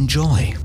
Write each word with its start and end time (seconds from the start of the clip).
Enjoy. 0.00 0.56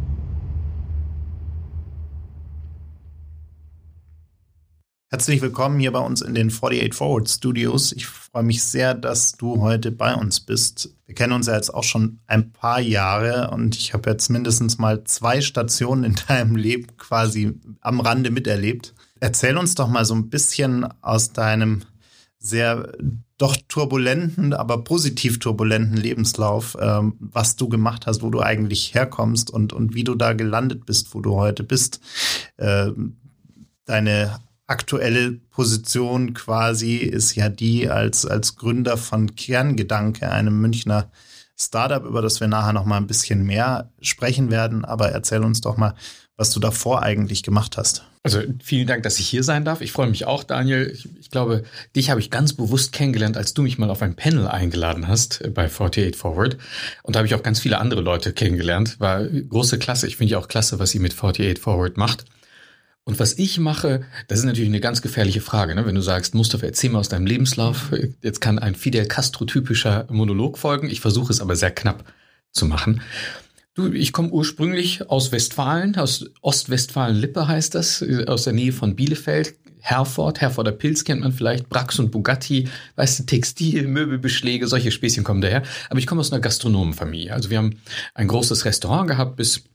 Herzlich 5.11 5.41
willkommen 5.41 5.77
hier 5.77 5.91
bei 5.91 5.99
uns 5.99 6.21
in 6.21 6.33
den 6.35 6.47
48 6.47 6.93
Forward 6.93 7.29
Studios. 7.29 7.91
Ich 7.91 8.05
freue 8.07 8.43
mich 8.43 8.63
sehr, 8.63 8.93
dass 8.93 9.33
du 9.33 9.59
heute 9.59 9.91
bei 9.91 10.15
uns 10.15 10.39
bist. 10.39 10.95
Wir 11.05 11.15
kennen 11.15 11.33
uns 11.33 11.47
ja 11.47 11.55
jetzt 11.55 11.73
auch 11.73 11.83
schon 11.83 12.21
ein 12.27 12.53
paar 12.53 12.79
Jahre 12.79 13.51
und 13.51 13.75
ich 13.75 13.93
habe 13.93 14.09
jetzt 14.09 14.29
mindestens 14.29 14.77
mal 14.77 15.03
zwei 15.03 15.41
Stationen 15.41 16.05
in 16.05 16.15
deinem 16.29 16.55
Leben 16.55 16.95
quasi 16.95 17.59
am 17.81 17.99
Rande 17.99 18.31
miterlebt. 18.31 18.93
Erzähl 19.19 19.57
uns 19.57 19.75
doch 19.75 19.89
mal 19.89 20.05
so 20.05 20.15
ein 20.15 20.29
bisschen 20.29 20.87
aus 21.01 21.33
deinem 21.33 21.83
sehr 22.45 22.91
doch 23.37 23.57
turbulenten, 23.67 24.53
aber 24.53 24.83
positiv 24.83 25.39
turbulenten 25.39 25.97
Lebenslauf, 25.97 26.77
ähm, 26.79 27.15
was 27.19 27.55
du 27.55 27.67
gemacht 27.67 28.05
hast, 28.05 28.21
wo 28.21 28.29
du 28.29 28.41
eigentlich 28.41 28.93
herkommst 28.93 29.49
und, 29.49 29.73
und 29.73 29.93
wie 29.93 30.03
du 30.03 30.15
da 30.15 30.33
gelandet 30.33 30.85
bist, 30.85 31.13
wo 31.13 31.19
du 31.19 31.35
heute 31.35 31.63
bist. 31.63 31.99
Äh, 32.57 32.91
deine 33.85 34.39
aktuelle 34.67 35.33
Position 35.33 36.33
quasi 36.33 36.95
ist 36.95 37.35
ja 37.35 37.49
die 37.49 37.89
als, 37.89 38.25
als 38.25 38.55
Gründer 38.55 38.97
von 38.97 39.35
Kerngedanke, 39.35 40.31
einem 40.31 40.59
Münchner 40.61 41.11
Startup, 41.57 42.03
über 42.03 42.21
das 42.21 42.39
wir 42.39 42.47
nachher 42.47 42.73
noch 42.73 42.85
mal 42.85 42.97
ein 42.97 43.07
bisschen 43.07 43.43
mehr 43.43 43.91
sprechen 44.01 44.51
werden. 44.51 44.85
Aber 44.85 45.09
erzähl 45.09 45.43
uns 45.43 45.61
doch 45.61 45.77
mal, 45.77 45.95
was 46.37 46.51
du 46.51 46.59
davor 46.59 47.01
eigentlich 47.01 47.43
gemacht 47.43 47.77
hast. 47.77 48.03
Also 48.23 48.41
vielen 48.63 48.87
Dank, 48.87 49.03
dass 49.03 49.19
ich 49.19 49.27
hier 49.27 49.43
sein 49.43 49.65
darf. 49.65 49.81
Ich 49.81 49.91
freue 49.91 50.07
mich 50.07 50.25
auch, 50.25 50.43
Daniel. 50.43 50.89
Ich, 50.91 51.07
ich 51.19 51.29
glaube, 51.29 51.63
dich 51.95 52.09
habe 52.09 52.19
ich 52.19 52.31
ganz 52.31 52.53
bewusst 52.53 52.91
kennengelernt, 52.91 53.37
als 53.37 53.53
du 53.53 53.61
mich 53.61 53.77
mal 53.77 53.91
auf 53.91 54.01
ein 54.01 54.15
Panel 54.15 54.47
eingeladen 54.47 55.07
hast 55.07 55.41
äh, 55.41 55.49
bei 55.49 55.65
48 55.65 56.15
Forward. 56.15 56.57
Und 57.03 57.15
da 57.15 57.19
habe 57.19 57.27
ich 57.27 57.35
auch 57.35 57.43
ganz 57.43 57.59
viele 57.59 57.77
andere 57.77 58.01
Leute 58.01 58.33
kennengelernt. 58.33 58.99
War 58.99 59.23
große 59.23 59.77
Klasse. 59.77 60.07
Ich 60.07 60.17
finde 60.17 60.31
ja 60.31 60.39
auch 60.39 60.47
klasse, 60.47 60.79
was 60.79 60.95
ihr 60.95 61.01
mit 61.01 61.13
48 61.13 61.59
Forward 61.59 61.97
macht. 61.97 62.25
Und 63.07 63.19
was 63.19 63.37
ich 63.37 63.59
mache, 63.59 64.01
das 64.27 64.39
ist 64.39 64.45
natürlich 64.45 64.69
eine 64.69 64.79
ganz 64.79 65.03
gefährliche 65.03 65.39
Frage. 65.39 65.75
Ne? 65.75 65.85
Wenn 65.85 65.93
du 65.93 66.01
sagst, 66.01 66.33
Mustafa, 66.33 66.65
erzähl 66.65 66.89
mal 66.89 66.99
aus 66.99 67.09
deinem 67.09 67.27
Lebenslauf. 67.27 67.91
Jetzt 68.23 68.41
kann 68.41 68.57
ein 68.57 68.73
Fidel 68.73 69.05
Castro-typischer 69.05 70.07
Monolog 70.09 70.57
folgen. 70.57 70.89
Ich 70.89 71.01
versuche 71.01 71.31
es 71.31 71.39
aber 71.39 71.55
sehr 71.55 71.69
knapp 71.69 72.03
zu 72.51 72.65
machen. 72.65 73.01
Du, 73.75 73.91
ich 73.91 74.11
komme 74.11 74.29
ursprünglich 74.29 75.07
aus 75.09 75.31
Westfalen, 75.31 75.97
aus 75.97 76.31
Ostwestfalen-Lippe 76.41 77.47
heißt 77.47 77.75
das, 77.75 78.03
aus 78.25 78.45
der 78.45 78.53
Nähe 78.53 78.71
von 78.71 78.95
Bielefeld. 78.95 79.53
Herford, 79.81 80.41
Herforder 80.41 80.71
Pilz 80.71 81.03
kennt 81.03 81.21
man 81.21 81.31
vielleicht, 81.31 81.69
Brax 81.69 81.99
und 81.99 82.09
Bugatti, 82.09 82.69
weißt 82.95 83.19
du, 83.19 83.23
Textil, 83.25 83.87
Möbelbeschläge, 83.87 84.65
solche 84.67 84.89
Späßchen 84.89 85.23
kommen 85.23 85.41
daher. 85.41 85.61
Aber 85.91 85.99
ich 85.99 86.07
komme 86.07 86.21
aus 86.21 86.31
einer 86.31 86.41
Gastronomenfamilie. 86.41 87.31
Also 87.31 87.51
wir 87.51 87.59
haben 87.59 87.77
ein 88.15 88.27
großes 88.27 88.65
Restaurant 88.65 89.07
gehabt 89.07 89.35
bis 89.35 89.65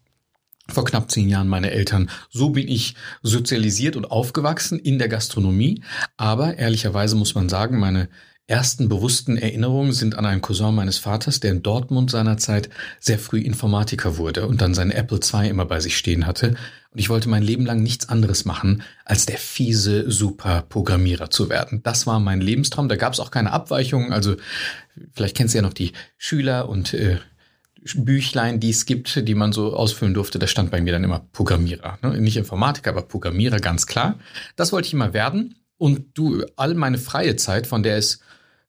vor 0.70 0.84
knapp 0.84 1.10
zehn 1.10 1.28
Jahren 1.28 1.48
meine 1.48 1.70
Eltern. 1.70 2.10
So 2.31 2.50
bin 2.50 2.69
ich 2.69 2.94
sozialisiert 3.22 3.97
und 3.97 4.10
aufgewachsen 4.10 4.78
in 4.78 4.98
der 4.98 5.08
Gastronomie. 5.08 5.82
Aber 6.16 6.58
ehrlicherweise 6.58 7.16
muss 7.16 7.34
man 7.34 7.48
sagen, 7.48 7.78
meine 7.78 8.08
ersten 8.50 8.88
bewussten 8.88 9.36
Erinnerungen 9.36 9.92
sind 9.92 10.16
an 10.16 10.26
einen 10.26 10.42
Cousin 10.42 10.75
meines 10.75 10.98
Vaters, 10.98 11.38
der 11.38 11.53
in 11.53 11.62
Dortmund 11.62 12.10
seinerzeit 12.10 12.69
sehr 12.98 13.20
früh 13.20 13.38
Informatiker 13.38 14.16
wurde 14.16 14.48
und 14.48 14.60
dann 14.60 14.75
seine 14.75 14.94
Apple 14.94 15.20
II 15.20 15.48
immer 15.48 15.66
bei 15.66 15.78
sich 15.78 15.97
stehen 15.97 16.26
hatte. 16.26 16.56
Und 16.91 16.98
ich 16.98 17.08
wollte 17.08 17.28
mein 17.28 17.44
Leben 17.44 17.64
lang 17.64 17.81
nichts 17.81 18.08
anderes 18.08 18.44
machen, 18.44 18.82
als 19.04 19.25
der 19.25 19.38
fiese 19.38 20.10
Super-Programmierer 20.10 21.31
zu 21.31 21.48
werden. 21.48 21.81
Das 21.84 22.08
war 22.08 22.19
mein 22.19 22.41
Lebenstraum. 22.41 22.88
Da 22.88 22.97
gab 22.97 23.12
es 23.12 23.20
auch 23.20 23.31
keine 23.31 23.52
Abweichungen. 23.52 24.12
Also 24.12 24.34
vielleicht 25.12 25.37
kennst 25.37 25.54
du 25.54 25.58
ja 25.58 25.62
noch 25.62 25.72
die 25.72 25.92
Schüler 26.19 26.69
und 26.69 26.92
äh, 26.92 27.19
Büchlein, 27.94 28.60
die 28.60 28.70
es 28.70 28.86
gibt, 28.86 29.26
die 29.26 29.34
man 29.34 29.52
so 29.52 29.74
ausfüllen 29.74 30.14
durfte, 30.14 30.38
da 30.38 30.46
stand 30.46 30.70
bei 30.70 30.80
mir 30.80 30.92
dann 30.92 31.04
immer 31.04 31.26
Programmierer. 31.32 31.98
Ne? 32.02 32.20
Nicht 32.20 32.36
Informatiker, 32.36 32.91
aber 32.91 33.02
Programmierer, 33.02 33.58
ganz 33.58 33.86
klar. 33.86 34.18
Das 34.56 34.72
wollte 34.72 34.86
ich 34.86 34.94
immer 34.94 35.14
werden. 35.14 35.56
Und 35.78 36.06
du, 36.14 36.44
all 36.56 36.74
meine 36.74 36.98
freie 36.98 37.36
Zeit, 37.36 37.66
von 37.66 37.82
der 37.82 37.96
es 37.96 38.20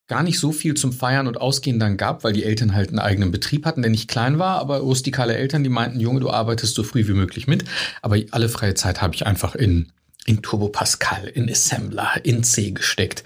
gar 0.07 0.23
nicht 0.23 0.39
so 0.39 0.51
viel 0.51 0.73
zum 0.73 0.93
Feiern 0.93 1.27
und 1.27 1.39
Ausgehen 1.39 1.79
dann 1.79 1.97
gab, 1.97 2.23
weil 2.23 2.33
die 2.33 2.43
Eltern 2.43 2.73
halt 2.73 2.89
einen 2.89 2.99
eigenen 2.99 3.31
Betrieb 3.31 3.65
hatten, 3.65 3.81
der 3.81 3.91
nicht 3.91 4.09
klein 4.09 4.39
war, 4.39 4.59
aber 4.59 4.79
rustikale 4.79 5.35
Eltern, 5.35 5.63
die 5.63 5.69
meinten, 5.69 5.99
Junge, 5.99 6.19
du 6.19 6.29
arbeitest 6.29 6.75
so 6.75 6.83
früh 6.83 7.07
wie 7.07 7.13
möglich 7.13 7.47
mit. 7.47 7.63
Aber 8.01 8.17
alle 8.31 8.49
freie 8.49 8.73
Zeit 8.73 9.01
habe 9.01 9.15
ich 9.15 9.25
einfach 9.25 9.55
in 9.55 9.91
in 10.25 10.41
Turbo 10.41 10.69
Pascal, 10.69 11.25
in 11.25 11.49
Assembler, 11.49 12.11
in 12.23 12.43
C 12.43 12.71
gesteckt. 12.71 13.23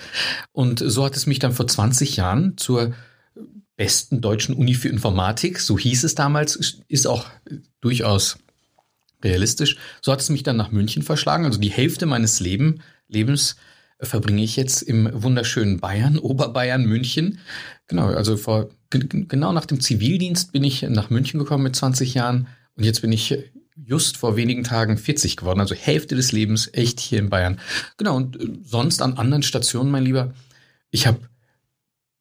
Und 0.53 0.81
so 0.85 1.03
hat 1.03 1.17
es 1.17 1.25
mich 1.25 1.39
dann 1.39 1.51
vor 1.51 1.67
20 1.67 2.15
Jahren 2.15 2.57
zur 2.57 2.93
besten 3.77 4.21
deutschen 4.21 4.55
Uni 4.55 4.73
für 4.73 4.89
Informatik, 4.89 5.59
so 5.59 5.77
hieß 5.77 6.03
es 6.03 6.15
damals, 6.15 6.81
ist 6.87 7.07
auch 7.07 7.25
durchaus 7.81 8.37
realistisch. 9.23 9.77
So 10.01 10.11
hat 10.11 10.21
es 10.21 10.29
mich 10.29 10.43
dann 10.43 10.57
nach 10.57 10.71
München 10.71 11.03
verschlagen. 11.03 11.45
Also 11.45 11.59
die 11.59 11.71
Hälfte 11.71 12.05
meines 12.05 12.39
Leben, 12.39 12.81
Lebens 13.07 13.55
verbringe 13.99 14.43
ich 14.43 14.55
jetzt 14.55 14.81
im 14.81 15.09
wunderschönen 15.13 15.79
Bayern, 15.79 16.17
Oberbayern, 16.19 16.85
München. 16.85 17.39
Genau, 17.87 18.07
also 18.07 18.37
vor 18.37 18.69
genau 18.89 19.51
nach 19.51 19.65
dem 19.65 19.81
Zivildienst 19.81 20.51
bin 20.53 20.63
ich 20.63 20.83
nach 20.83 21.09
München 21.09 21.39
gekommen 21.39 21.63
mit 21.63 21.75
20 21.75 22.13
Jahren 22.13 22.47
und 22.75 22.83
jetzt 22.83 23.01
bin 23.01 23.11
ich 23.11 23.37
just 23.75 24.17
vor 24.17 24.37
wenigen 24.37 24.63
Tagen 24.63 24.97
40 24.97 25.35
geworden, 25.35 25.59
also 25.59 25.75
Hälfte 25.75 26.15
des 26.15 26.31
Lebens 26.31 26.69
echt 26.71 26.99
hier 26.99 27.19
in 27.19 27.29
Bayern. 27.29 27.59
Genau, 27.97 28.15
und 28.15 28.39
äh, 28.39 28.47
sonst 28.63 29.01
an 29.01 29.17
anderen 29.17 29.43
Stationen, 29.43 29.91
mein 29.91 30.05
Lieber, 30.05 30.33
ich 30.91 31.07
habe 31.07 31.19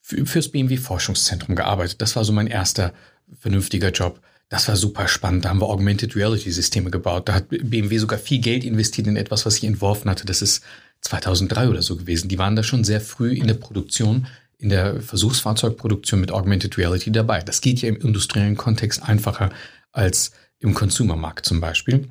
fürs 0.05 0.51
BMW 0.51 0.77
Forschungszentrum 0.77 1.57
gearbeitet. 1.57 2.03
Das 2.03 2.15
war 2.15 2.25
so 2.25 2.33
mein 2.33 2.47
erster 2.47 2.93
vernünftiger 3.41 3.91
Job. 3.91 4.21
Das 4.51 4.69
war 4.69 4.77
super 4.77 5.09
spannend. 5.09 5.45
Da 5.45 5.49
haben 5.49 5.61
wir 5.61 5.69
Augmented 5.69 6.15
Reality 6.15 6.51
Systeme 6.53 6.91
gebaut. 6.91 7.29
Da 7.29 7.35
hat 7.35 7.49
BMW 7.49 7.97
sogar 7.97 8.19
viel 8.19 8.41
Geld 8.41 8.65
investiert 8.65 9.07
in 9.07 9.17
etwas, 9.17 9.47
was 9.47 9.57
ich 9.57 9.65
entworfen 9.65 10.11
hatte. 10.11 10.27
Das 10.27 10.43
ist 10.43 10.63
2003 11.01 11.69
oder 11.69 11.81
so 11.81 11.97
gewesen. 11.97 12.29
Die 12.29 12.39
waren 12.39 12.55
da 12.55 12.63
schon 12.63 12.85
sehr 12.85 13.01
früh 13.01 13.33
in 13.33 13.47
der 13.47 13.55
Produktion, 13.55 14.27
in 14.59 14.69
der 14.69 15.01
Versuchsfahrzeugproduktion 15.01 16.21
mit 16.21 16.31
Augmented 16.31 16.77
Reality 16.77 17.11
dabei. 17.11 17.41
Das 17.41 17.63
geht 17.63 17.81
ja 17.81 17.89
im 17.89 17.97
industriellen 17.97 18.57
Kontext 18.57 19.03
einfacher 19.03 19.51
als 19.93 20.33
im 20.59 20.75
Consumermarkt 20.75 21.47
zum 21.47 21.61
Beispiel. 21.61 22.09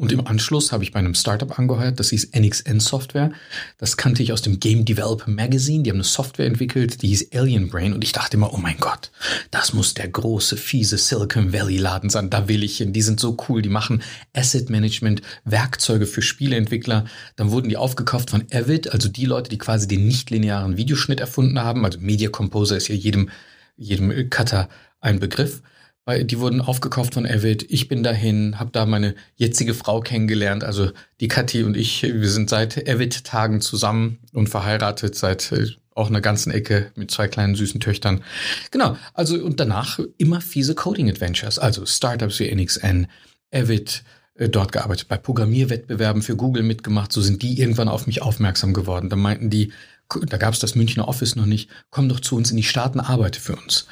Und 0.00 0.12
im 0.12 0.26
Anschluss 0.26 0.72
habe 0.72 0.82
ich 0.82 0.92
bei 0.92 0.98
einem 0.98 1.14
Startup 1.14 1.58
angeheuert, 1.58 2.00
das 2.00 2.08
hieß 2.08 2.30
NXN 2.34 2.80
Software. 2.80 3.32
Das 3.76 3.98
kannte 3.98 4.22
ich 4.22 4.32
aus 4.32 4.40
dem 4.40 4.58
Game 4.58 4.86
Developer 4.86 5.30
Magazine. 5.30 5.82
Die 5.82 5.90
haben 5.90 5.98
eine 5.98 6.04
Software 6.04 6.46
entwickelt, 6.46 7.02
die 7.02 7.08
hieß 7.08 7.32
Alien 7.34 7.68
Brain. 7.68 7.92
Und 7.92 8.02
ich 8.02 8.12
dachte 8.12 8.38
immer, 8.38 8.54
oh 8.54 8.56
mein 8.56 8.78
Gott, 8.78 9.10
das 9.50 9.74
muss 9.74 9.92
der 9.92 10.08
große, 10.08 10.56
fiese 10.56 10.96
Silicon 10.96 11.52
Valley 11.52 11.76
Laden 11.76 12.08
sein. 12.08 12.30
Da 12.30 12.48
will 12.48 12.62
ich 12.62 12.78
hin. 12.78 12.94
Die 12.94 13.02
sind 13.02 13.20
so 13.20 13.36
cool. 13.50 13.60
Die 13.60 13.68
machen 13.68 14.02
Asset 14.32 14.70
Management, 14.70 15.20
Werkzeuge 15.44 16.06
für 16.06 16.22
Spieleentwickler. 16.22 17.04
Dann 17.36 17.50
wurden 17.50 17.68
die 17.68 17.76
aufgekauft 17.76 18.30
von 18.30 18.46
Avid, 18.50 18.90
also 18.90 19.10
die 19.10 19.26
Leute, 19.26 19.50
die 19.50 19.58
quasi 19.58 19.86
den 19.86 20.06
nicht-linearen 20.06 20.78
Videoschnitt 20.78 21.20
erfunden 21.20 21.60
haben. 21.60 21.84
Also 21.84 21.98
Media 22.00 22.30
Composer 22.30 22.78
ist 22.78 22.88
ja 22.88 22.94
jedem, 22.94 23.28
jedem 23.76 24.30
Cutter 24.30 24.70
ein 25.02 25.20
Begriff 25.20 25.60
die 26.08 26.38
wurden 26.40 26.60
aufgekauft 26.60 27.14
von 27.14 27.26
Avid. 27.26 27.66
Ich 27.68 27.88
bin 27.88 28.02
dahin, 28.02 28.58
habe 28.58 28.70
da 28.72 28.86
meine 28.86 29.14
jetzige 29.36 29.74
Frau 29.74 30.00
kennengelernt. 30.00 30.64
Also 30.64 30.90
die 31.20 31.28
Kathi 31.28 31.62
und 31.62 31.76
ich, 31.76 32.02
wir 32.02 32.28
sind 32.28 32.50
seit 32.50 32.88
Avid-Tagen 32.88 33.60
zusammen 33.60 34.18
und 34.32 34.48
verheiratet 34.48 35.14
seit 35.14 35.52
äh, 35.52 35.66
auch 35.94 36.08
einer 36.08 36.20
ganzen 36.20 36.50
Ecke 36.50 36.90
mit 36.94 37.10
zwei 37.10 37.28
kleinen 37.28 37.54
süßen 37.54 37.80
Töchtern. 37.80 38.22
Genau, 38.70 38.96
also 39.14 39.36
und 39.36 39.60
danach 39.60 40.00
immer 40.18 40.40
fiese 40.40 40.74
Coding-Adventures, 40.74 41.58
also 41.58 41.84
Startups 41.86 42.40
wie 42.40 42.52
NXN, 42.54 43.06
Avid, 43.52 44.02
äh, 44.34 44.48
dort 44.48 44.72
gearbeitet, 44.72 45.08
bei 45.08 45.16
Programmierwettbewerben 45.16 46.22
für 46.22 46.36
Google 46.36 46.62
mitgemacht. 46.62 47.12
So 47.12 47.20
sind 47.20 47.42
die 47.42 47.60
irgendwann 47.60 47.88
auf 47.88 48.06
mich 48.06 48.22
aufmerksam 48.22 48.72
geworden. 48.72 49.10
Da 49.10 49.16
meinten 49.16 49.50
die, 49.50 49.72
da 50.26 50.38
gab 50.38 50.54
es 50.54 50.60
das 50.60 50.74
Münchner 50.74 51.06
Office 51.06 51.36
noch 51.36 51.46
nicht, 51.46 51.70
komm 51.90 52.08
doch 52.08 52.20
zu 52.20 52.36
uns 52.36 52.50
in 52.50 52.56
die 52.56 52.62
Staaten, 52.62 53.00
arbeite 53.00 53.40
für 53.40 53.56
uns. 53.56 53.86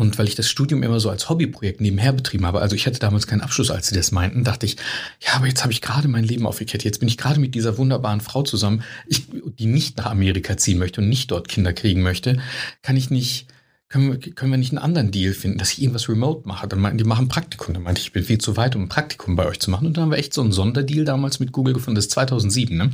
Und 0.00 0.18
weil 0.18 0.28
ich 0.28 0.34
das 0.34 0.48
Studium 0.48 0.82
immer 0.82 0.98
so 0.98 1.10
als 1.10 1.28
Hobbyprojekt 1.28 1.82
nebenher 1.82 2.14
betrieben 2.14 2.46
habe, 2.46 2.62
also 2.62 2.74
ich 2.74 2.86
hatte 2.86 2.98
damals 2.98 3.26
keinen 3.26 3.42
Abschluss, 3.42 3.70
als 3.70 3.88
sie 3.88 3.94
das 3.94 4.12
meinten, 4.12 4.44
dachte 4.44 4.64
ich, 4.64 4.76
ja, 5.20 5.34
aber 5.34 5.46
jetzt 5.46 5.62
habe 5.62 5.74
ich 5.74 5.82
gerade 5.82 6.08
mein 6.08 6.24
Leben 6.24 6.46
aufgekehrt. 6.46 6.84
Jetzt 6.84 7.00
bin 7.00 7.08
ich 7.08 7.18
gerade 7.18 7.38
mit 7.38 7.54
dieser 7.54 7.76
wunderbaren 7.76 8.22
Frau 8.22 8.42
zusammen, 8.42 8.82
ich, 9.06 9.24
die 9.58 9.66
nicht 9.66 9.98
nach 9.98 10.06
Amerika 10.06 10.56
ziehen 10.56 10.78
möchte 10.78 11.02
und 11.02 11.10
nicht 11.10 11.30
dort 11.30 11.48
Kinder 11.48 11.74
kriegen 11.74 12.02
möchte. 12.02 12.40
Kann 12.80 12.96
ich 12.96 13.10
nicht 13.10 13.46
können 13.90 14.12
wir, 14.12 14.18
können 14.18 14.52
wir 14.52 14.56
nicht 14.56 14.70
einen 14.70 14.78
anderen 14.78 15.10
Deal 15.10 15.34
finden, 15.34 15.58
dass 15.58 15.72
ich 15.72 15.82
irgendwas 15.82 16.08
remote 16.08 16.48
mache? 16.48 16.66
Dann 16.66 16.80
meinten 16.80 16.96
die 16.96 17.04
machen 17.04 17.28
Praktikum. 17.28 17.74
Dann 17.74 17.82
meinte 17.82 18.00
ich, 18.00 18.06
ich 18.06 18.12
bin 18.12 18.22
viel 18.22 18.38
zu 18.38 18.56
weit, 18.56 18.76
um 18.76 18.84
ein 18.84 18.88
Praktikum 18.88 19.36
bei 19.36 19.44
euch 19.46 19.60
zu 19.60 19.70
machen. 19.70 19.86
Und 19.86 19.96
dann 19.96 20.04
haben 20.04 20.10
wir 20.12 20.18
echt 20.18 20.32
so 20.32 20.40
einen 20.40 20.52
Sonderdeal 20.52 21.04
damals 21.04 21.40
mit 21.40 21.52
Google 21.52 21.74
gefunden, 21.74 21.96
das 21.96 22.06
ist 22.06 22.12
2007, 22.12 22.74
ne? 22.74 22.90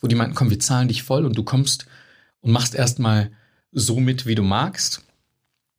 wo 0.00 0.06
die 0.06 0.14
meinten, 0.14 0.36
komm, 0.36 0.48
wir 0.48 0.60
zahlen 0.60 0.88
dich 0.88 1.02
voll 1.02 1.26
und 1.26 1.36
du 1.36 1.42
kommst 1.42 1.86
und 2.40 2.52
machst 2.52 2.76
erstmal 2.76 3.30
so 3.72 3.98
mit, 4.00 4.24
wie 4.24 4.36
du 4.36 4.42
magst. 4.42 5.05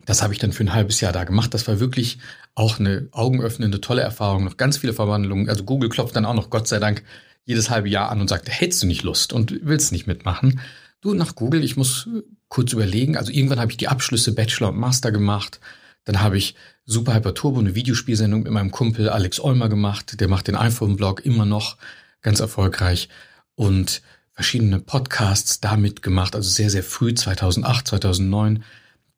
Das 0.07 0.23
habe 0.23 0.31
ich 0.31 0.39
dann 0.39 0.53
für 0.53 0.63
ein 0.63 0.73
halbes 0.73 1.01
Jahr 1.01 1.11
da 1.11 1.25
gemacht. 1.25 1.53
Das 1.53 1.67
war 1.67 1.81
wirklich 1.81 2.17
auch 2.55 2.79
eine 2.79 3.09
augenöffnende, 3.11 3.81
tolle 3.81 4.01
Erfahrung. 4.01 4.45
Noch 4.45 4.55
ganz 4.55 4.77
viele 4.77 4.93
Verwandlungen. 4.93 5.49
Also 5.49 5.65
Google 5.65 5.89
klopft 5.89 6.15
dann 6.15 6.23
auch 6.23 6.33
noch, 6.33 6.49
Gott 6.49 6.65
sei 6.65 6.79
Dank, 6.79 7.03
jedes 7.43 7.69
halbe 7.69 7.89
Jahr 7.89 8.09
an 8.09 8.21
und 8.21 8.29
sagt, 8.29 8.49
hättest 8.49 8.81
du 8.81 8.87
nicht 8.87 9.03
Lust 9.03 9.33
und 9.33 9.59
willst 9.63 9.91
nicht 9.91 10.07
mitmachen. 10.07 10.61
Du 11.01 11.13
nach 11.13 11.35
Google, 11.35 11.61
ich 11.61 11.75
muss 11.75 12.07
kurz 12.47 12.71
überlegen. 12.71 13.17
Also 13.17 13.33
irgendwann 13.33 13.59
habe 13.59 13.71
ich 13.71 13.77
die 13.77 13.89
Abschlüsse 13.89 14.33
Bachelor 14.33 14.69
und 14.69 14.77
Master 14.77 15.11
gemacht. 15.11 15.59
Dann 16.05 16.21
habe 16.21 16.37
ich 16.37 16.55
Super 16.85 17.13
Hyper 17.13 17.33
Turbo, 17.33 17.59
eine 17.59 17.75
Videospielsendung 17.75 18.43
mit 18.43 18.53
meinem 18.53 18.71
Kumpel 18.71 19.09
Alex 19.09 19.41
Olmer 19.41 19.67
gemacht. 19.67 20.21
Der 20.21 20.29
macht 20.29 20.47
den 20.47 20.55
iPhone-Blog 20.55 21.25
immer 21.25 21.45
noch 21.45 21.75
ganz 22.21 22.39
erfolgreich 22.39 23.09
und 23.55 24.01
verschiedene 24.31 24.79
Podcasts 24.79 25.59
damit 25.59 26.01
gemacht. 26.01 26.33
Also 26.33 26.49
sehr, 26.49 26.69
sehr 26.69 26.83
früh, 26.83 27.13
2008, 27.13 27.89
2009 27.89 28.63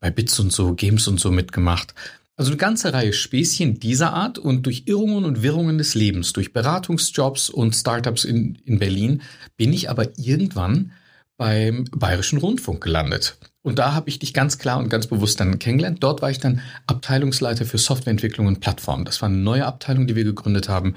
bei 0.00 0.10
Bits 0.10 0.38
und 0.40 0.52
so, 0.52 0.74
Games 0.74 1.06
und 1.08 1.20
so 1.20 1.30
mitgemacht. 1.30 1.94
Also 2.36 2.52
eine 2.52 2.56
ganze 2.56 2.92
Reihe 2.94 3.12
Späßchen 3.12 3.80
dieser 3.80 4.14
Art 4.14 4.38
und 4.38 4.64
durch 4.64 4.84
Irrungen 4.86 5.26
und 5.26 5.42
Wirrungen 5.42 5.76
des 5.76 5.94
Lebens, 5.94 6.32
durch 6.32 6.54
Beratungsjobs 6.54 7.50
und 7.50 7.76
Startups 7.76 8.24
in, 8.24 8.54
in 8.64 8.78
Berlin 8.78 9.20
bin 9.58 9.74
ich 9.74 9.90
aber 9.90 10.18
irgendwann 10.18 10.92
beim 11.36 11.84
Bayerischen 11.92 12.38
Rundfunk 12.38 12.82
gelandet. 12.82 13.36
Und 13.62 13.78
da 13.78 13.92
habe 13.92 14.08
ich 14.08 14.18
dich 14.18 14.32
ganz 14.32 14.56
klar 14.56 14.78
und 14.78 14.88
ganz 14.88 15.06
bewusst 15.06 15.38
dann 15.38 15.58
kennengelernt. 15.58 16.02
Dort 16.02 16.22
war 16.22 16.30
ich 16.30 16.38
dann 16.38 16.62
Abteilungsleiter 16.86 17.66
für 17.66 17.76
Softwareentwicklung 17.76 18.46
und 18.46 18.60
Plattformen. 18.60 19.04
Das 19.04 19.20
war 19.20 19.28
eine 19.28 19.36
neue 19.38 19.66
Abteilung, 19.66 20.06
die 20.06 20.16
wir 20.16 20.24
gegründet 20.24 20.70
haben. 20.70 20.96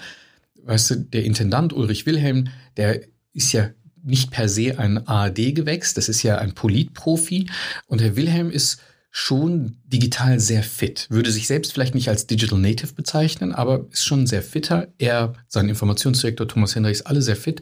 Weißt 0.64 0.92
du, 0.92 0.96
der 0.96 1.26
Intendant 1.26 1.74
Ulrich 1.74 2.06
Wilhelm, 2.06 2.48
der 2.78 3.02
ist 3.34 3.52
ja 3.52 3.70
nicht 4.02 4.32
per 4.32 4.48
se 4.48 4.80
ein 4.80 5.08
ARD-Gewächs, 5.08 5.94
das 5.94 6.08
ist 6.08 6.24
ja 6.24 6.38
ein 6.38 6.54
Politprofi. 6.54 7.50
Und 7.88 8.02
Herr 8.02 8.16
Wilhelm 8.16 8.50
ist 8.50 8.82
schon 9.16 9.78
digital 9.86 10.40
sehr 10.40 10.64
fit. 10.64 11.06
Würde 11.12 11.32
sich 11.32 11.46
selbst 11.46 11.72
vielleicht 11.72 11.94
nicht 11.94 12.10
als 12.10 12.26
Digital 12.26 12.58
Native 12.58 12.94
bezeichnen, 12.94 13.54
aber 13.54 13.86
ist 13.92 14.06
schon 14.06 14.26
sehr 14.26 14.42
fitter. 14.42 14.88
Er, 14.98 15.34
sein 15.48 15.70
Informationsdirektor 15.70 16.48
Thomas 16.48 16.74
Hendricks, 16.74 17.04
alle 17.04 17.22
sehr 17.22 17.36
fit. 17.36 17.62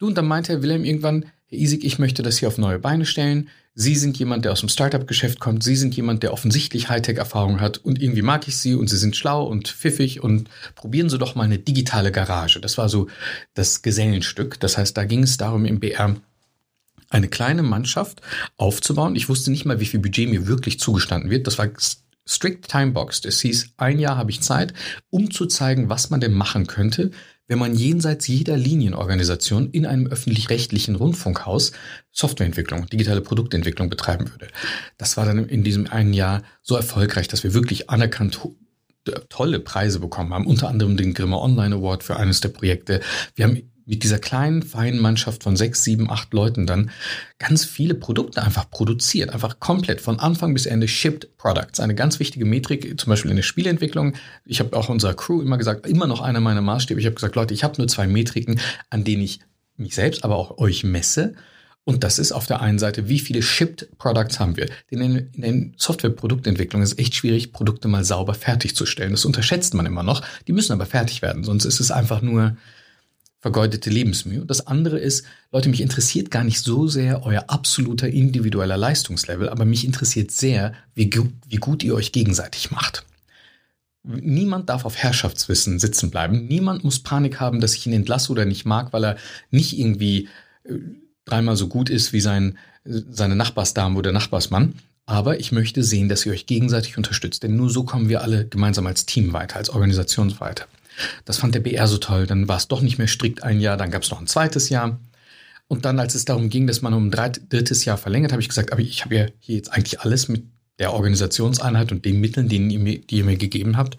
Du, 0.00 0.08
und 0.08 0.18
dann 0.18 0.26
meinte 0.26 0.52
Herr 0.52 0.62
Wilhelm 0.62 0.84
irgendwann, 0.84 1.26
Herr 1.46 1.58
Isig, 1.58 1.84
ich 1.84 2.00
möchte 2.00 2.24
das 2.24 2.38
hier 2.38 2.48
auf 2.48 2.58
neue 2.58 2.80
Beine 2.80 3.06
stellen. 3.06 3.50
Sie 3.76 3.94
sind 3.94 4.18
jemand, 4.18 4.44
der 4.44 4.50
aus 4.50 4.60
dem 4.60 4.68
Startup-Geschäft 4.68 5.38
kommt. 5.38 5.62
Sie 5.62 5.76
sind 5.76 5.94
jemand, 5.94 6.24
der 6.24 6.32
offensichtlich 6.32 6.88
Hightech-Erfahrung 6.88 7.60
hat. 7.60 7.78
Und 7.78 8.02
irgendwie 8.02 8.22
mag 8.22 8.48
ich 8.48 8.56
Sie 8.56 8.74
und 8.74 8.90
Sie 8.90 8.96
sind 8.96 9.14
schlau 9.14 9.44
und 9.44 9.68
pfiffig 9.68 10.24
und 10.24 10.48
probieren 10.74 11.08
Sie 11.08 11.18
doch 11.18 11.36
mal 11.36 11.44
eine 11.44 11.60
digitale 11.60 12.10
Garage. 12.10 12.60
Das 12.60 12.78
war 12.78 12.88
so 12.88 13.06
das 13.54 13.82
Gesellenstück. 13.82 14.58
Das 14.58 14.76
heißt, 14.76 14.96
da 14.96 15.04
ging 15.04 15.22
es 15.22 15.36
darum, 15.36 15.66
im 15.66 15.78
BR 15.78 16.16
eine 17.14 17.28
kleine 17.28 17.62
Mannschaft 17.62 18.20
aufzubauen. 18.56 19.16
Ich 19.16 19.28
wusste 19.28 19.50
nicht 19.50 19.64
mal, 19.64 19.80
wie 19.80 19.86
viel 19.86 20.00
Budget 20.00 20.28
mir 20.28 20.46
wirklich 20.46 20.80
zugestanden 20.80 21.30
wird. 21.30 21.46
Das 21.46 21.58
war 21.58 21.68
strict 22.26 22.68
timeboxed. 22.68 23.24
Es 23.24 23.40
hieß, 23.40 23.74
ein 23.76 23.98
Jahr 23.98 24.16
habe 24.16 24.30
ich 24.30 24.40
Zeit, 24.40 24.74
um 25.10 25.30
zu 25.30 25.46
zeigen, 25.46 25.88
was 25.88 26.10
man 26.10 26.20
denn 26.20 26.32
machen 26.32 26.66
könnte, 26.66 27.12
wenn 27.46 27.58
man 27.58 27.74
jenseits 27.74 28.26
jeder 28.26 28.56
Linienorganisation 28.56 29.70
in 29.70 29.86
einem 29.86 30.06
öffentlich-rechtlichen 30.06 30.96
Rundfunkhaus 30.96 31.72
Softwareentwicklung, 32.10 32.86
digitale 32.86 33.20
Produktentwicklung 33.20 33.90
betreiben 33.90 34.30
würde. 34.30 34.48
Das 34.96 35.16
war 35.16 35.26
dann 35.26 35.46
in 35.46 35.62
diesem 35.62 35.86
einen 35.86 36.14
Jahr 36.14 36.42
so 36.62 36.74
erfolgreich, 36.74 37.28
dass 37.28 37.44
wir 37.44 37.54
wirklich 37.54 37.90
anerkannt 37.90 38.40
tolle 39.28 39.60
Preise 39.60 40.00
bekommen 40.00 40.32
haben, 40.32 40.46
unter 40.46 40.68
anderem 40.68 40.96
den 40.96 41.12
Grimme 41.12 41.38
Online 41.38 41.74
Award 41.76 42.02
für 42.02 42.16
eines 42.16 42.40
der 42.40 42.48
Projekte. 42.48 43.00
Wir 43.34 43.44
haben 43.44 43.73
mit 43.86 44.02
dieser 44.02 44.18
kleinen, 44.18 44.62
feinen 44.62 45.00
Mannschaft 45.00 45.42
von 45.42 45.56
sechs, 45.56 45.82
sieben, 45.84 46.10
acht 46.10 46.32
Leuten 46.32 46.66
dann 46.66 46.90
ganz 47.38 47.64
viele 47.64 47.94
Produkte 47.94 48.42
einfach 48.42 48.70
produziert. 48.70 49.30
Einfach 49.30 49.60
komplett 49.60 50.00
von 50.00 50.18
Anfang 50.18 50.54
bis 50.54 50.66
Ende 50.66 50.88
shipped 50.88 51.36
Products. 51.36 51.80
Eine 51.80 51.94
ganz 51.94 52.18
wichtige 52.18 52.44
Metrik, 52.44 52.98
zum 52.98 53.10
Beispiel 53.10 53.30
in 53.30 53.36
der 53.36 53.42
Spieleentwicklung. 53.42 54.14
Ich 54.46 54.60
habe 54.60 54.76
auch 54.76 54.88
unserer 54.88 55.14
Crew 55.14 55.42
immer 55.42 55.58
gesagt, 55.58 55.86
immer 55.86 56.06
noch 56.06 56.22
einer 56.22 56.40
meiner 56.40 56.62
Maßstäbe. 56.62 56.98
Ich 56.98 57.06
habe 57.06 57.14
gesagt, 57.14 57.36
Leute, 57.36 57.52
ich 57.52 57.64
habe 57.64 57.74
nur 57.78 57.88
zwei 57.88 58.06
Metriken, 58.06 58.60
an 58.90 59.04
denen 59.04 59.22
ich 59.22 59.40
mich 59.76 59.94
selbst, 59.94 60.24
aber 60.24 60.36
auch 60.36 60.58
euch 60.58 60.84
messe. 60.84 61.34
Und 61.86 62.02
das 62.02 62.18
ist 62.18 62.32
auf 62.32 62.46
der 62.46 62.62
einen 62.62 62.78
Seite, 62.78 63.10
wie 63.10 63.18
viele 63.18 63.42
Shipped 63.42 63.98
Products 63.98 64.40
haben 64.40 64.56
wir? 64.56 64.70
Denn 64.90 65.00
in, 65.02 65.42
in 65.42 65.74
Software-Produktentwicklung 65.76 66.80
ist 66.80 66.92
es 66.92 66.98
echt 66.98 67.14
schwierig, 67.14 67.52
Produkte 67.52 67.88
mal 67.88 68.04
sauber 68.04 68.32
fertigzustellen. 68.32 69.12
Das 69.12 69.26
unterschätzt 69.26 69.74
man 69.74 69.84
immer 69.84 70.02
noch. 70.02 70.22
Die 70.48 70.52
müssen 70.52 70.72
aber 70.72 70.86
fertig 70.86 71.20
werden, 71.20 71.44
sonst 71.44 71.66
ist 71.66 71.80
es 71.80 71.90
einfach 71.90 72.22
nur 72.22 72.56
vergeudete 73.44 73.90
Lebensmühe. 73.90 74.40
Und 74.40 74.48
das 74.48 74.66
andere 74.66 74.98
ist, 74.98 75.26
Leute, 75.52 75.68
mich 75.68 75.82
interessiert 75.82 76.30
gar 76.30 76.44
nicht 76.44 76.60
so 76.60 76.88
sehr 76.88 77.26
euer 77.26 77.44
absoluter 77.48 78.08
individueller 78.08 78.78
Leistungslevel, 78.78 79.50
aber 79.50 79.66
mich 79.66 79.84
interessiert 79.84 80.30
sehr, 80.30 80.72
wie, 80.94 81.10
wie 81.50 81.56
gut 81.56 81.82
ihr 81.82 81.94
euch 81.94 82.12
gegenseitig 82.12 82.70
macht. 82.70 83.04
Niemand 84.02 84.70
darf 84.70 84.86
auf 84.86 84.96
Herrschaftswissen 84.96 85.78
sitzen 85.78 86.10
bleiben. 86.10 86.46
Niemand 86.46 86.84
muss 86.84 87.00
Panik 87.00 87.38
haben, 87.38 87.60
dass 87.60 87.74
ich 87.74 87.86
ihn 87.86 87.92
entlasse 87.92 88.32
oder 88.32 88.46
nicht 88.46 88.64
mag, 88.64 88.94
weil 88.94 89.04
er 89.04 89.16
nicht 89.50 89.78
irgendwie 89.78 90.30
äh, 90.64 90.76
dreimal 91.26 91.56
so 91.56 91.68
gut 91.68 91.90
ist 91.90 92.14
wie 92.14 92.22
sein, 92.22 92.56
seine 92.86 93.36
Nachbarsdame 93.36 93.98
oder 93.98 94.12
Nachbarsmann. 94.12 94.76
Aber 95.04 95.38
ich 95.38 95.52
möchte 95.52 95.84
sehen, 95.84 96.08
dass 96.08 96.24
ihr 96.24 96.32
euch 96.32 96.46
gegenseitig 96.46 96.96
unterstützt, 96.96 97.42
denn 97.42 97.56
nur 97.56 97.68
so 97.68 97.84
kommen 97.84 98.08
wir 98.08 98.22
alle 98.22 98.46
gemeinsam 98.46 98.86
als 98.86 99.04
Team 99.04 99.34
weiter, 99.34 99.56
als 99.56 99.68
Organisation 99.68 100.40
weiter. 100.40 100.64
Das 101.24 101.38
fand 101.38 101.54
der 101.54 101.60
BR 101.60 101.86
so 101.86 101.98
toll. 101.98 102.26
Dann 102.26 102.48
war 102.48 102.56
es 102.56 102.68
doch 102.68 102.80
nicht 102.80 102.98
mehr 102.98 103.08
strikt 103.08 103.42
ein 103.42 103.60
Jahr, 103.60 103.76
dann 103.76 103.90
gab 103.90 104.02
es 104.02 104.10
noch 104.10 104.20
ein 104.20 104.26
zweites 104.26 104.68
Jahr. 104.68 105.00
Und 105.66 105.84
dann, 105.84 105.98
als 105.98 106.14
es 106.14 106.24
darum 106.24 106.50
ging, 106.50 106.66
dass 106.66 106.82
man 106.82 106.94
um 106.94 107.08
ein 107.08 107.32
drittes 107.48 107.84
Jahr 107.84 107.96
verlängert, 107.96 108.32
habe 108.32 108.42
ich 108.42 108.48
gesagt, 108.48 108.72
aber 108.72 108.82
ich 108.82 109.04
habe 109.04 109.14
ja 109.14 109.26
hier 109.38 109.56
jetzt 109.56 109.72
eigentlich 109.72 110.00
alles 110.00 110.28
mit 110.28 110.44
der 110.78 110.92
Organisationseinheit 110.92 111.92
und 111.92 112.04
den 112.04 112.20
Mitteln, 112.20 112.48
denen 112.48 112.70
ihr 112.70 112.80
mir, 112.80 112.98
die 113.00 113.18
ihr 113.18 113.24
mir 113.24 113.36
gegeben 113.36 113.76
habt, 113.76 113.96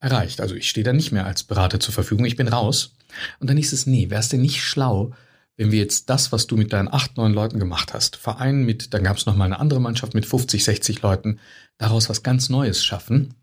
erreicht. 0.00 0.40
Also 0.40 0.54
ich 0.54 0.68
stehe 0.68 0.84
da 0.84 0.92
nicht 0.92 1.12
mehr 1.12 1.24
als 1.24 1.44
Berater 1.44 1.80
zur 1.80 1.94
Verfügung, 1.94 2.26
ich 2.26 2.36
bin 2.36 2.48
raus. 2.48 2.96
Und 3.40 3.48
dann 3.48 3.56
hieß 3.56 3.72
es, 3.72 3.86
nee, 3.86 4.08
es 4.10 4.28
denn 4.28 4.42
nicht 4.42 4.62
schlau, 4.62 5.12
wenn 5.56 5.72
wir 5.72 5.78
jetzt 5.78 6.10
das, 6.10 6.32
was 6.32 6.46
du 6.46 6.56
mit 6.56 6.72
deinen 6.74 6.92
acht, 6.92 7.16
neun 7.16 7.32
Leuten 7.32 7.58
gemacht 7.58 7.94
hast, 7.94 8.16
Verein 8.16 8.64
mit, 8.64 8.92
dann 8.92 9.04
gab 9.04 9.16
es 9.16 9.24
noch 9.24 9.36
mal 9.36 9.46
eine 9.46 9.58
andere 9.58 9.80
Mannschaft 9.80 10.12
mit 10.12 10.26
50, 10.26 10.62
60 10.64 11.00
Leuten, 11.00 11.38
daraus 11.78 12.10
was 12.10 12.22
ganz 12.22 12.50
Neues 12.50 12.84
schaffen 12.84 13.34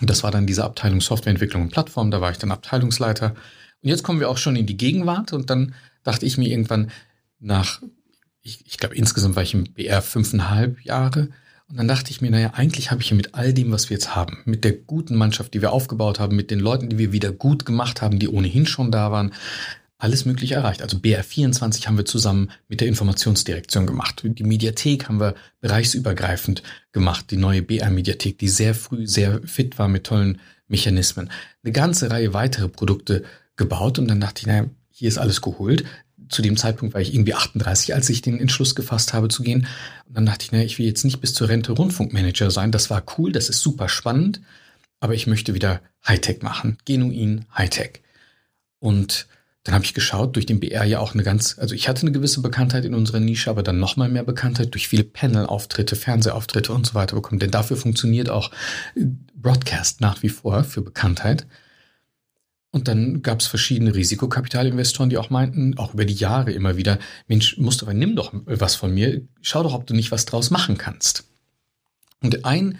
und 0.00 0.10
das 0.10 0.22
war 0.22 0.30
dann 0.30 0.46
diese 0.46 0.64
Abteilung 0.64 1.00
Softwareentwicklung 1.00 1.62
und 1.62 1.70
Plattform, 1.70 2.10
da 2.10 2.20
war 2.20 2.30
ich 2.30 2.38
dann 2.38 2.50
Abteilungsleiter. 2.50 3.34
Und 3.82 3.88
jetzt 3.88 4.02
kommen 4.02 4.20
wir 4.20 4.28
auch 4.28 4.38
schon 4.38 4.56
in 4.56 4.66
die 4.66 4.76
Gegenwart 4.76 5.32
und 5.32 5.50
dann 5.50 5.74
dachte 6.02 6.26
ich 6.26 6.38
mir 6.38 6.48
irgendwann 6.48 6.90
nach, 7.38 7.82
ich, 8.42 8.64
ich 8.66 8.78
glaube 8.78 8.94
insgesamt 8.94 9.36
war 9.36 9.42
ich 9.42 9.54
im 9.54 9.64
BR 9.64 10.02
fünfeinhalb 10.02 10.80
Jahre 10.84 11.28
und 11.68 11.78
dann 11.78 11.88
dachte 11.88 12.10
ich 12.10 12.20
mir, 12.20 12.30
naja, 12.30 12.52
eigentlich 12.54 12.90
habe 12.90 13.02
ich 13.02 13.10
ja 13.10 13.16
mit 13.16 13.34
all 13.34 13.52
dem, 13.52 13.72
was 13.72 13.90
wir 13.90 13.96
jetzt 13.96 14.14
haben, 14.14 14.38
mit 14.44 14.64
der 14.64 14.72
guten 14.72 15.16
Mannschaft, 15.16 15.52
die 15.52 15.62
wir 15.62 15.72
aufgebaut 15.72 16.20
haben, 16.20 16.36
mit 16.36 16.50
den 16.50 16.60
Leuten, 16.60 16.88
die 16.88 16.98
wir 16.98 17.12
wieder 17.12 17.32
gut 17.32 17.66
gemacht 17.66 18.02
haben, 18.02 18.18
die 18.18 18.28
ohnehin 18.28 18.66
schon 18.66 18.92
da 18.92 19.10
waren, 19.10 19.32
alles 19.98 20.24
Mögliche 20.26 20.54
erreicht. 20.54 20.82
Also 20.82 20.98
BR24 20.98 21.86
haben 21.86 21.96
wir 21.96 22.04
zusammen 22.04 22.50
mit 22.68 22.80
der 22.80 22.88
Informationsdirektion 22.88 23.86
gemacht. 23.86 24.22
Die 24.24 24.44
Mediathek 24.44 25.08
haben 25.08 25.20
wir 25.20 25.34
bereichsübergreifend 25.60 26.62
gemacht. 26.92 27.30
Die 27.30 27.38
neue 27.38 27.62
BR-Mediathek, 27.62 28.38
die 28.38 28.48
sehr 28.48 28.74
früh 28.74 29.06
sehr 29.06 29.40
fit 29.46 29.78
war 29.78 29.88
mit 29.88 30.04
tollen 30.04 30.38
Mechanismen. 30.68 31.30
Eine 31.62 31.72
ganze 31.72 32.10
Reihe 32.10 32.34
weitere 32.34 32.68
Produkte 32.68 33.24
gebaut 33.56 33.98
und 33.98 34.08
dann 34.08 34.20
dachte 34.20 34.42
ich, 34.42 34.46
naja, 34.46 34.66
hier 34.90 35.08
ist 35.08 35.18
alles 35.18 35.40
geholt. 35.40 35.84
Zu 36.28 36.42
dem 36.42 36.56
Zeitpunkt 36.56 36.92
war 36.94 37.00
ich 37.00 37.14
irgendwie 37.14 37.34
38, 37.34 37.94
als 37.94 38.10
ich 38.10 38.20
den 38.20 38.38
Entschluss 38.38 38.74
gefasst 38.74 39.14
habe 39.14 39.28
zu 39.28 39.42
gehen. 39.42 39.66
Und 40.06 40.16
dann 40.16 40.26
dachte 40.26 40.44
ich, 40.44 40.52
naja, 40.52 40.64
ich 40.64 40.78
will 40.78 40.86
jetzt 40.86 41.04
nicht 41.04 41.20
bis 41.20 41.32
zur 41.32 41.48
Rente 41.48 41.72
Rundfunkmanager 41.72 42.50
sein. 42.50 42.72
Das 42.72 42.90
war 42.90 43.02
cool, 43.16 43.32
das 43.32 43.48
ist 43.48 43.60
super 43.60 43.88
spannend, 43.88 44.40
aber 45.00 45.14
ich 45.14 45.26
möchte 45.26 45.54
wieder 45.54 45.80
Hightech 46.06 46.42
machen. 46.42 46.76
Genuin 46.84 47.46
Hightech. 47.56 48.02
Und 48.78 49.26
dann 49.66 49.74
habe 49.74 49.84
ich 49.84 49.94
geschaut, 49.94 50.36
durch 50.36 50.46
den 50.46 50.60
BR 50.60 50.84
ja 50.84 51.00
auch 51.00 51.14
eine 51.14 51.24
ganz, 51.24 51.58
also 51.58 51.74
ich 51.74 51.88
hatte 51.88 52.02
eine 52.02 52.12
gewisse 52.12 52.40
Bekanntheit 52.40 52.84
in 52.84 52.94
unserer 52.94 53.18
Nische, 53.18 53.50
aber 53.50 53.64
dann 53.64 53.80
nochmal 53.80 54.08
mehr 54.08 54.22
Bekanntheit 54.22 54.72
durch 54.74 54.86
viele 54.86 55.02
Panel-Auftritte, 55.02 55.96
Fernsehauftritte 55.96 56.72
und 56.72 56.86
so 56.86 56.94
weiter 56.94 57.16
bekommen. 57.16 57.40
Denn 57.40 57.50
dafür 57.50 57.76
funktioniert 57.76 58.30
auch 58.30 58.52
äh, 58.94 59.06
Broadcast 59.34 60.00
nach 60.00 60.22
wie 60.22 60.28
vor 60.28 60.62
für 60.62 60.82
Bekanntheit. 60.82 61.48
Und 62.70 62.86
dann 62.86 63.22
gab 63.22 63.40
es 63.40 63.48
verschiedene 63.48 63.92
Risikokapitalinvestoren, 63.92 65.10
die 65.10 65.18
auch 65.18 65.30
meinten, 65.30 65.76
auch 65.78 65.94
über 65.94 66.04
die 66.04 66.14
Jahre 66.14 66.52
immer 66.52 66.76
wieder, 66.76 67.00
Mensch, 67.26 67.58
Mustafa, 67.58 67.92
nimm 67.92 68.14
doch 68.14 68.32
was 68.44 68.76
von 68.76 68.94
mir, 68.94 69.22
schau 69.40 69.64
doch, 69.64 69.74
ob 69.74 69.84
du 69.84 69.94
nicht 69.94 70.12
was 70.12 70.26
draus 70.26 70.50
machen 70.50 70.78
kannst. 70.78 71.24
Und 72.22 72.44
ein 72.44 72.78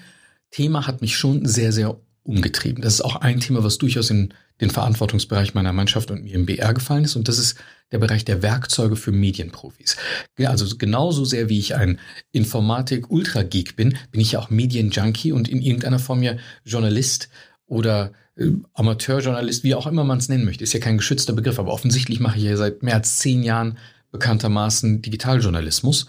Thema 0.52 0.86
hat 0.86 1.00
mich 1.00 1.16
schon 1.16 1.46
sehr, 1.46 1.72
sehr 1.72 1.98
umgetrieben. 2.22 2.82
Das 2.82 2.94
ist 2.94 3.00
auch 3.00 3.16
ein 3.16 3.40
Thema, 3.40 3.64
was 3.64 3.78
durchaus 3.78 4.10
in 4.10 4.32
den 4.60 4.70
Verantwortungsbereich 4.70 5.54
meiner 5.54 5.72
Mannschaft 5.72 6.10
und 6.10 6.24
mir 6.24 6.34
im 6.34 6.46
BR 6.46 6.72
gefallen 6.72 7.04
ist. 7.04 7.16
Und 7.16 7.28
das 7.28 7.38
ist 7.38 7.56
der 7.92 7.98
Bereich 7.98 8.24
der 8.24 8.42
Werkzeuge 8.42 8.96
für 8.96 9.12
Medienprofis. 9.12 9.96
Also 10.44 10.76
genauso 10.76 11.24
sehr 11.24 11.48
wie 11.48 11.58
ich 11.58 11.74
ein 11.74 11.98
Informatik-Ultra-Geek 12.32 13.76
bin, 13.76 13.96
bin 14.10 14.20
ich 14.20 14.32
ja 14.32 14.40
auch 14.40 14.50
Medienjunkie 14.50 15.32
und 15.32 15.48
in 15.48 15.60
irgendeiner 15.60 15.98
Form 15.98 16.22
ja 16.22 16.36
Journalist 16.64 17.28
oder 17.66 18.12
äh, 18.36 18.50
Amateurjournalist, 18.74 19.62
wie 19.62 19.74
auch 19.74 19.86
immer 19.86 20.04
man 20.04 20.18
es 20.18 20.28
nennen 20.28 20.44
möchte. 20.44 20.64
Ist 20.64 20.72
ja 20.72 20.80
kein 20.80 20.98
geschützter 20.98 21.32
Begriff, 21.32 21.58
aber 21.58 21.72
offensichtlich 21.72 22.20
mache 22.20 22.38
ich 22.38 22.44
ja 22.44 22.56
seit 22.56 22.82
mehr 22.82 22.94
als 22.94 23.18
zehn 23.18 23.42
Jahren 23.42 23.78
bekanntermaßen 24.10 25.02
Digitaljournalismus. 25.02 26.06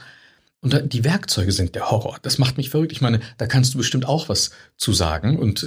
Und 0.61 0.93
die 0.93 1.03
Werkzeuge 1.03 1.51
sind 1.51 1.75
der 1.75 1.91
Horror. 1.91 2.17
Das 2.21 2.39
macht 2.39 2.57
mich 2.57 2.69
verrückt. 2.69 2.91
Ich 2.91 3.01
meine, 3.01 3.19
da 3.37 3.45
kannst 3.45 3.73
du 3.73 3.77
bestimmt 3.77 4.05
auch 4.05 4.29
was 4.29 4.51
zu 4.75 4.91
sagen 4.93 5.37
und, 5.37 5.63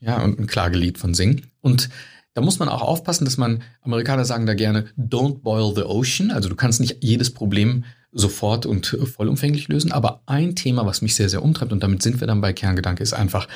ja, 0.00 0.22
und 0.22 0.38
ein 0.38 0.46
Klagelied 0.46 0.98
von 0.98 1.14
singen. 1.14 1.46
Und 1.60 1.88
da 2.34 2.42
muss 2.42 2.58
man 2.58 2.68
auch 2.68 2.82
aufpassen, 2.82 3.24
dass 3.24 3.38
man, 3.38 3.62
Amerikaner 3.80 4.24
sagen 4.24 4.46
da 4.46 4.54
gerne, 4.54 4.86
don't 4.98 5.40
boil 5.40 5.74
the 5.74 5.84
ocean. 5.84 6.30
Also 6.30 6.48
du 6.48 6.54
kannst 6.54 6.80
nicht 6.80 6.98
jedes 7.02 7.32
Problem 7.32 7.84
sofort 8.12 8.66
und 8.66 8.86
vollumfänglich 8.86 9.68
lösen. 9.68 9.92
Aber 9.92 10.22
ein 10.26 10.54
Thema, 10.54 10.84
was 10.84 11.02
mich 11.02 11.14
sehr, 11.14 11.28
sehr 11.28 11.42
umtreibt, 11.42 11.72
und 11.72 11.82
damit 11.82 12.02
sind 12.02 12.20
wir 12.20 12.26
dann 12.26 12.40
bei 12.40 12.52
Kerngedanke, 12.52 13.02
ist 13.02 13.14
einfach, 13.14 13.48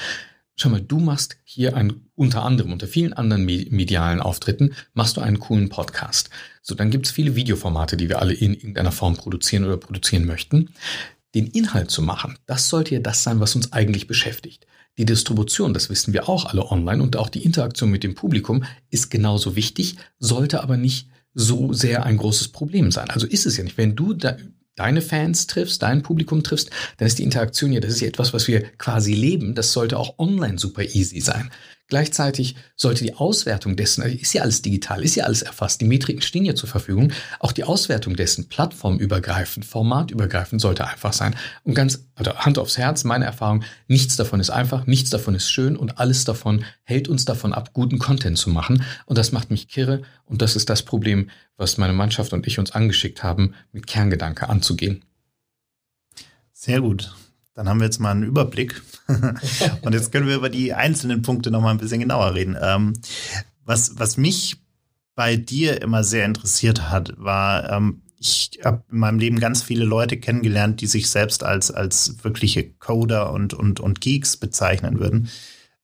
schau 0.56 0.68
mal, 0.68 0.80
du 0.80 0.98
machst 0.98 1.36
hier 1.44 1.76
ein, 1.76 2.08
unter 2.14 2.42
anderem, 2.42 2.72
unter 2.72 2.86
vielen 2.86 3.12
anderen 3.12 3.44
medialen 3.44 4.20
Auftritten, 4.20 4.74
machst 4.92 5.16
du 5.16 5.20
einen 5.20 5.38
coolen 5.38 5.68
Podcast. 5.68 6.30
So, 6.62 6.74
dann 6.74 6.90
gibt 6.90 7.06
es 7.06 7.12
viele 7.12 7.36
Videoformate, 7.36 7.96
die 7.96 8.08
wir 8.08 8.20
alle 8.20 8.34
in 8.34 8.54
irgendeiner 8.54 8.92
Form 8.92 9.16
produzieren 9.16 9.64
oder 9.64 9.76
produzieren 9.76 10.26
möchten. 10.26 10.70
Den 11.34 11.46
Inhalt 11.46 11.90
zu 11.90 12.02
machen, 12.02 12.38
das 12.46 12.68
sollte 12.68 12.94
ja 12.94 13.00
das 13.00 13.22
sein, 13.22 13.40
was 13.40 13.54
uns 13.54 13.72
eigentlich 13.72 14.06
beschäftigt. 14.06 14.66
Die 15.00 15.06
Distribution, 15.06 15.72
das 15.72 15.88
wissen 15.88 16.12
wir 16.12 16.28
auch 16.28 16.44
alle 16.44 16.70
online 16.70 17.02
und 17.02 17.16
auch 17.16 17.30
die 17.30 17.42
Interaktion 17.42 17.90
mit 17.90 18.04
dem 18.04 18.14
Publikum 18.14 18.64
ist 18.90 19.10
genauso 19.10 19.56
wichtig, 19.56 19.96
sollte 20.18 20.62
aber 20.62 20.76
nicht 20.76 21.08
so 21.32 21.72
sehr 21.72 22.04
ein 22.04 22.18
großes 22.18 22.48
Problem 22.48 22.90
sein. 22.90 23.08
Also 23.08 23.26
ist 23.26 23.46
es 23.46 23.56
ja 23.56 23.64
nicht. 23.64 23.78
Wenn 23.78 23.96
du 23.96 24.12
da 24.12 24.36
deine 24.76 25.00
Fans 25.00 25.46
triffst, 25.46 25.80
dein 25.80 26.02
Publikum 26.02 26.42
triffst, 26.42 26.68
dann 26.98 27.06
ist 27.06 27.18
die 27.18 27.22
Interaktion 27.22 27.72
ja, 27.72 27.80
das 27.80 27.92
ist 27.92 28.00
ja 28.00 28.08
etwas, 28.08 28.34
was 28.34 28.46
wir 28.46 28.60
quasi 28.76 29.14
leben. 29.14 29.54
Das 29.54 29.72
sollte 29.72 29.98
auch 29.98 30.18
online 30.18 30.58
super 30.58 30.82
easy 30.82 31.20
sein. 31.20 31.50
Gleichzeitig 31.90 32.54
sollte 32.76 33.04
die 33.04 33.14
Auswertung 33.14 33.74
dessen, 33.74 34.02
also 34.02 34.16
ist 34.16 34.32
ja 34.32 34.42
alles 34.42 34.62
digital, 34.62 35.02
ist 35.02 35.16
ja 35.16 35.24
alles 35.24 35.42
erfasst, 35.42 35.80
die 35.80 35.86
Metriken 35.86 36.22
stehen 36.22 36.44
ja 36.44 36.54
zur 36.54 36.68
Verfügung, 36.68 37.12
auch 37.40 37.50
die 37.50 37.64
Auswertung 37.64 38.14
dessen 38.14 38.48
plattformübergreifend, 38.48 39.64
formatübergreifend 39.64 40.60
sollte 40.60 40.86
einfach 40.86 41.12
sein. 41.12 41.34
Und 41.64 41.74
ganz, 41.74 42.06
also 42.14 42.32
Hand 42.36 42.58
aufs 42.58 42.78
Herz, 42.78 43.02
meine 43.02 43.24
Erfahrung, 43.24 43.64
nichts 43.88 44.14
davon 44.14 44.38
ist 44.38 44.50
einfach, 44.50 44.86
nichts 44.86 45.10
davon 45.10 45.34
ist 45.34 45.50
schön 45.50 45.76
und 45.76 45.98
alles 45.98 46.24
davon 46.24 46.64
hält 46.84 47.08
uns 47.08 47.24
davon 47.24 47.52
ab, 47.52 47.74
guten 47.74 47.98
Content 47.98 48.38
zu 48.38 48.50
machen. 48.50 48.84
Und 49.06 49.18
das 49.18 49.32
macht 49.32 49.50
mich 49.50 49.66
kirre 49.66 50.02
und 50.26 50.42
das 50.42 50.54
ist 50.54 50.70
das 50.70 50.84
Problem, 50.84 51.28
was 51.56 51.76
meine 51.76 51.92
Mannschaft 51.92 52.32
und 52.32 52.46
ich 52.46 52.60
uns 52.60 52.70
angeschickt 52.70 53.24
haben, 53.24 53.54
mit 53.72 53.88
Kerngedanke 53.88 54.48
anzugehen. 54.48 55.04
Sehr 56.52 56.80
gut. 56.80 57.12
Dann 57.54 57.68
haben 57.68 57.80
wir 57.80 57.86
jetzt 57.86 58.00
mal 58.00 58.12
einen 58.12 58.22
Überblick. 58.22 58.82
und 59.82 59.92
jetzt 59.92 60.12
können 60.12 60.28
wir 60.28 60.36
über 60.36 60.50
die 60.50 60.72
einzelnen 60.72 61.22
Punkte 61.22 61.50
noch 61.50 61.60
mal 61.60 61.70
ein 61.70 61.78
bisschen 61.78 62.00
genauer 62.00 62.34
reden. 62.34 62.56
Ähm, 62.60 62.94
was, 63.64 63.98
was 63.98 64.16
mich 64.16 64.56
bei 65.14 65.36
dir 65.36 65.82
immer 65.82 66.04
sehr 66.04 66.24
interessiert 66.24 66.90
hat, 66.90 67.12
war, 67.16 67.70
ähm, 67.70 68.02
ich 68.18 68.60
habe 68.64 68.84
in 68.90 68.98
meinem 68.98 69.18
Leben 69.18 69.40
ganz 69.40 69.62
viele 69.62 69.84
Leute 69.84 70.18
kennengelernt, 70.18 70.80
die 70.80 70.86
sich 70.86 71.08
selbst 71.08 71.42
als, 71.42 71.70
als 71.70 72.22
wirkliche 72.22 72.70
Coder 72.70 73.32
und, 73.32 73.54
und, 73.54 73.80
und 73.80 74.00
Geeks 74.00 74.36
bezeichnen 74.36 75.00
würden. 75.00 75.28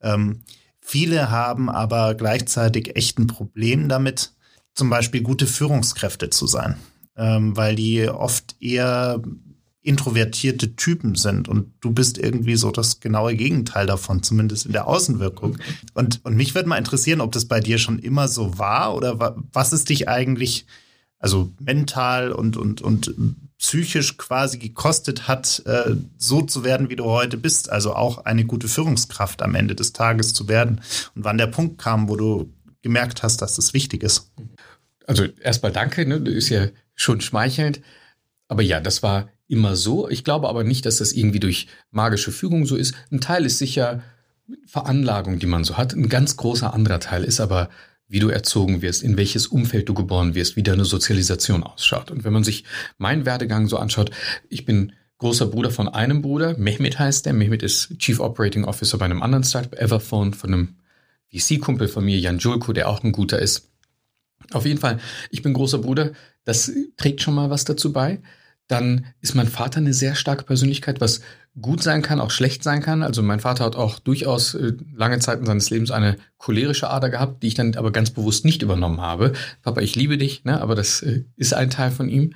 Ähm, 0.02 0.42
viele 0.80 1.30
haben 1.30 1.70
aber 1.70 2.14
gleichzeitig 2.14 2.94
echt 2.94 3.18
ein 3.18 3.26
Problem 3.26 3.88
damit, 3.88 4.32
zum 4.74 4.90
Beispiel 4.90 5.22
gute 5.22 5.46
Führungskräfte 5.46 6.28
zu 6.28 6.46
sein, 6.46 6.76
ähm, 7.16 7.56
weil 7.56 7.74
die 7.74 8.06
oft 8.08 8.56
eher 8.60 9.22
introvertierte 9.86 10.74
Typen 10.74 11.14
sind 11.14 11.48
und 11.48 11.72
du 11.80 11.92
bist 11.92 12.18
irgendwie 12.18 12.56
so 12.56 12.72
das 12.72 12.98
genaue 12.98 13.36
Gegenteil 13.36 13.86
davon, 13.86 14.22
zumindest 14.22 14.66
in 14.66 14.72
der 14.72 14.88
Außenwirkung. 14.88 15.58
Und, 15.94 16.24
und 16.24 16.34
mich 16.34 16.54
würde 16.54 16.68
mal 16.68 16.76
interessieren, 16.78 17.20
ob 17.20 17.30
das 17.32 17.44
bei 17.44 17.60
dir 17.60 17.78
schon 17.78 18.00
immer 18.00 18.26
so 18.26 18.58
war 18.58 18.96
oder 18.96 19.36
was 19.52 19.72
es 19.72 19.84
dich 19.84 20.08
eigentlich, 20.08 20.66
also 21.18 21.52
mental 21.60 22.32
und, 22.32 22.56
und, 22.56 22.82
und 22.82 23.14
psychisch 23.58 24.16
quasi 24.16 24.58
gekostet 24.58 25.28
hat, 25.28 25.62
äh, 25.66 25.94
so 26.18 26.42
zu 26.42 26.64
werden, 26.64 26.90
wie 26.90 26.96
du 26.96 27.04
heute 27.04 27.36
bist. 27.36 27.70
Also 27.70 27.94
auch 27.94 28.24
eine 28.24 28.44
gute 28.44 28.66
Führungskraft 28.66 29.40
am 29.40 29.54
Ende 29.54 29.76
des 29.76 29.92
Tages 29.92 30.34
zu 30.34 30.48
werden. 30.48 30.80
Und 31.14 31.24
wann 31.24 31.38
der 31.38 31.46
Punkt 31.46 31.78
kam, 31.78 32.08
wo 32.08 32.16
du 32.16 32.52
gemerkt 32.82 33.22
hast, 33.22 33.40
dass 33.40 33.54
das 33.54 33.72
wichtig 33.72 34.02
ist. 34.02 34.32
Also 35.06 35.24
erstmal 35.40 35.72
danke, 35.72 36.06
ne? 36.06 36.16
Ist 36.16 36.48
ja 36.48 36.66
schon 36.96 37.20
schmeichelnd. 37.20 37.80
Aber 38.48 38.62
ja, 38.62 38.80
das 38.80 39.02
war 39.02 39.28
immer 39.48 39.76
so. 39.76 40.08
Ich 40.08 40.24
glaube 40.24 40.48
aber 40.48 40.64
nicht, 40.64 40.86
dass 40.86 40.98
das 40.98 41.12
irgendwie 41.12 41.40
durch 41.40 41.68
magische 41.90 42.32
Fügung 42.32 42.66
so 42.66 42.76
ist. 42.76 42.94
Ein 43.10 43.20
Teil 43.20 43.44
ist 43.46 43.58
sicher 43.58 44.02
Veranlagung, 44.66 45.38
die 45.38 45.46
man 45.46 45.64
so 45.64 45.76
hat. 45.76 45.94
Ein 45.94 46.08
ganz 46.08 46.36
großer 46.36 46.72
anderer 46.72 47.00
Teil 47.00 47.24
ist 47.24 47.40
aber, 47.40 47.68
wie 48.08 48.20
du 48.20 48.28
erzogen 48.28 48.82
wirst, 48.82 49.02
in 49.02 49.16
welches 49.16 49.46
Umfeld 49.46 49.88
du 49.88 49.94
geboren 49.94 50.34
wirst, 50.34 50.56
wie 50.56 50.62
deine 50.62 50.84
Sozialisation 50.84 51.62
ausschaut. 51.62 52.10
Und 52.10 52.24
wenn 52.24 52.32
man 52.32 52.44
sich 52.44 52.64
meinen 52.98 53.26
Werdegang 53.26 53.66
so 53.66 53.78
anschaut, 53.78 54.10
ich 54.48 54.64
bin 54.64 54.92
großer 55.18 55.46
Bruder 55.46 55.70
von 55.70 55.88
einem 55.88 56.22
Bruder, 56.22 56.56
Mehmet 56.58 56.98
heißt 56.98 57.26
der. 57.26 57.32
Mehmet 57.32 57.62
ist 57.62 57.98
Chief 57.98 58.20
Operating 58.20 58.64
Officer 58.64 58.98
bei 58.98 59.06
einem 59.06 59.22
anderen 59.22 59.44
Startup, 59.44 59.74
Everphone, 59.74 60.34
von 60.34 60.52
einem 60.52 60.76
VC-Kumpel 61.32 61.88
von 61.88 62.04
mir, 62.04 62.18
Jan 62.18 62.38
Julko, 62.38 62.72
der 62.72 62.88
auch 62.88 63.02
ein 63.02 63.12
guter 63.12 63.40
ist. 63.40 63.70
Auf 64.52 64.64
jeden 64.64 64.78
Fall, 64.78 65.00
ich 65.30 65.42
bin 65.42 65.54
großer 65.54 65.78
Bruder. 65.78 66.12
Das 66.44 66.70
trägt 66.96 67.22
schon 67.22 67.34
mal 67.34 67.50
was 67.50 67.64
dazu 67.64 67.92
bei 67.92 68.20
dann 68.68 69.06
ist 69.20 69.34
mein 69.34 69.46
Vater 69.46 69.78
eine 69.78 69.94
sehr 69.94 70.14
starke 70.14 70.44
Persönlichkeit, 70.44 71.00
was 71.00 71.20
gut 71.60 71.82
sein 71.82 72.02
kann, 72.02 72.20
auch 72.20 72.30
schlecht 72.30 72.62
sein 72.62 72.82
kann. 72.82 73.02
Also 73.02 73.22
mein 73.22 73.40
Vater 73.40 73.64
hat 73.64 73.76
auch 73.76 73.98
durchaus 73.98 74.54
äh, 74.54 74.72
lange 74.94 75.18
Zeiten 75.20 75.46
seines 75.46 75.70
Lebens 75.70 75.90
eine 75.90 76.16
cholerische 76.38 76.90
Ader 76.90 77.08
gehabt, 77.08 77.42
die 77.42 77.48
ich 77.48 77.54
dann 77.54 77.74
aber 77.76 77.92
ganz 77.92 78.10
bewusst 78.10 78.44
nicht 78.44 78.62
übernommen 78.62 79.00
habe. 79.00 79.32
Papa, 79.62 79.80
ich 79.80 79.94
liebe 79.94 80.18
dich, 80.18 80.44
ne? 80.44 80.60
aber 80.60 80.74
das 80.74 81.02
äh, 81.02 81.24
ist 81.36 81.54
ein 81.54 81.70
Teil 81.70 81.90
von 81.90 82.08
ihm. 82.08 82.34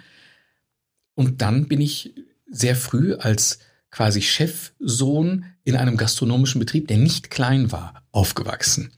Und 1.14 1.42
dann 1.42 1.68
bin 1.68 1.80
ich 1.80 2.14
sehr 2.50 2.76
früh 2.76 3.14
als 3.14 3.58
quasi 3.90 4.22
Chefsohn 4.22 5.44
in 5.64 5.76
einem 5.76 5.96
gastronomischen 5.96 6.60
Betrieb, 6.60 6.88
der 6.88 6.98
nicht 6.98 7.30
klein 7.30 7.72
war, 7.72 8.02
aufgewachsen. 8.12 8.92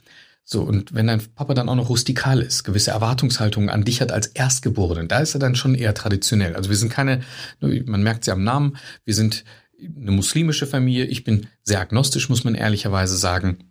So, 0.53 0.61
und 0.61 0.95
wenn 0.95 1.07
dein 1.07 1.23
Papa 1.35 1.55
dann 1.55 1.71
auch 1.71 1.75
noch 1.75 1.89
rustikal 1.89 2.43
ist, 2.43 2.63
gewisse 2.63 2.91
Erwartungshaltungen 2.91 3.71
an 3.71 3.85
dich 3.85 4.03
hat 4.03 4.13
als 4.13 4.27
Erstgeborenen, 4.27 5.09
da 5.09 5.21
ist 5.21 5.35
er 5.35 5.41
dann 5.41 5.55
schon 5.55 5.75
eher 5.75 5.95
traditionell. 5.95 6.55
Also 6.55 6.69
wir 6.69 6.77
sind 6.77 6.93
keine, 6.93 7.23
man 7.61 8.03
merkt 8.03 8.25
sie 8.25 8.33
am 8.33 8.45
Namen, 8.45 8.77
wir 9.07 9.15
sind 9.15 9.45
eine 9.81 10.11
muslimische 10.11 10.67
Familie. 10.67 11.07
Ich 11.07 11.25
bin 11.25 11.47
sehr 11.63 11.81
agnostisch, 11.81 12.29
muss 12.29 12.45
man 12.45 12.55
ehrlicherweise 12.55 13.17
sagen. 13.17 13.71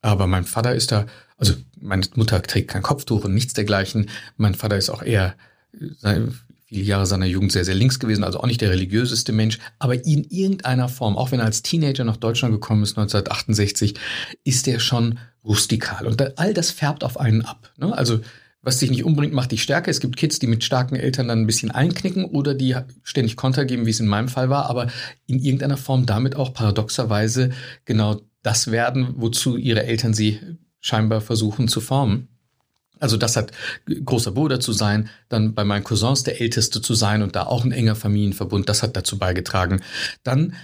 Aber 0.00 0.26
mein 0.26 0.44
Vater 0.44 0.74
ist 0.74 0.90
da, 0.90 1.04
also 1.36 1.52
meine 1.78 2.06
Mutter 2.14 2.40
trägt 2.42 2.68
kein 2.68 2.82
Kopftuch 2.82 3.26
und 3.26 3.34
nichts 3.34 3.52
dergleichen. 3.52 4.08
Mein 4.38 4.54
Vater 4.54 4.78
ist 4.78 4.88
auch 4.88 5.02
eher 5.02 5.34
viele 6.72 6.84
Jahre 6.86 7.06
seiner 7.06 7.26
Jugend 7.26 7.52
sehr, 7.52 7.64
sehr 7.64 7.74
links 7.74 7.98
gewesen, 7.98 8.24
also 8.24 8.40
auch 8.40 8.46
nicht 8.46 8.62
der 8.62 8.70
religiöseste 8.70 9.32
Mensch, 9.32 9.58
aber 9.78 10.04
in 10.06 10.24
irgendeiner 10.24 10.88
Form, 10.88 11.18
auch 11.18 11.30
wenn 11.30 11.40
er 11.40 11.44
als 11.44 11.62
Teenager 11.62 12.04
nach 12.04 12.16
Deutschland 12.16 12.54
gekommen 12.54 12.82
ist, 12.82 12.96
1968, 12.96 13.94
ist 14.44 14.66
er 14.66 14.80
schon 14.80 15.18
rustikal. 15.44 16.06
Und 16.06 16.38
all 16.38 16.54
das 16.54 16.70
färbt 16.70 17.04
auf 17.04 17.20
einen 17.20 17.42
ab. 17.42 17.72
Ne? 17.76 17.96
Also 17.96 18.20
was 18.62 18.78
dich 18.78 18.90
nicht 18.90 19.04
unbedingt 19.04 19.34
macht 19.34 19.50
dich 19.50 19.62
stärker. 19.62 19.90
Es 19.90 19.98
gibt 19.98 20.16
Kids, 20.16 20.38
die 20.38 20.46
mit 20.46 20.62
starken 20.62 20.94
Eltern 20.94 21.26
dann 21.28 21.40
ein 21.40 21.46
bisschen 21.46 21.72
einknicken 21.72 22.24
oder 22.24 22.54
die 22.54 22.76
ständig 23.02 23.36
Konter 23.36 23.64
geben, 23.64 23.86
wie 23.86 23.90
es 23.90 23.98
in 23.98 24.06
meinem 24.06 24.28
Fall 24.28 24.50
war, 24.50 24.70
aber 24.70 24.86
in 25.26 25.40
irgendeiner 25.40 25.76
Form 25.76 26.06
damit 26.06 26.36
auch 26.36 26.54
paradoxerweise 26.54 27.50
genau 27.84 28.20
das 28.42 28.70
werden, 28.70 29.14
wozu 29.16 29.56
ihre 29.56 29.82
Eltern 29.82 30.14
sie 30.14 30.38
scheinbar 30.78 31.20
versuchen 31.20 31.66
zu 31.66 31.80
formen. 31.80 32.28
Also 33.02 33.16
das 33.16 33.36
hat 33.36 33.50
großer 34.04 34.30
Bruder 34.30 34.60
zu 34.60 34.72
sein, 34.72 35.10
dann 35.28 35.54
bei 35.54 35.64
meinen 35.64 35.82
Cousins 35.82 36.22
der 36.22 36.40
Älteste 36.40 36.80
zu 36.80 36.94
sein 36.94 37.22
und 37.22 37.34
da 37.34 37.42
auch 37.42 37.64
ein 37.64 37.72
enger 37.72 37.96
Familienverbund, 37.96 38.68
das 38.68 38.82
hat 38.82 38.96
dazu 38.96 39.18
beigetragen. 39.18 39.82
Dann 40.22 40.54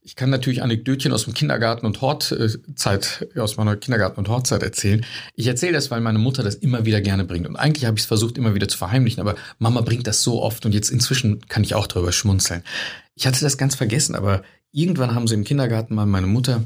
ich 0.00 0.16
kann 0.16 0.30
natürlich 0.30 0.62
Anekdötchen 0.62 1.12
aus 1.12 1.24
dem 1.24 1.34
Kindergarten 1.34 1.84
und 1.84 2.00
Hortzeit, 2.00 3.28
aus 3.36 3.58
meiner 3.58 3.76
Kindergarten 3.76 4.18
und 4.18 4.28
Hortzeit 4.28 4.62
erzählen. 4.62 5.04
Ich 5.34 5.46
erzähle 5.46 5.74
das, 5.74 5.90
weil 5.90 6.00
meine 6.00 6.18
Mutter 6.18 6.42
das 6.42 6.54
immer 6.54 6.86
wieder 6.86 7.02
gerne 7.02 7.24
bringt. 7.24 7.46
Und 7.46 7.56
eigentlich 7.56 7.84
habe 7.84 7.98
ich 7.98 8.04
es 8.04 8.06
versucht, 8.06 8.38
immer 8.38 8.54
wieder 8.54 8.68
zu 8.68 8.78
verheimlichen, 8.78 9.20
aber 9.20 9.34
Mama 9.58 9.82
bringt 9.82 10.06
das 10.06 10.22
so 10.22 10.40
oft 10.40 10.64
und 10.64 10.72
jetzt 10.72 10.88
inzwischen 10.88 11.40
kann 11.48 11.62
ich 11.62 11.74
auch 11.74 11.86
drüber 11.86 12.12
schmunzeln. 12.12 12.62
Ich 13.16 13.26
hatte 13.26 13.40
das 13.42 13.58
ganz 13.58 13.74
vergessen, 13.74 14.14
aber 14.14 14.42
irgendwann 14.72 15.14
haben 15.14 15.28
sie 15.28 15.34
im 15.34 15.44
Kindergarten 15.44 15.94
mal 15.94 16.06
meine 16.06 16.26
Mutter 16.26 16.64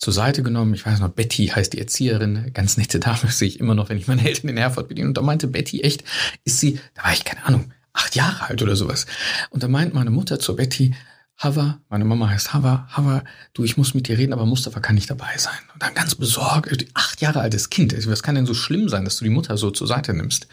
zur 0.00 0.14
Seite 0.14 0.42
genommen. 0.42 0.74
Ich 0.74 0.84
weiß 0.84 0.98
noch, 1.00 1.10
Betty 1.10 1.48
heißt 1.48 1.74
die 1.74 1.78
Erzieherin, 1.78 2.50
ganz 2.54 2.76
nette 2.76 2.98
Dame, 2.98 3.18
sehe 3.30 3.46
ich 3.46 3.60
immer 3.60 3.74
noch, 3.74 3.90
wenn 3.90 3.98
ich 3.98 4.08
meine 4.08 4.26
Eltern 4.26 4.48
in 4.48 4.56
Erfurt 4.56 4.88
bediene. 4.88 5.08
Und 5.08 5.16
da 5.16 5.22
meinte 5.22 5.46
Betty 5.46 5.82
echt, 5.82 6.02
ist 6.44 6.58
sie, 6.58 6.80
da 6.94 7.04
war 7.04 7.12
ich 7.12 7.24
keine 7.24 7.44
Ahnung, 7.44 7.72
acht 7.92 8.16
Jahre 8.16 8.48
alt 8.48 8.62
oder 8.62 8.74
sowas. 8.76 9.06
Und 9.50 9.62
da 9.62 9.68
meint 9.68 9.94
meine 9.94 10.10
Mutter 10.10 10.40
zur 10.40 10.56
Betty, 10.56 10.94
Hava, 11.36 11.80
meine 11.88 12.04
Mama 12.04 12.28
heißt 12.28 12.52
Hava, 12.52 12.86
Hava, 12.90 13.24
du, 13.54 13.64
ich 13.64 13.78
muss 13.78 13.94
mit 13.94 14.08
dir 14.08 14.18
reden, 14.18 14.34
aber 14.34 14.44
Mustafa 14.44 14.80
kann 14.80 14.94
nicht 14.94 15.08
dabei 15.08 15.38
sein. 15.38 15.58
Und 15.72 15.82
dann 15.82 15.94
ganz 15.94 16.14
besorgt, 16.14 16.86
acht 16.92 17.20
Jahre 17.22 17.40
altes 17.40 17.70
Kind, 17.70 17.94
was 18.06 18.22
kann 18.22 18.34
denn 18.34 18.44
so 18.46 18.52
schlimm 18.52 18.90
sein, 18.90 19.04
dass 19.04 19.16
du 19.16 19.24
die 19.24 19.30
Mutter 19.30 19.56
so 19.56 19.70
zur 19.70 19.86
Seite 19.86 20.12
nimmst? 20.12 20.48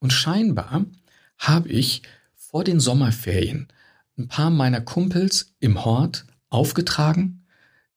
Und 0.00 0.12
scheinbar 0.12 0.84
habe 1.38 1.68
ich 1.68 2.02
vor 2.34 2.64
den 2.64 2.80
Sommerferien 2.80 3.68
ein 4.18 4.26
paar 4.26 4.50
meiner 4.50 4.80
Kumpels 4.80 5.54
im 5.60 5.84
Hort 5.84 6.26
aufgetragen, 6.48 7.44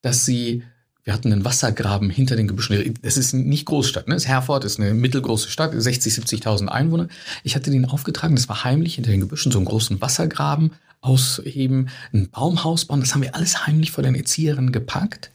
dass 0.02 0.26
sie 0.26 0.64
wir 1.04 1.14
hatten 1.14 1.32
einen 1.32 1.46
Wassergraben 1.46 2.10
hinter 2.10 2.36
den 2.36 2.48
Gebüschen. 2.48 2.94
Das 3.02 3.18
ist 3.18 3.34
nicht 3.34 3.66
Großstadt, 3.66 4.08
ne? 4.08 4.14
Das 4.14 4.28
Herford 4.28 4.66
ist 4.66 4.80
eine 4.80 4.94
mittelgroße 4.94 5.50
Stadt, 5.50 5.72
60, 5.76 6.14
70.000 6.14 6.68
Einwohner. 6.68 7.08
Ich 7.44 7.56
hatte 7.56 7.72
denen 7.72 7.86
aufgetragen, 7.86 8.36
das 8.36 8.50
war 8.50 8.64
heimlich 8.64 8.96
hinter 8.96 9.12
den 9.12 9.22
Gebüschen, 9.22 9.52
so 9.52 9.58
einen 9.58 9.66
großen 9.66 10.02
Wassergraben 10.02 10.72
ausheben, 11.02 11.90
ein 12.14 12.30
Baumhaus 12.30 12.86
bauen. 12.86 13.00
Das 13.00 13.14
haben 13.14 13.24
wir 13.24 13.36
alles 13.36 13.66
heimlich 13.66 13.92
vor 13.92 14.04
den 14.04 14.16
Erzieherinnen 14.16 14.72
gepackt. 14.72 15.32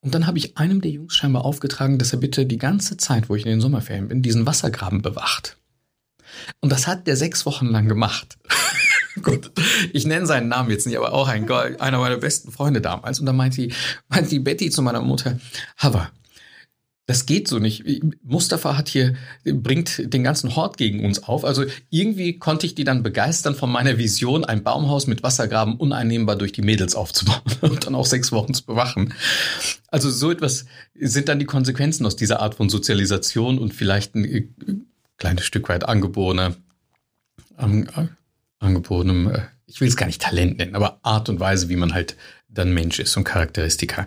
Und 0.00 0.14
dann 0.14 0.26
habe 0.26 0.38
ich 0.38 0.58
einem 0.58 0.80
der 0.80 0.90
Jungs 0.92 1.16
scheinbar 1.16 1.44
aufgetragen, 1.44 1.98
dass 1.98 2.12
er 2.12 2.18
bitte 2.18 2.46
die 2.46 2.58
ganze 2.58 2.96
Zeit, 2.96 3.28
wo 3.28 3.34
ich 3.34 3.44
in 3.44 3.50
den 3.50 3.60
Sommerferien 3.60 4.08
bin, 4.08 4.22
diesen 4.22 4.46
Wassergraben 4.46 5.02
bewacht. 5.02 5.56
Und 6.60 6.70
das 6.70 6.86
hat 6.86 7.06
der 7.06 7.16
sechs 7.16 7.46
Wochen 7.46 7.66
lang 7.66 7.88
gemacht. 7.88 8.36
Gut, 9.22 9.52
ich 9.92 10.06
nenne 10.06 10.26
seinen 10.26 10.48
Namen 10.48 10.70
jetzt 10.70 10.86
nicht, 10.86 10.96
aber 10.96 11.12
auch 11.12 11.28
ein, 11.28 11.48
einer 11.50 11.98
meiner 11.98 12.16
besten 12.16 12.50
Freunde 12.50 12.80
damals. 12.80 13.20
Und 13.20 13.26
da 13.26 13.32
meinte 13.32 13.62
die, 13.62 13.72
meinte 14.08 14.30
die 14.30 14.40
Betty 14.40 14.70
zu 14.70 14.82
meiner 14.82 15.00
Mutter, 15.00 15.38
Hava, 15.78 16.10
das 17.06 17.26
geht 17.26 17.48
so 17.48 17.58
nicht. 17.58 17.84
Mustafa 18.22 18.78
hat 18.78 18.88
hier, 18.88 19.14
bringt 19.44 20.12
den 20.12 20.24
ganzen 20.24 20.56
Hort 20.56 20.78
gegen 20.78 21.04
uns 21.04 21.22
auf. 21.22 21.44
Also 21.44 21.64
irgendwie 21.90 22.38
konnte 22.38 22.64
ich 22.64 22.74
die 22.74 22.84
dann 22.84 23.02
begeistern 23.02 23.54
von 23.54 23.70
meiner 23.70 23.98
Vision, 23.98 24.44
ein 24.44 24.62
Baumhaus 24.62 25.06
mit 25.06 25.22
Wassergraben 25.22 25.76
uneinnehmbar 25.76 26.36
durch 26.36 26.52
die 26.52 26.62
Mädels 26.62 26.94
aufzubauen 26.94 27.42
und 27.60 27.86
dann 27.86 27.94
auch 27.94 28.06
sechs 28.06 28.32
Wochen 28.32 28.54
zu 28.54 28.64
bewachen. 28.64 29.12
Also 29.88 30.10
so 30.10 30.30
etwas 30.30 30.64
sind 30.94 31.28
dann 31.28 31.38
die 31.38 31.44
Konsequenzen 31.44 32.06
aus 32.06 32.16
dieser 32.16 32.40
Art 32.40 32.54
von 32.54 32.70
Sozialisation 32.70 33.58
und 33.58 33.74
vielleicht 33.74 34.14
ein 34.14 34.24
äh, 34.24 34.48
kleines 35.18 35.44
Stück 35.44 35.68
weit 35.68 35.86
angeborener, 35.86 36.56
angeborenem, 38.64 39.30
äh, 39.30 39.40
ich 39.66 39.80
will 39.80 39.88
es 39.88 39.96
gar 39.96 40.06
nicht 40.06 40.22
Talent 40.22 40.58
nennen, 40.58 40.74
aber 40.74 40.98
Art 41.02 41.28
und 41.28 41.40
Weise, 41.40 41.68
wie 41.68 41.76
man 41.76 41.94
halt 41.94 42.16
dann 42.48 42.72
Mensch 42.72 43.00
ist 43.00 43.16
und 43.16 43.24
Charakteristika. 43.24 44.06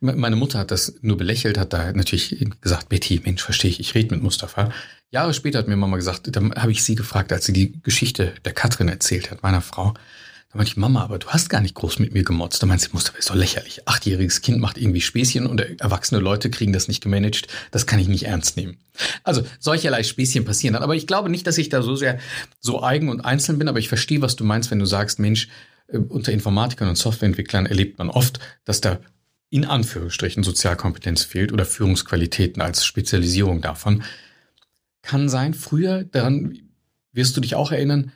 Meine 0.00 0.36
Mutter 0.36 0.60
hat 0.60 0.70
das 0.70 0.94
nur 1.00 1.16
belächelt, 1.16 1.58
hat 1.58 1.72
da 1.72 1.92
natürlich 1.92 2.46
gesagt, 2.60 2.88
Betty, 2.88 3.20
Mensch, 3.24 3.42
verstehe 3.42 3.70
ich, 3.70 3.80
ich 3.80 3.94
rede 3.94 4.14
mit 4.14 4.22
Mustafa. 4.22 4.70
Jahre 5.10 5.34
später 5.34 5.58
hat 5.58 5.68
mir 5.68 5.76
Mama 5.76 5.96
gesagt, 5.96 6.34
dann 6.36 6.54
habe 6.54 6.70
ich 6.70 6.84
sie 6.84 6.94
gefragt, 6.94 7.32
als 7.32 7.46
sie 7.46 7.52
die 7.52 7.80
Geschichte 7.82 8.34
der 8.44 8.52
Katrin 8.52 8.88
erzählt 8.88 9.30
hat, 9.30 9.42
meiner 9.42 9.62
Frau. 9.62 9.94
Da 10.50 10.56
meinte 10.56 10.70
ich, 10.70 10.76
Mama, 10.78 11.02
aber 11.02 11.18
du 11.18 11.28
hast 11.28 11.50
gar 11.50 11.60
nicht 11.60 11.74
groß 11.74 11.98
mit 11.98 12.14
mir 12.14 12.22
gemotzt. 12.22 12.62
Da 12.62 12.66
meinte 12.66 12.84
sie, 12.84 12.90
Mustafa, 12.92 13.18
ist 13.18 13.28
doch 13.28 13.34
lächerlich. 13.34 13.86
Achtjähriges 13.86 14.40
Kind 14.40 14.60
macht 14.60 14.78
irgendwie 14.78 15.02
Späßchen 15.02 15.46
und 15.46 15.60
erwachsene 15.80 16.20
Leute 16.20 16.48
kriegen 16.48 16.72
das 16.72 16.88
nicht 16.88 17.02
gemanagt. 17.02 17.48
Das 17.70 17.86
kann 17.86 17.98
ich 17.98 18.08
nicht 18.08 18.24
ernst 18.24 18.56
nehmen. 18.56 18.78
Also 19.24 19.44
solcherlei 19.58 20.02
Späßchen 20.02 20.46
passieren 20.46 20.72
dann. 20.72 20.82
Aber 20.82 20.94
ich 20.94 21.06
glaube 21.06 21.28
nicht, 21.28 21.46
dass 21.46 21.58
ich 21.58 21.68
da 21.68 21.82
so 21.82 21.96
sehr 21.96 22.18
so 22.60 22.82
eigen 22.82 23.10
und 23.10 23.20
einzeln 23.20 23.58
bin, 23.58 23.68
aber 23.68 23.78
ich 23.78 23.88
verstehe, 23.88 24.22
was 24.22 24.36
du 24.36 24.44
meinst, 24.44 24.70
wenn 24.70 24.78
du 24.78 24.86
sagst, 24.86 25.18
Mensch, 25.18 25.48
äh, 25.88 25.98
unter 25.98 26.32
Informatikern 26.32 26.88
und 26.88 26.96
Softwareentwicklern 26.96 27.66
erlebt 27.66 27.98
man 27.98 28.08
oft, 28.08 28.40
dass 28.64 28.80
da 28.80 29.00
in 29.50 29.66
Anführungsstrichen 29.66 30.42
Sozialkompetenz 30.42 31.24
fehlt 31.24 31.52
oder 31.52 31.66
Führungsqualitäten 31.66 32.62
als 32.62 32.86
Spezialisierung 32.86 33.60
davon. 33.60 34.02
Kann 35.02 35.28
sein, 35.28 35.52
früher, 35.52 36.04
daran 36.04 36.58
wirst 37.12 37.36
du 37.36 37.40
dich 37.42 37.54
auch 37.54 37.72
erinnern, 37.72 38.12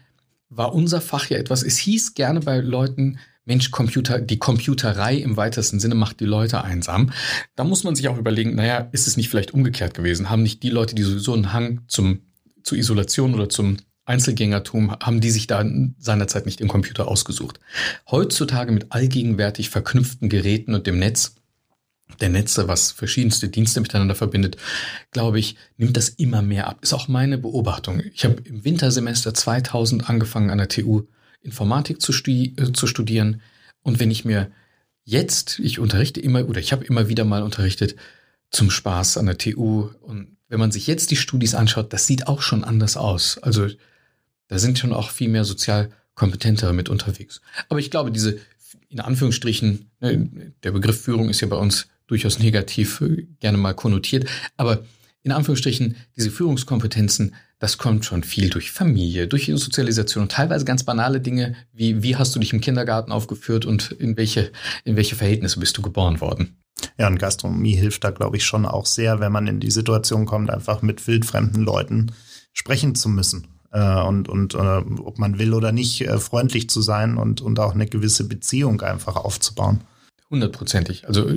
war 0.56 0.74
unser 0.74 1.00
Fach 1.00 1.28
ja 1.30 1.38
etwas, 1.38 1.62
es 1.62 1.78
hieß 1.78 2.14
gerne 2.14 2.40
bei 2.40 2.58
Leuten, 2.58 3.18
Mensch, 3.44 3.70
Computer, 3.72 4.20
die 4.20 4.38
Computerei 4.38 5.16
im 5.16 5.36
weitesten 5.36 5.80
Sinne 5.80 5.96
macht 5.96 6.20
die 6.20 6.26
Leute 6.26 6.62
einsam. 6.62 7.10
Da 7.56 7.64
muss 7.64 7.82
man 7.82 7.96
sich 7.96 8.08
auch 8.08 8.18
überlegen, 8.18 8.54
naja, 8.54 8.88
ist 8.92 9.08
es 9.08 9.16
nicht 9.16 9.28
vielleicht 9.28 9.52
umgekehrt 9.52 9.94
gewesen? 9.94 10.30
Haben 10.30 10.44
nicht 10.44 10.62
die 10.62 10.70
Leute, 10.70 10.94
die 10.94 11.02
sowieso 11.02 11.32
einen 11.34 11.52
Hang 11.52 11.80
zum, 11.88 12.20
zur 12.62 12.78
Isolation 12.78 13.34
oder 13.34 13.48
zum 13.48 13.78
Einzelgängertum 14.04 14.96
haben 15.00 15.20
die 15.20 15.30
sich 15.30 15.46
da 15.46 15.64
seinerzeit 15.98 16.46
nicht 16.46 16.60
im 16.60 16.68
Computer 16.68 17.08
ausgesucht. 17.08 17.60
Heutzutage 18.10 18.72
mit 18.72 18.90
allgegenwärtig 18.90 19.70
verknüpften 19.70 20.28
Geräten 20.28 20.74
und 20.74 20.86
dem 20.86 20.98
Netz, 20.98 21.36
der 22.20 22.28
Netze, 22.28 22.68
was 22.68 22.90
verschiedenste 22.90 23.48
Dienste 23.48 23.80
miteinander 23.80 24.14
verbindet, 24.14 24.56
glaube 25.10 25.38
ich, 25.38 25.56
nimmt 25.76 25.96
das 25.96 26.08
immer 26.08 26.42
mehr 26.42 26.68
ab. 26.68 26.78
Ist 26.82 26.92
auch 26.92 27.08
meine 27.08 27.38
Beobachtung. 27.38 28.02
Ich 28.14 28.24
habe 28.24 28.42
im 28.44 28.64
Wintersemester 28.64 29.34
2000 29.34 30.08
angefangen 30.08 30.50
an 30.50 30.58
der 30.58 30.68
TU 30.68 31.04
Informatik 31.42 32.00
zu, 32.00 32.12
studi 32.12 32.54
äh, 32.56 32.72
zu 32.72 32.86
studieren. 32.86 33.40
Und 33.82 33.98
wenn 33.98 34.10
ich 34.10 34.24
mir 34.24 34.50
jetzt, 35.04 35.58
ich 35.58 35.78
unterrichte 35.78 36.20
immer 36.20 36.48
oder 36.48 36.60
ich 36.60 36.72
habe 36.72 36.84
immer 36.84 37.08
wieder 37.08 37.24
mal 37.24 37.42
unterrichtet 37.42 37.96
zum 38.50 38.70
Spaß 38.70 39.16
an 39.16 39.26
der 39.26 39.38
TU 39.38 39.90
und 40.00 40.36
wenn 40.48 40.60
man 40.60 40.70
sich 40.70 40.86
jetzt 40.86 41.10
die 41.10 41.16
Studis 41.16 41.54
anschaut, 41.54 41.92
das 41.92 42.06
sieht 42.06 42.28
auch 42.28 42.42
schon 42.42 42.62
anders 42.62 42.98
aus. 42.98 43.38
Also 43.38 43.68
da 44.48 44.58
sind 44.58 44.78
schon 44.78 44.92
auch 44.92 45.10
viel 45.10 45.30
mehr 45.30 45.44
sozial 45.44 45.90
kompetentere 46.14 46.74
mit 46.74 46.90
unterwegs. 46.90 47.40
Aber 47.70 47.80
ich 47.80 47.90
glaube, 47.90 48.12
diese, 48.12 48.38
in 48.90 49.00
Anführungsstrichen, 49.00 49.90
ne, 50.00 50.52
der 50.62 50.72
Begriff 50.72 51.00
Führung 51.00 51.30
ist 51.30 51.40
ja 51.40 51.48
bei 51.48 51.56
uns 51.56 51.88
durchaus 52.06 52.38
negativ 52.38 53.00
äh, 53.00 53.26
gerne 53.40 53.58
mal 53.58 53.74
konnotiert, 53.74 54.28
aber 54.56 54.84
in 55.24 55.32
Anführungsstrichen, 55.32 55.96
diese 56.16 56.30
Führungskompetenzen, 56.30 57.34
das 57.60 57.78
kommt 57.78 58.04
schon 58.04 58.24
viel 58.24 58.50
durch 58.50 58.72
Familie, 58.72 59.28
durch 59.28 59.46
Sozialisation 59.46 60.22
und 60.22 60.32
teilweise 60.32 60.64
ganz 60.64 60.82
banale 60.82 61.20
Dinge, 61.20 61.54
wie 61.72 62.02
wie 62.02 62.16
hast 62.16 62.34
du 62.34 62.40
dich 62.40 62.52
im 62.52 62.60
Kindergarten 62.60 63.12
aufgeführt 63.12 63.64
und 63.64 63.92
in 63.92 64.16
welche, 64.16 64.50
in 64.84 64.96
welche 64.96 65.14
Verhältnisse 65.14 65.60
bist 65.60 65.76
du 65.78 65.82
geboren 65.82 66.20
worden. 66.20 66.56
Ja, 66.98 67.06
und 67.06 67.18
Gastronomie 67.18 67.76
hilft 67.76 68.02
da, 68.02 68.10
glaube 68.10 68.36
ich, 68.36 68.44
schon 68.44 68.66
auch 68.66 68.86
sehr, 68.86 69.20
wenn 69.20 69.30
man 69.30 69.46
in 69.46 69.60
die 69.60 69.70
Situation 69.70 70.26
kommt, 70.26 70.50
einfach 70.50 70.82
mit 70.82 71.06
wildfremden 71.06 71.62
Leuten 71.62 72.10
sprechen 72.52 72.96
zu 72.96 73.08
müssen 73.08 73.46
äh, 73.70 74.02
und, 74.02 74.28
und 74.28 74.54
äh, 74.54 74.58
ob 74.58 75.18
man 75.18 75.38
will 75.38 75.54
oder 75.54 75.70
nicht, 75.70 76.00
äh, 76.00 76.18
freundlich 76.18 76.68
zu 76.68 76.82
sein 76.82 77.16
und, 77.16 77.40
und 77.40 77.60
auch 77.60 77.74
eine 77.74 77.86
gewisse 77.86 78.26
Beziehung 78.26 78.80
einfach 78.80 79.14
aufzubauen. 79.14 79.82
Hundertprozentig. 80.30 81.06
Also 81.06 81.30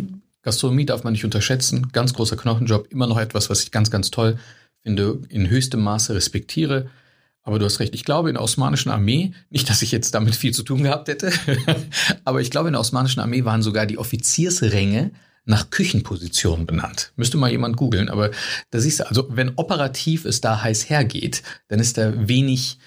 Gastronomie 0.46 0.86
darf 0.86 1.04
man 1.04 1.14
nicht 1.14 1.26
unterschätzen. 1.26 1.90
Ganz 1.92 2.14
großer 2.14 2.38
Knochenjob. 2.38 2.92
Immer 2.92 3.08
noch 3.08 3.18
etwas, 3.18 3.50
was 3.50 3.64
ich 3.64 3.72
ganz, 3.72 3.90
ganz 3.90 4.12
toll 4.12 4.38
finde, 4.84 5.20
in 5.30 5.50
höchstem 5.50 5.82
Maße 5.82 6.14
respektiere. 6.14 6.88
Aber 7.42 7.58
du 7.58 7.66
hast 7.66 7.80
recht. 7.80 7.96
Ich 7.96 8.06
glaube, 8.06 8.30
in 8.30 8.36
der 8.36 8.44
osmanischen 8.44 8.92
Armee, 8.92 9.34
nicht, 9.50 9.70
dass 9.70 9.82
ich 9.82 9.92
jetzt 9.92 10.14
damit 10.14 10.36
viel 10.36 10.54
zu 10.54 10.62
tun 10.62 10.84
gehabt 10.84 11.08
hätte, 11.08 11.32
aber 12.26 12.42
ich 12.42 12.52
glaube, 12.52 12.70
in 12.70 12.74
der 12.74 12.80
osmanischen 12.80 13.20
Armee 13.20 13.44
waren 13.44 13.64
sogar 13.64 13.88
die 13.88 13.98
Offiziersränge 13.98 15.12
nach 15.46 15.72
Küchenposition 15.72 16.68
benannt. 16.68 17.12
Müsste 17.16 17.38
mal 17.38 17.52
jemand 17.52 17.78
googeln, 17.78 18.10
aber 18.10 18.30
da 18.70 18.80
siehst 18.80 19.00
du, 19.00 19.08
also 19.08 19.28
wenn 19.30 19.54
operativ 19.56 20.26
es 20.26 20.42
da 20.42 20.62
heiß 20.62 20.90
hergeht, 20.90 21.42
dann 21.68 21.80
ist 21.80 21.98
da 21.98 22.28
wenig, 22.28 22.78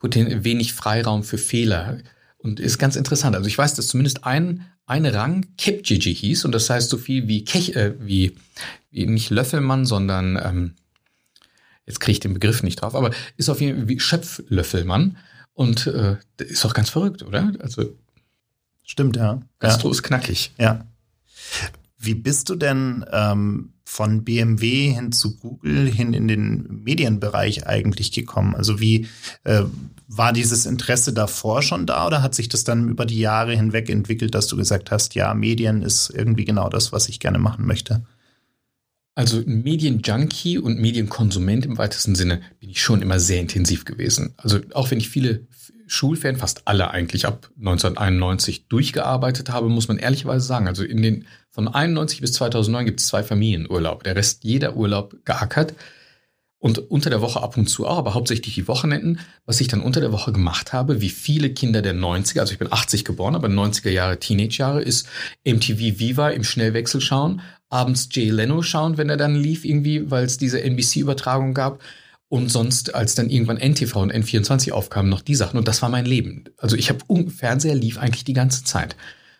wenig 0.00 0.72
Freiraum 0.74 1.22
für 1.22 1.38
Fehler. 1.38 1.98
Und 2.38 2.60
ist 2.60 2.78
ganz 2.78 2.96
interessant. 2.96 3.34
Also 3.34 3.48
ich 3.48 3.56
weiß, 3.56 3.74
dass 3.74 3.88
zumindest 3.88 4.24
ein, 4.24 4.66
ein 4.86 5.06
Rang 5.06 5.46
Kepjiji 5.56 6.14
hieß 6.14 6.44
und 6.44 6.52
das 6.52 6.68
heißt 6.68 6.90
so 6.90 6.98
viel 6.98 7.26
wie 7.28 7.44
Kech, 7.44 7.74
äh, 7.76 7.94
wie, 8.00 8.36
wie 8.90 9.06
nicht 9.06 9.30
Löffelmann, 9.30 9.86
sondern 9.86 10.36
ähm, 10.36 10.74
jetzt 11.86 12.00
kriege 12.00 12.12
ich 12.12 12.20
den 12.20 12.34
Begriff 12.34 12.62
nicht 12.62 12.76
drauf, 12.76 12.94
aber 12.94 13.10
ist 13.36 13.48
auf 13.48 13.60
jeden 13.60 13.78
Fall 13.78 13.88
wie 13.88 14.00
Schöpflöffelmann. 14.00 15.16
Und 15.54 15.86
äh, 15.86 16.16
ist 16.38 16.66
auch 16.66 16.74
ganz 16.74 16.90
verrückt, 16.90 17.22
oder? 17.22 17.52
Also 17.60 17.96
Stimmt, 18.82 19.16
ja. 19.16 19.40
Gastro 19.60 19.88
ja. 19.88 19.92
ist 19.92 20.02
knackig. 20.02 20.52
Ja. 20.58 20.84
Wie 21.96 22.14
bist 22.14 22.50
du 22.50 22.56
denn 22.56 23.04
ähm, 23.12 23.73
von 23.94 24.24
BMW 24.24 24.92
hin 24.92 25.12
zu 25.12 25.36
Google 25.36 25.88
hin 25.88 26.14
in 26.14 26.26
den 26.26 26.82
Medienbereich 26.82 27.68
eigentlich 27.68 28.10
gekommen? 28.10 28.56
Also 28.56 28.80
wie 28.80 29.06
äh, 29.44 29.62
war 30.08 30.32
dieses 30.32 30.66
Interesse 30.66 31.12
davor 31.12 31.62
schon 31.62 31.86
da 31.86 32.08
oder 32.08 32.20
hat 32.20 32.34
sich 32.34 32.48
das 32.48 32.64
dann 32.64 32.88
über 32.88 33.06
die 33.06 33.20
Jahre 33.20 33.54
hinweg 33.54 33.88
entwickelt, 33.88 34.34
dass 34.34 34.48
du 34.48 34.56
gesagt 34.56 34.90
hast, 34.90 35.14
ja, 35.14 35.32
Medien 35.32 35.82
ist 35.82 36.10
irgendwie 36.10 36.44
genau 36.44 36.68
das, 36.68 36.90
was 36.90 37.08
ich 37.08 37.20
gerne 37.20 37.38
machen 37.38 37.66
möchte? 37.66 38.02
Also 39.14 39.44
Medienjunkie 39.46 40.58
und 40.58 40.80
Medienkonsument 40.80 41.64
im 41.64 41.78
weitesten 41.78 42.16
Sinne 42.16 42.40
bin 42.58 42.70
ich 42.70 42.82
schon 42.82 43.00
immer 43.00 43.20
sehr 43.20 43.40
intensiv 43.40 43.84
gewesen. 43.84 44.34
Also 44.38 44.58
auch 44.72 44.90
wenn 44.90 44.98
ich 44.98 45.08
viele 45.08 45.46
Schulferien, 45.86 46.38
fast 46.38 46.66
alle 46.66 46.90
eigentlich 46.90 47.26
ab 47.26 47.50
1991 47.58 48.68
durchgearbeitet 48.68 49.50
habe, 49.50 49.68
muss 49.68 49.88
man 49.88 49.98
ehrlicherweise 49.98 50.46
sagen. 50.46 50.68
Also 50.68 50.84
in 50.84 51.02
den 51.02 51.26
von 51.50 51.68
91 51.68 52.20
bis 52.20 52.32
2009 52.34 52.86
gibt 52.86 53.00
es 53.00 53.06
zwei 53.06 53.22
Familienurlaub. 53.22 54.02
Der 54.02 54.16
Rest 54.16 54.44
jeder 54.44 54.76
Urlaub 54.76 55.16
geackert. 55.24 55.74
Und 56.58 56.78
unter 56.90 57.10
der 57.10 57.20
Woche 57.20 57.42
ab 57.42 57.58
und 57.58 57.66
zu 57.66 57.86
auch, 57.86 57.98
aber 57.98 58.14
hauptsächlich 58.14 58.54
die 58.54 58.68
Wochenenden, 58.68 59.20
was 59.44 59.60
ich 59.60 59.68
dann 59.68 59.82
unter 59.82 60.00
der 60.00 60.12
Woche 60.12 60.32
gemacht 60.32 60.72
habe, 60.72 61.02
wie 61.02 61.10
viele 61.10 61.50
Kinder 61.50 61.82
der 61.82 61.94
90er, 61.94 62.40
also 62.40 62.54
ich 62.54 62.58
bin 62.58 62.72
80 62.72 63.04
geboren, 63.04 63.34
aber 63.34 63.48
90er 63.48 63.90
Jahre, 63.90 64.18
Teenage-Jahre, 64.18 64.80
ist 64.80 65.06
MTV 65.44 65.98
Viva 65.98 66.30
im 66.30 66.42
Schnellwechsel 66.42 67.02
schauen, 67.02 67.42
abends 67.68 68.08
Jay 68.10 68.30
Leno 68.30 68.62
schauen, 68.62 68.96
wenn 68.96 69.10
er 69.10 69.18
dann 69.18 69.34
lief 69.34 69.66
irgendwie, 69.66 70.10
weil 70.10 70.24
es 70.24 70.38
diese 70.38 70.62
NBC-Übertragung 70.62 71.52
gab 71.52 71.82
Und 72.28 72.50
sonst, 72.50 72.94
als 72.94 73.14
dann 73.14 73.30
irgendwann 73.30 73.58
NTV 73.58 73.96
und 73.96 74.12
N24 74.12 74.72
aufkamen, 74.72 75.10
noch 75.10 75.20
die 75.20 75.34
Sachen. 75.34 75.58
Und 75.58 75.68
das 75.68 75.82
war 75.82 75.88
mein 75.88 76.06
Leben. 76.06 76.44
Also 76.56 76.76
ich 76.76 76.90
habe 76.90 77.30
Fernseher 77.30 77.74
lief 77.74 77.98
eigentlich 77.98 78.24
die 78.24 78.32
ganze 78.32 78.64
Zeit. 78.64 78.96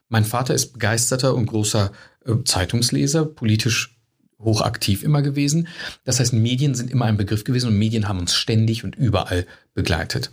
Mein 0.08 0.24
Vater 0.24 0.54
ist 0.54 0.74
begeisterter 0.74 1.34
und 1.34 1.46
großer 1.46 1.90
äh, 2.24 2.34
Zeitungsleser, 2.44 3.24
politisch 3.24 3.96
hochaktiv 4.38 5.02
immer 5.02 5.22
gewesen. 5.22 5.68
Das 6.04 6.20
heißt, 6.20 6.32
Medien 6.32 6.74
sind 6.74 6.90
immer 6.90 7.06
ein 7.06 7.16
Begriff 7.16 7.44
gewesen 7.44 7.68
und 7.68 7.78
Medien 7.78 8.08
haben 8.08 8.18
uns 8.18 8.34
ständig 8.34 8.84
und 8.84 8.94
überall 8.94 9.46
begleitet. 9.72 10.30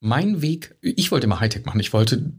Mein 0.00 0.42
Weg, 0.42 0.76
ich 0.80 1.10
wollte 1.10 1.26
immer 1.26 1.40
Hightech 1.40 1.64
machen. 1.64 1.80
Ich 1.80 1.92
wollte, 1.92 2.32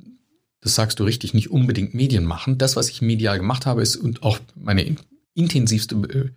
das 0.61 0.75
sagst 0.75 0.99
du 0.99 1.03
richtig, 1.03 1.33
nicht 1.33 1.51
unbedingt 1.51 1.93
Medien 1.93 2.25
machen. 2.25 2.57
Das, 2.57 2.75
was 2.75 2.89
ich 2.89 3.01
medial 3.01 3.37
gemacht 3.37 3.65
habe, 3.65 3.81
ist 3.81 3.95
und 3.95 4.23
auch 4.23 4.39
meine 4.55 4.95
intensivste 5.33 5.95
äh, 5.95 6.29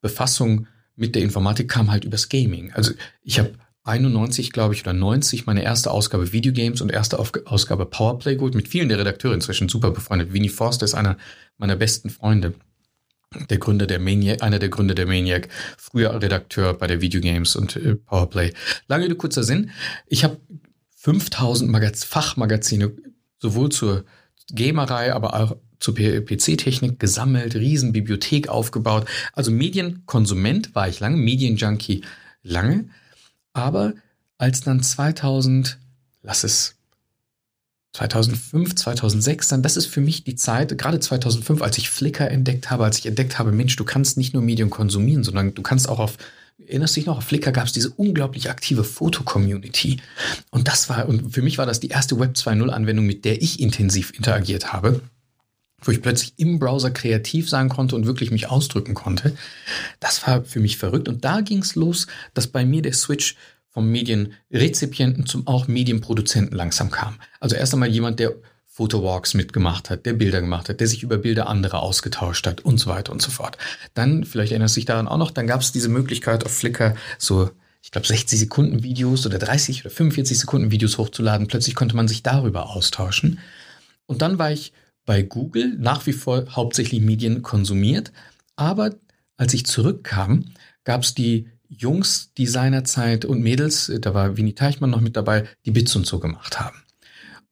Befassung 0.00 0.66
mit 0.96 1.14
der 1.14 1.22
Informatik 1.22 1.68
kam 1.68 1.90
halt 1.90 2.04
übers 2.04 2.28
Gaming. 2.28 2.72
Also 2.72 2.92
ich 3.22 3.38
habe 3.38 3.54
91, 3.84 4.52
glaube 4.52 4.74
ich, 4.74 4.82
oder 4.82 4.92
90 4.92 5.46
meine 5.46 5.62
erste 5.62 5.90
Ausgabe 5.90 6.32
Videogames 6.32 6.80
und 6.80 6.92
erste 6.92 7.18
Ausgabe 7.18 7.86
Powerplay 7.86 8.36
geholt, 8.36 8.54
mit 8.54 8.68
vielen 8.68 8.88
der 8.88 8.98
Redakteure 8.98 9.34
inzwischen 9.34 9.68
super 9.68 9.90
befreundet. 9.90 10.32
Winnie 10.32 10.48
Forster 10.48 10.84
ist 10.84 10.94
einer 10.94 11.16
meiner 11.58 11.76
besten 11.76 12.10
Freunde. 12.10 12.54
Der 13.48 13.58
Gründer 13.58 13.86
der 13.86 13.98
Maniac, 13.98 14.42
einer 14.42 14.58
der 14.58 14.68
Gründer 14.68 14.94
der 14.94 15.06
Maniac, 15.06 15.48
früher 15.78 16.20
Redakteur 16.20 16.74
bei 16.74 16.86
der 16.86 17.00
Videogames 17.00 17.56
und 17.56 17.76
äh, 17.76 17.96
Powerplay. 17.96 18.52
Lange 18.88 19.06
Rede, 19.06 19.16
kurzer 19.16 19.42
Sinn. 19.42 19.70
Ich 20.06 20.22
habe 20.22 20.38
5000 20.96 21.70
Magaz 21.70 22.04
Fachmagazine 22.04 22.92
sowohl 23.38 23.70
zur 23.70 24.04
Gamerei, 24.54 25.12
aber 25.12 25.34
auch 25.34 25.56
zur 25.82 25.94
PC-Technik 25.94 26.98
gesammelt, 27.00 27.56
Riesenbibliothek 27.56 28.48
aufgebaut. 28.48 29.06
Also 29.32 29.50
Medienkonsument 29.50 30.74
war 30.74 30.88
ich 30.88 31.00
lange, 31.00 31.16
Medienjunkie 31.16 32.02
lange. 32.42 32.88
Aber 33.52 33.94
als 34.38 34.60
dann 34.60 34.82
2000, 34.82 35.78
lass 36.22 36.44
es 36.44 36.76
2005, 37.94 38.76
2006 38.76 39.48
dann, 39.48 39.62
das 39.62 39.76
ist 39.76 39.86
für 39.86 40.00
mich 40.00 40.24
die 40.24 40.36
Zeit, 40.36 40.78
gerade 40.78 41.00
2005, 41.00 41.60
als 41.60 41.76
ich 41.76 41.90
Flickr 41.90 42.30
entdeckt 42.30 42.70
habe, 42.70 42.84
als 42.84 42.98
ich 42.98 43.06
entdeckt 43.06 43.38
habe, 43.38 43.52
Mensch, 43.52 43.76
du 43.76 43.84
kannst 43.84 44.16
nicht 44.16 44.32
nur 44.32 44.42
Medien 44.42 44.70
konsumieren, 44.70 45.24
sondern 45.24 45.52
du 45.52 45.62
kannst 45.62 45.88
auch 45.88 45.98
auf, 45.98 46.16
erinnerst 46.64 46.96
du 46.96 47.00
dich 47.00 47.06
noch, 47.06 47.18
auf 47.18 47.24
Flickr 47.24 47.52
gab 47.52 47.66
es 47.66 47.72
diese 47.72 47.90
unglaublich 47.90 48.48
aktive 48.48 48.84
Foto-Community. 48.84 49.98
Und 50.50 50.68
das 50.68 50.88
war, 50.88 51.06
und 51.06 51.34
für 51.34 51.42
mich 51.42 51.58
war 51.58 51.66
das 51.66 51.80
die 51.80 51.88
erste 51.88 52.18
Web 52.18 52.36
2.0-Anwendung, 52.36 53.04
mit 53.04 53.24
der 53.26 53.42
ich 53.42 53.60
intensiv 53.60 54.12
interagiert 54.14 54.72
habe 54.72 55.02
wo 55.82 55.92
ich 55.92 56.02
plötzlich 56.02 56.34
im 56.36 56.58
Browser 56.58 56.90
kreativ 56.90 57.48
sein 57.48 57.68
konnte 57.68 57.96
und 57.96 58.06
wirklich 58.06 58.30
mich 58.30 58.50
ausdrücken 58.50 58.94
konnte. 58.94 59.36
Das 60.00 60.26
war 60.26 60.44
für 60.44 60.60
mich 60.60 60.78
verrückt. 60.78 61.08
Und 61.08 61.24
da 61.24 61.40
ging 61.40 61.58
es 61.58 61.74
los, 61.74 62.06
dass 62.34 62.46
bei 62.46 62.64
mir 62.64 62.82
der 62.82 62.92
Switch 62.92 63.36
vom 63.68 63.90
Medienrezipienten 63.90 65.26
zum 65.26 65.46
auch 65.46 65.66
Medienproduzenten 65.66 66.56
langsam 66.56 66.90
kam. 66.90 67.16
Also 67.40 67.56
erst 67.56 67.72
einmal 67.72 67.88
jemand, 67.88 68.20
der 68.20 68.34
Fotowalks 68.66 69.34
mitgemacht 69.34 69.90
hat, 69.90 70.06
der 70.06 70.14
Bilder 70.14 70.40
gemacht 70.40 70.68
hat, 70.68 70.80
der 70.80 70.86
sich 70.86 71.02
über 71.02 71.18
Bilder 71.18 71.46
anderer 71.46 71.82
ausgetauscht 71.82 72.46
hat 72.46 72.62
und 72.62 72.78
so 72.78 72.88
weiter 72.88 73.12
und 73.12 73.20
so 73.20 73.30
fort. 73.30 73.58
Dann, 73.92 74.24
vielleicht 74.24 74.52
erinnerst 74.52 74.76
du 74.76 74.80
dich 74.80 74.86
daran 74.86 75.08
auch 75.08 75.18
noch, 75.18 75.30
dann 75.30 75.46
gab 75.46 75.60
es 75.60 75.72
diese 75.72 75.90
Möglichkeit 75.90 76.44
auf 76.46 76.52
Flickr 76.52 76.94
so, 77.18 77.50
ich 77.82 77.90
glaube 77.90 78.06
60 78.06 78.38
Sekunden 78.38 78.82
Videos 78.82 79.26
oder 79.26 79.38
30 79.38 79.82
oder 79.82 79.90
45 79.90 80.38
Sekunden 80.38 80.70
Videos 80.70 80.96
hochzuladen. 80.96 81.48
Plötzlich 81.48 81.74
konnte 81.74 81.96
man 81.96 82.08
sich 82.08 82.22
darüber 82.22 82.70
austauschen. 82.70 83.40
Und 84.06 84.22
dann 84.22 84.38
war 84.38 84.52
ich 84.52 84.72
bei 85.04 85.22
Google 85.22 85.76
nach 85.78 86.06
wie 86.06 86.12
vor 86.12 86.44
hauptsächlich 86.50 87.00
Medien 87.00 87.42
konsumiert. 87.42 88.12
Aber 88.56 88.94
als 89.36 89.54
ich 89.54 89.66
zurückkam, 89.66 90.46
gab 90.84 91.02
es 91.02 91.14
die 91.14 91.48
Jungs 91.68 92.32
Designerzeit 92.34 93.24
und 93.24 93.40
Mädels, 93.40 93.90
da 94.00 94.14
war 94.14 94.36
Winnie 94.36 94.54
Teichmann 94.54 94.90
noch 94.90 95.00
mit 95.00 95.16
dabei, 95.16 95.48
die 95.64 95.70
Bits 95.70 95.96
und 95.96 96.06
so 96.06 96.18
gemacht 96.18 96.60
haben. 96.60 96.76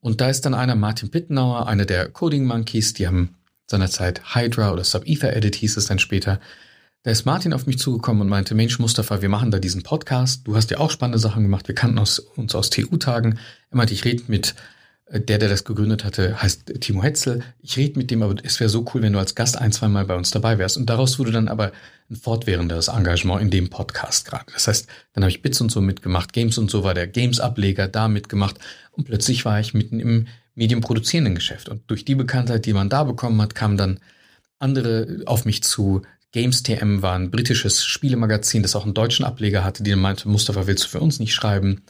Und 0.01 0.21
da 0.21 0.29
ist 0.29 0.43
dann 0.43 0.55
einer, 0.55 0.77
Martin 0.77 1.11
Pittenauer, 1.11 1.67
einer 1.67 1.87
der 1.87 2.09
Coding 2.09 2.47
Monkeys, 2.47 2.95
die 2.95 3.07
haben 3.07 3.37
seinerzeit 3.67 4.35
Hydra 4.35 4.73
oder 4.73 4.85
Sub-Ether 4.85 5.35
Edit 5.35 5.55
hieß 5.57 5.77
es 5.77 5.87
dann 5.87 5.99
später. 5.99 6.41
Da 7.03 7.11
ist 7.11 7.25
Martin 7.25 7.55
auf 7.55 7.67
mich 7.67 7.79
zugekommen 7.79 8.21
und 8.21 8.29
meinte, 8.29 8.55
Mensch, 8.55 8.79
Mustafa, 8.79 9.23
wir 9.23 9.31
machen 9.31 9.51
da 9.51 9.59
diesen 9.59 9.83
Podcast. 9.83 10.47
Du 10.47 10.55
hast 10.55 10.71
ja 10.71 10.79
auch 10.79 10.91
spannende 10.91 11.19
Sachen 11.19 11.43
gemacht. 11.43 11.67
Wir 11.67 11.75
kannten 11.75 11.99
uns 11.99 12.55
aus 12.55 12.69
TU-Tagen. 12.69 13.39
Er 13.71 13.77
meinte, 13.77 13.95
ich 13.95 14.05
rede 14.05 14.25
mit 14.27 14.55
der, 15.13 15.39
der 15.39 15.49
das 15.49 15.65
gegründet 15.65 16.05
hatte, 16.05 16.41
heißt 16.41 16.81
Timo 16.81 17.03
Hetzel. 17.03 17.43
Ich 17.61 17.77
rede 17.77 17.99
mit 17.99 18.11
dem, 18.11 18.23
aber 18.23 18.37
es 18.45 18.61
wäre 18.61 18.71
so 18.71 18.85
cool, 18.95 19.03
wenn 19.03 19.13
du 19.13 19.19
als 19.19 19.35
Gast 19.35 19.59
ein, 19.59 19.73
zwei 19.73 19.89
Mal 19.89 20.05
bei 20.05 20.15
uns 20.15 20.31
dabei 20.31 20.59
wärst. 20.59 20.77
Und 20.77 20.89
daraus 20.89 21.19
wurde 21.19 21.33
dann 21.33 21.49
aber 21.49 21.73
ein 22.09 22.17
fortwährenderes 22.17 22.89
Engagement 22.89 23.43
in 23.43 23.51
dem 23.51 23.71
Podcast 23.71 24.25
gerade. 24.27 24.45
Das 24.53 24.69
heißt, 24.69 24.89
dann 25.13 25.25
habe 25.25 25.31
ich 25.31 25.43
Bits 25.43 25.61
und 25.61 25.73
so 25.73 25.81
mitgemacht, 25.81 26.33
Games 26.33 26.59
und 26.59 26.71
so 26.71 26.85
war 26.85 26.95
der 26.95 27.09
Games-Ableger 27.09 27.89
da 27.89 28.07
mitgemacht 28.07 28.57
und 28.93 29.05
plötzlich 29.05 29.45
war 29.45 29.59
ich 29.59 29.75
mitten 29.75 29.99
im 29.99 30.29
medienproduzierenden 30.55 31.35
Geschäft. 31.35 31.69
Und 31.69 31.83
durch 31.91 32.05
die 32.05 32.15
Bekanntheit, 32.15 32.67
die 32.67 32.73
man 32.73 32.89
da 32.89 33.03
bekommen 33.03 33.41
hat, 33.43 33.57
kamen 33.57 33.77
dann 33.77 33.99
andere 34.61 35.23
auf 35.27 35.45
mich 35.45 35.65
zu. 35.65 36.03
Games 36.33 36.63
TM 36.63 37.03
war 37.03 37.17
ein 37.17 37.33
britisches 37.33 37.85
Spielemagazin, 37.85 38.63
das 38.63 38.77
auch 38.77 38.85
einen 38.85 38.95
deutschen 38.95 39.25
Ableger 39.25 39.65
hatte, 39.65 39.83
die 39.83 39.97
meinte, 39.97 40.29
Mustafa, 40.29 40.69
willst 40.69 40.85
du 40.85 40.89
für 40.89 41.01
uns 41.01 41.19
nicht 41.19 41.35
schreiben? 41.35 41.83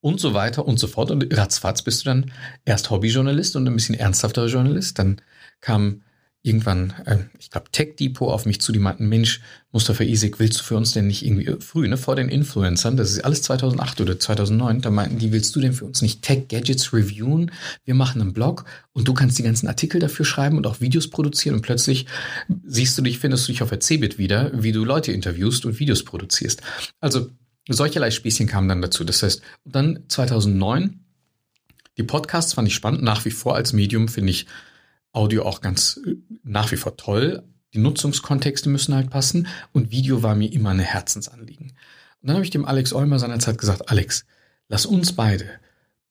Und 0.00 0.20
so 0.20 0.34
weiter 0.34 0.66
und 0.66 0.78
so 0.78 0.86
fort. 0.86 1.10
Und 1.10 1.36
ratzfatz 1.36 1.82
bist 1.82 2.00
du 2.00 2.04
dann 2.06 2.32
erst 2.64 2.90
Hobbyjournalist 2.90 3.56
und 3.56 3.66
ein 3.66 3.74
bisschen 3.74 3.94
ernsthafterer 3.94 4.46
Journalist. 4.46 4.98
Dann 4.98 5.20
kam 5.60 6.02
irgendwann, 6.42 6.94
äh, 7.04 7.18
ich 7.38 7.50
glaube, 7.50 7.70
Tech 7.70 7.96
Depot 7.96 8.32
auf 8.32 8.46
mich 8.46 8.60
zu, 8.62 8.72
die 8.72 8.78
meinten, 8.78 9.08
Mensch, 9.08 9.40
Mustafa 9.72 10.04
Isik, 10.04 10.38
willst 10.38 10.60
du 10.60 10.64
für 10.64 10.76
uns 10.76 10.92
denn 10.92 11.06
nicht 11.06 11.24
irgendwie 11.24 11.54
früh, 11.60 11.86
ne, 11.86 11.98
vor 11.98 12.16
den 12.16 12.30
Influencern, 12.30 12.96
das 12.96 13.10
ist 13.10 13.24
alles 13.24 13.42
2008 13.42 14.00
oder 14.00 14.18
2009, 14.18 14.80
da 14.80 14.90
meinten 14.90 15.18
die, 15.18 15.32
willst 15.32 15.54
du 15.54 15.60
denn 15.60 15.74
für 15.74 15.84
uns 15.84 16.00
nicht 16.00 16.22
Tech 16.22 16.48
Gadgets 16.48 16.94
reviewen? 16.94 17.50
Wir 17.84 17.94
machen 17.94 18.22
einen 18.22 18.32
Blog 18.32 18.64
und 18.92 19.06
du 19.06 19.12
kannst 19.12 19.38
die 19.38 19.42
ganzen 19.42 19.68
Artikel 19.68 20.00
dafür 20.00 20.24
schreiben 20.24 20.56
und 20.56 20.66
auch 20.66 20.80
Videos 20.80 21.10
produzieren 21.10 21.56
und 21.56 21.62
plötzlich 21.62 22.06
siehst 22.64 22.96
du 22.96 23.02
dich, 23.02 23.18
findest 23.18 23.46
du 23.46 23.52
dich 23.52 23.62
auf 23.62 23.68
der 23.68 23.80
Cebit 23.80 24.16
wieder, 24.16 24.50
wie 24.54 24.72
du 24.72 24.82
Leute 24.82 25.12
interviewst 25.12 25.66
und 25.66 25.78
Videos 25.78 26.04
produzierst. 26.04 26.62
Also 27.00 27.28
Solcherlei 27.68 28.10
Spießchen 28.10 28.46
kamen 28.46 28.68
dann 28.68 28.82
dazu. 28.82 29.04
Das 29.04 29.22
heißt, 29.22 29.42
dann 29.64 30.04
2009, 30.08 31.00
die 31.96 32.02
Podcasts 32.02 32.54
fand 32.54 32.68
ich 32.68 32.74
spannend. 32.74 33.02
Nach 33.02 33.24
wie 33.24 33.30
vor 33.30 33.54
als 33.54 33.72
Medium 33.72 34.08
finde 34.08 34.30
ich 34.30 34.46
Audio 35.12 35.44
auch 35.44 35.60
ganz 35.60 36.00
äh, 36.06 36.16
nach 36.42 36.70
wie 36.72 36.76
vor 36.76 36.96
toll. 36.96 37.42
Die 37.74 37.78
Nutzungskontexte 37.78 38.68
müssen 38.68 38.94
halt 38.94 39.10
passen 39.10 39.46
und 39.72 39.90
Video 39.90 40.22
war 40.22 40.34
mir 40.34 40.52
immer 40.52 40.70
eine 40.70 40.82
Herzensanliegen. 40.82 41.68
Und 42.20 42.28
dann 42.28 42.36
habe 42.36 42.44
ich 42.44 42.50
dem 42.50 42.64
Alex 42.64 42.92
Eumer 42.92 43.18
seinerzeit 43.18 43.58
gesagt, 43.58 43.90
Alex, 43.90 44.24
lass 44.68 44.86
uns 44.86 45.12
beide. 45.12 45.48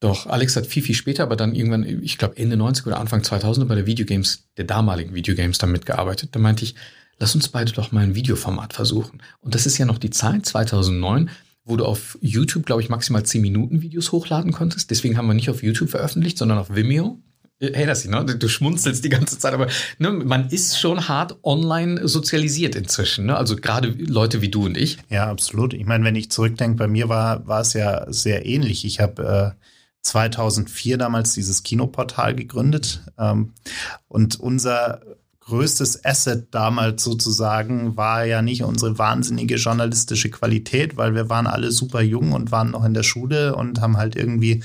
Doch 0.00 0.26
Alex 0.26 0.56
hat 0.56 0.66
viel, 0.66 0.82
viel 0.82 0.94
später, 0.94 1.22
aber 1.22 1.36
dann 1.36 1.54
irgendwann, 1.54 1.84
ich 1.84 2.16
glaube 2.16 2.38
Ende 2.38 2.56
90 2.56 2.86
oder 2.86 2.98
Anfang 2.98 3.22
2000 3.22 3.68
bei 3.68 3.74
der 3.74 3.86
Videogames, 3.86 4.48
der 4.56 4.64
damaligen 4.64 5.14
Videogames 5.14 5.58
damit 5.58 5.84
gearbeitet. 5.84 6.34
Da 6.34 6.38
meinte 6.38 6.64
ich, 6.64 6.74
lass 7.20 7.34
uns 7.34 7.48
beide 7.48 7.72
doch 7.72 7.92
mal 7.92 8.02
ein 8.02 8.14
Videoformat 8.16 8.72
versuchen. 8.72 9.22
Und 9.40 9.54
das 9.54 9.66
ist 9.66 9.78
ja 9.78 9.84
noch 9.84 9.98
die 9.98 10.10
Zeit, 10.10 10.46
2009, 10.46 11.30
wo 11.64 11.76
du 11.76 11.84
auf 11.84 12.18
YouTube, 12.20 12.66
glaube 12.66 12.82
ich, 12.82 12.88
maximal 12.88 13.22
10 13.22 13.42
Minuten 13.42 13.82
Videos 13.82 14.10
hochladen 14.10 14.52
konntest. 14.52 14.90
Deswegen 14.90 15.16
haben 15.16 15.28
wir 15.28 15.34
nicht 15.34 15.50
auf 15.50 15.62
YouTube 15.62 15.90
veröffentlicht, 15.90 16.38
sondern 16.38 16.58
auf 16.58 16.74
Vimeo. 16.74 17.20
Hey, 17.60 17.84
das 17.84 18.06
ne? 18.06 18.24
Du 18.24 18.48
schmunzelst 18.48 19.04
die 19.04 19.10
ganze 19.10 19.38
Zeit, 19.38 19.52
aber 19.52 19.68
ne, 19.98 20.10
man 20.10 20.48
ist 20.48 20.80
schon 20.80 21.08
hart 21.08 21.36
online 21.42 22.08
sozialisiert 22.08 22.74
inzwischen. 22.74 23.26
Ne? 23.26 23.36
Also 23.36 23.54
gerade 23.54 23.88
Leute 23.88 24.40
wie 24.40 24.48
du 24.48 24.64
und 24.64 24.78
ich. 24.78 24.96
Ja, 25.10 25.28
absolut. 25.28 25.74
Ich 25.74 25.84
meine, 25.84 26.02
wenn 26.04 26.16
ich 26.16 26.30
zurückdenke, 26.30 26.78
bei 26.78 26.88
mir 26.88 27.10
war, 27.10 27.46
war 27.46 27.60
es 27.60 27.74
ja 27.74 28.10
sehr 28.10 28.46
ähnlich. 28.46 28.86
Ich 28.86 28.98
habe 28.98 29.56
äh, 29.58 29.66
2004 30.02 30.96
damals 30.96 31.34
dieses 31.34 31.62
Kinoportal 31.62 32.34
gegründet 32.34 33.02
ähm, 33.18 33.52
und 34.08 34.40
unser 34.40 35.02
größtes 35.50 36.04
Asset 36.04 36.48
damals 36.52 37.02
sozusagen 37.02 37.96
war 37.96 38.24
ja 38.24 38.40
nicht 38.40 38.62
unsere 38.62 38.98
wahnsinnige 38.98 39.56
journalistische 39.56 40.30
Qualität, 40.30 40.96
weil 40.96 41.14
wir 41.14 41.28
waren 41.28 41.48
alle 41.48 41.72
super 41.72 42.00
jung 42.00 42.32
und 42.32 42.52
waren 42.52 42.70
noch 42.70 42.84
in 42.84 42.94
der 42.94 43.02
Schule 43.02 43.56
und 43.56 43.80
haben 43.80 43.96
halt 43.96 44.14
irgendwie 44.14 44.62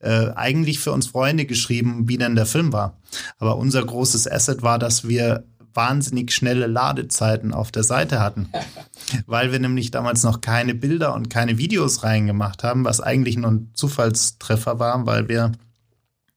äh, 0.00 0.30
eigentlich 0.34 0.80
für 0.80 0.90
uns 0.90 1.06
Freunde 1.06 1.46
geschrieben, 1.46 2.08
wie 2.08 2.18
denn 2.18 2.34
der 2.34 2.46
Film 2.46 2.72
war. 2.72 2.98
Aber 3.38 3.56
unser 3.56 3.84
großes 3.84 4.30
Asset 4.30 4.62
war, 4.62 4.80
dass 4.80 5.06
wir 5.06 5.44
wahnsinnig 5.72 6.32
schnelle 6.32 6.66
Ladezeiten 6.66 7.54
auf 7.54 7.70
der 7.70 7.84
Seite 7.84 8.20
hatten, 8.20 8.48
weil 9.26 9.52
wir 9.52 9.60
nämlich 9.60 9.92
damals 9.92 10.24
noch 10.24 10.40
keine 10.40 10.74
Bilder 10.74 11.14
und 11.14 11.30
keine 11.30 11.58
Videos 11.58 12.02
reingemacht 12.02 12.64
haben, 12.64 12.84
was 12.84 13.00
eigentlich 13.00 13.36
nur 13.36 13.52
ein 13.52 13.70
Zufallstreffer 13.74 14.80
war, 14.80 15.06
weil 15.06 15.28
wir 15.28 15.52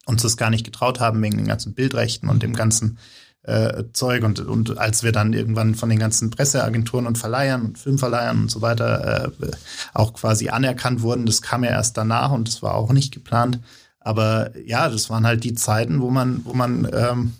uns 0.05 0.21
das 0.21 0.37
gar 0.37 0.51
nicht 0.51 0.65
getraut 0.65 0.99
haben 0.99 1.21
wegen 1.23 1.37
den 1.37 1.47
ganzen 1.47 1.73
Bildrechten 1.73 2.29
und 2.29 2.43
dem 2.43 2.53
ganzen 2.53 2.99
äh, 3.47 3.85
Zeug. 3.93 4.23
Und, 4.23 4.39
und 4.39 4.77
als 4.77 5.03
wir 5.03 5.11
dann 5.11 5.33
irgendwann 5.33 5.73
von 5.73 5.89
den 5.89 5.99
ganzen 5.99 6.29
Presseagenturen 6.29 7.07
und 7.07 7.17
Verleihern 7.17 7.65
und 7.65 7.79
Filmverleihern 7.79 8.41
und 8.41 8.51
so 8.51 8.61
weiter 8.61 9.31
äh, 9.41 9.51
auch 9.93 10.13
quasi 10.13 10.49
anerkannt 10.49 11.01
wurden, 11.01 11.25
das 11.25 11.41
kam 11.41 11.63
ja 11.63 11.71
erst 11.71 11.97
danach 11.97 12.31
und 12.31 12.47
das 12.47 12.61
war 12.61 12.75
auch 12.75 12.91
nicht 12.91 13.13
geplant. 13.13 13.59
Aber 13.99 14.51
ja, 14.65 14.89
das 14.89 15.09
waren 15.09 15.25
halt 15.25 15.43
die 15.43 15.55
Zeiten, 15.55 16.01
wo 16.01 16.09
man, 16.09 16.41
wo 16.45 16.53
man 16.53 16.87
ähm, 16.93 17.33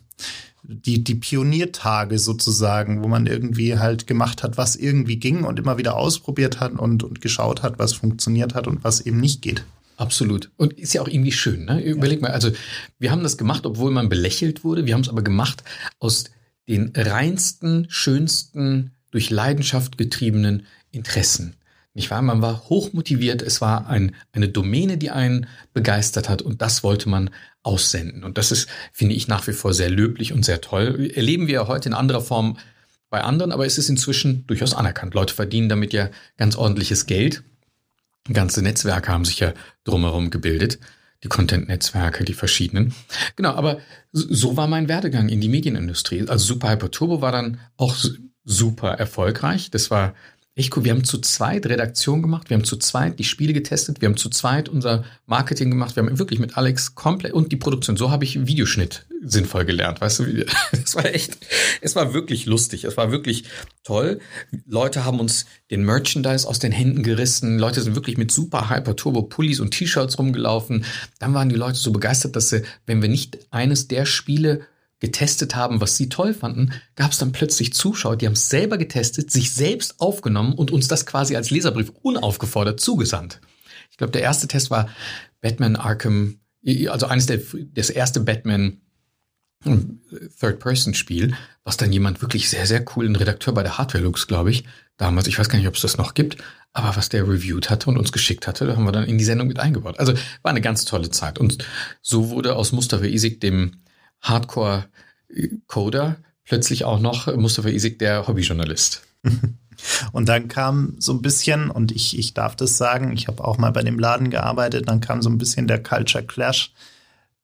die, 0.64 1.04
die 1.04 1.16
Pioniertage 1.16 2.20
sozusagen, 2.20 3.02
wo 3.04 3.08
man 3.08 3.26
irgendwie 3.26 3.78
halt 3.80 4.06
gemacht 4.06 4.44
hat, 4.44 4.58
was 4.58 4.76
irgendwie 4.76 5.18
ging 5.18 5.44
und 5.44 5.60
immer 5.60 5.78
wieder 5.78 5.96
ausprobiert 5.96 6.60
hat 6.60 6.74
und, 6.74 7.04
und 7.04 7.22
geschaut 7.22 7.64
hat, 7.64 7.80
was 7.80 7.94
funktioniert 7.94 8.54
hat 8.54 8.68
und 8.68 8.84
was 8.84 9.00
eben 9.02 9.20
nicht 9.20 9.42
geht. 9.42 9.64
Absolut. 9.98 10.52
Und 10.58 10.74
ist 10.74 10.94
ja 10.94 11.02
auch 11.02 11.08
irgendwie 11.08 11.32
schön. 11.32 11.66
Ne? 11.66 11.82
Überleg 11.82 12.22
mal, 12.22 12.32
also 12.32 12.52
wir 13.00 13.12
haben 13.12 13.24
das 13.24 13.38
gemacht, 13.38 13.66
obwohl 13.66 13.92
man 13.92 14.10
belächelt 14.10 14.64
wurde. 14.64 14.86
Wir 14.86 14.94
haben 14.94 15.02
es 15.02 15.10
aber 15.10 15.24
gemacht 15.24 15.64
aus 16.00 16.26
den 16.70 16.94
reinsten, 16.96 17.88
schönsten, 17.90 18.92
durch 19.10 19.32
Leidenschaft 19.32 19.98
getriebenen 19.98 20.68
Interessen. 20.92 21.56
Nicht 21.96 22.12
wahr? 22.12 22.22
Man 22.22 22.44
war 22.44 22.70
hochmotiviert. 22.70 23.42
Es 23.42 23.60
war 23.60 23.90
ein, 23.90 24.14
eine 24.32 24.50
Domäne, 24.50 25.00
die 25.00 25.10
einen 25.10 25.48
begeistert 25.74 26.30
hat. 26.30 26.44
Und 26.44 26.62
das 26.62 26.84
wollte 26.84 27.10
man 27.10 27.32
aussenden. 27.64 28.24
Und 28.24 28.38
das 28.38 28.52
ist, 28.52 28.70
finde 28.94 29.16
ich, 29.16 29.28
nach 29.28 29.48
wie 29.48 29.54
vor 29.54 29.74
sehr 29.74 29.90
löblich 29.90 30.32
und 30.32 30.46
sehr 30.46 30.62
toll. 30.62 31.10
Erleben 31.16 31.48
wir 31.48 31.56
ja 31.56 31.68
heute 31.68 31.90
in 31.90 31.96
anderer 31.96 32.22
Form 32.22 32.58
bei 33.10 33.22
anderen, 33.22 33.52
aber 33.52 33.66
es 33.66 33.80
ist 33.80 33.90
inzwischen 33.90 34.46
durchaus 34.46 34.76
anerkannt. 34.76 35.16
Leute 35.16 35.34
verdienen 35.34 35.70
damit 35.70 35.92
ja 35.92 36.12
ganz 36.38 36.56
ordentliches 36.56 37.08
Geld. 37.08 37.42
Ganze 38.34 38.62
Netzwerke 38.62 39.12
haben 39.12 39.26
sich 39.26 39.40
ja 39.40 39.54
drumherum 39.84 40.30
gebildet. 40.30 40.80
Die 41.24 41.30
Content-Netzwerke, 41.30 42.26
die 42.26 42.34
verschiedenen. 42.34 42.94
Genau, 43.36 43.54
aber 43.54 43.80
so 44.12 44.56
war 44.56 44.68
mein 44.68 44.88
Werdegang 44.88 45.30
in 45.30 45.42
die 45.42 45.50
Medienindustrie. 45.50 46.28
Also 46.28 46.46
Super 46.46 46.70
Hyper 46.70 46.92
Turbo 46.92 47.22
war 47.22 47.32
dann 47.32 47.60
auch 47.76 47.96
super 48.44 48.92
erfolgreich. 48.92 49.72
Das 49.72 49.90
war 49.90 50.14
echt 50.58 50.76
cool. 50.76 50.84
Wir 50.84 50.92
haben 50.92 51.04
zu 51.04 51.20
zweit 51.20 51.66
Redaktion 51.68 52.22
gemacht, 52.22 52.50
wir 52.50 52.58
haben 52.58 52.64
zu 52.64 52.78
zweit 52.78 53.20
die 53.20 53.24
Spiele 53.24 53.54
getestet, 53.54 54.02
wir 54.02 54.10
haben 54.10 54.18
zu 54.18 54.30
zweit 54.30 54.70
unser 54.70 55.06
Marketing 55.28 55.70
gemacht, 55.70 55.96
wir 55.96 56.04
haben 56.04 56.20
wirklich 56.20 56.40
mit 56.40 56.58
Alex 56.58 56.96
komplett 56.96 57.34
und 57.34 57.52
die 57.52 57.58
Produktion. 57.58 57.96
So 57.96 58.10
habe 58.10 58.24
ich 58.24 58.48
Videoschnitt 58.48 59.06
sinnvoll 59.24 59.66
gelernt, 59.66 60.02
weißt 60.02 60.20
du? 60.20 60.46
Es 60.72 60.96
war 60.96 61.06
echt, 61.06 61.38
es 61.82 61.96
war 61.96 62.14
wirklich 62.14 62.48
lustig, 62.48 62.86
es 62.86 62.98
war 62.98 63.12
wirklich 63.12 63.44
toll. 63.84 64.20
Leute 64.66 65.06
haben 65.06 65.20
uns 65.20 65.46
den 65.70 65.84
Merchandise 65.84 66.48
aus 66.48 66.60
den 66.60 66.72
Händen 66.72 67.04
gerissen, 67.04 67.60
Leute 67.60 67.82
sind 67.82 67.96
wirklich 67.96 68.18
mit 68.18 68.32
super 68.32 68.70
Hyper 68.70 68.96
Turbo 68.96 69.22
Pullis 69.24 69.60
und 69.60 69.72
T-Shirts 69.72 70.18
rumgelaufen. 70.18 70.86
Dann 71.20 71.34
waren 71.36 71.50
die 71.50 71.56
Leute 71.56 71.78
so 71.78 71.92
begeistert, 71.92 72.36
dass 72.36 72.50
sie, 72.50 72.64
wenn 72.88 73.02
wir 73.02 73.10
nicht 73.10 73.38
eines 73.52 73.88
der 73.88 74.06
Spiele 74.06 74.62
getestet 75.00 75.56
haben, 75.56 75.80
was 75.80 75.98
sie 75.98 76.10
toll 76.10 76.34
fanden, 76.34 76.74
gab 76.96 77.12
es 77.12 77.20
dann 77.20 77.32
plötzlich 77.32 77.74
Zuschauer, 77.74 78.16
die 78.16 78.26
haben 78.26 78.34
es 78.34 78.50
selber 78.50 78.78
getestet, 78.78 79.32
sich 79.32 79.54
selbst 79.54 80.00
aufgenommen 80.00 80.54
und 80.54 80.72
uns 80.72 80.88
das 80.88 81.06
quasi 81.06 81.36
als 81.36 81.52
Leserbrief 81.52 81.92
unaufgefordert 82.02 82.80
zugesandt. 82.80 83.40
Ich 83.92 83.98
glaube, 83.98 84.12
der 84.12 84.24
erste 84.24 84.48
Test 84.48 84.72
war 84.72 84.90
Batman 85.42 85.76
Arkham, 85.76 86.40
also 86.88 87.06
eines 87.06 87.28
der, 87.28 87.40
das 87.74 87.90
erste 87.90 88.20
Batman 88.22 88.82
hm, 89.64 90.02
Third-Person-Spiel, 90.40 91.36
was 91.64 91.78
dann 91.78 91.92
jemand 91.92 92.22
wirklich 92.22 92.50
sehr, 92.50 92.66
sehr 92.66 92.84
cool, 92.96 93.06
ein 93.06 93.16
Redakteur 93.16 93.54
bei 93.54 93.64
der 93.64 93.78
Hardware 93.78 94.04
Lux, 94.04 94.28
glaube 94.28 94.52
ich, 94.52 94.66
damals, 94.98 95.28
ich 95.28 95.38
weiß 95.38 95.50
gar 95.50 95.60
nicht, 95.60 95.68
ob 95.68 95.76
es 95.76 95.82
das 95.82 95.98
noch 95.98 96.16
gibt, 96.16 96.38
aber 96.74 96.96
was 96.96 97.10
der 97.10 97.28
reviewed 97.28 97.70
hatte 97.70 97.90
und 97.90 97.98
uns 97.98 98.12
geschickt 98.12 98.48
hatte, 98.48 98.66
da 98.66 98.76
haben 98.76 98.84
wir 98.84 98.92
dann 98.92 99.06
in 99.06 99.18
die 99.18 99.24
Sendung 99.24 99.48
mit 99.48 99.60
eingebaut. 99.60 100.00
Also 100.00 100.14
war 100.42 100.52
eine 100.52 100.62
ganz 100.62 100.86
tolle 100.86 101.10
Zeit. 101.10 101.40
Und 101.40 101.66
so 102.02 102.30
wurde 102.30 102.56
aus 102.56 102.72
Mustafa 102.72 103.06
Isik, 103.06 103.42
dem 103.42 103.78
Hardcore-Coder, 104.22 106.18
plötzlich 106.44 106.86
auch 106.86 107.00
noch 107.00 107.34
Mustafa 107.36 107.70
Isik, 107.70 108.00
der 108.00 108.28
Hobbyjournalist. 108.28 109.04
Und 110.12 110.28
dann 110.28 110.48
kam 110.48 110.96
so 110.98 111.14
ein 111.14 111.22
bisschen, 111.22 111.70
und 111.70 111.92
ich, 111.92 112.18
ich 112.18 112.34
darf 112.34 112.56
das 112.56 112.78
sagen, 112.78 113.12
ich 113.14 113.28
habe 113.28 113.44
auch 113.46 113.58
mal 113.58 113.72
bei 113.72 113.84
dem 113.84 114.00
Laden 114.00 114.32
gearbeitet, 114.32 114.88
dann 114.88 115.02
kam 115.02 115.22
so 115.22 115.30
ein 115.30 115.38
bisschen 115.38 115.68
der 115.68 115.84
Culture 115.84 116.24
Clash 116.24 116.74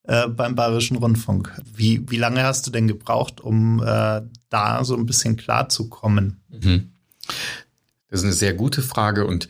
äh, 0.03 0.27
beim 0.27 0.55
Bayerischen 0.55 0.97
Rundfunk. 0.97 1.51
Wie, 1.75 2.09
wie 2.09 2.17
lange 2.17 2.43
hast 2.43 2.65
du 2.65 2.71
denn 2.71 2.87
gebraucht, 2.87 3.41
um 3.41 3.81
äh, 3.83 4.21
da 4.49 4.83
so 4.83 4.95
ein 4.95 5.05
bisschen 5.05 5.35
klarzukommen? 5.35 6.41
Mhm. 6.49 6.91
Das 8.09 8.19
ist 8.19 8.25
eine 8.25 8.33
sehr 8.33 8.53
gute 8.53 8.81
Frage 8.81 9.25
und 9.25 9.47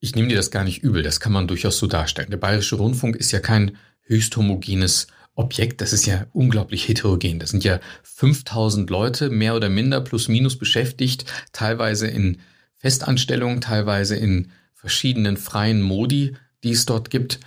ich 0.00 0.14
nehme 0.14 0.28
dir 0.28 0.36
das 0.36 0.50
gar 0.50 0.64
nicht 0.64 0.82
übel. 0.82 1.02
Das 1.02 1.20
kann 1.20 1.32
man 1.32 1.48
durchaus 1.48 1.78
so 1.78 1.86
darstellen. 1.86 2.30
Der 2.30 2.36
Bayerische 2.36 2.76
Rundfunk 2.76 3.16
ist 3.16 3.32
ja 3.32 3.40
kein 3.40 3.76
höchst 4.02 4.36
homogenes 4.36 5.08
Objekt, 5.36 5.80
das 5.82 5.92
ist 5.92 6.06
ja 6.06 6.26
unglaublich 6.32 6.88
heterogen. 6.88 7.38
Das 7.38 7.50
sind 7.50 7.62
ja 7.62 7.78
5000 8.02 8.90
Leute, 8.90 9.30
mehr 9.30 9.54
oder 9.54 9.68
minder, 9.68 10.00
plus 10.00 10.28
minus 10.28 10.58
beschäftigt, 10.58 11.26
teilweise 11.52 12.08
in 12.08 12.40
Festanstellungen, 12.74 13.60
teilweise 13.60 14.16
in 14.16 14.50
verschiedenen 14.74 15.36
freien 15.36 15.82
Modi, 15.82 16.36
die 16.64 16.72
es 16.72 16.86
dort 16.86 17.10
gibt. 17.10 17.38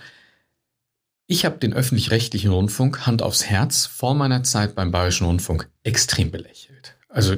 Ich 1.26 1.44
habe 1.44 1.58
den 1.58 1.72
öffentlich-rechtlichen 1.72 2.50
Rundfunk, 2.50 3.06
Hand 3.06 3.22
aufs 3.22 3.44
Herz, 3.44 3.86
vor 3.86 4.14
meiner 4.14 4.42
Zeit 4.42 4.74
beim 4.74 4.90
Bayerischen 4.90 5.26
Rundfunk 5.26 5.68
extrem 5.82 6.30
belächelt. 6.30 6.96
Also 7.08 7.36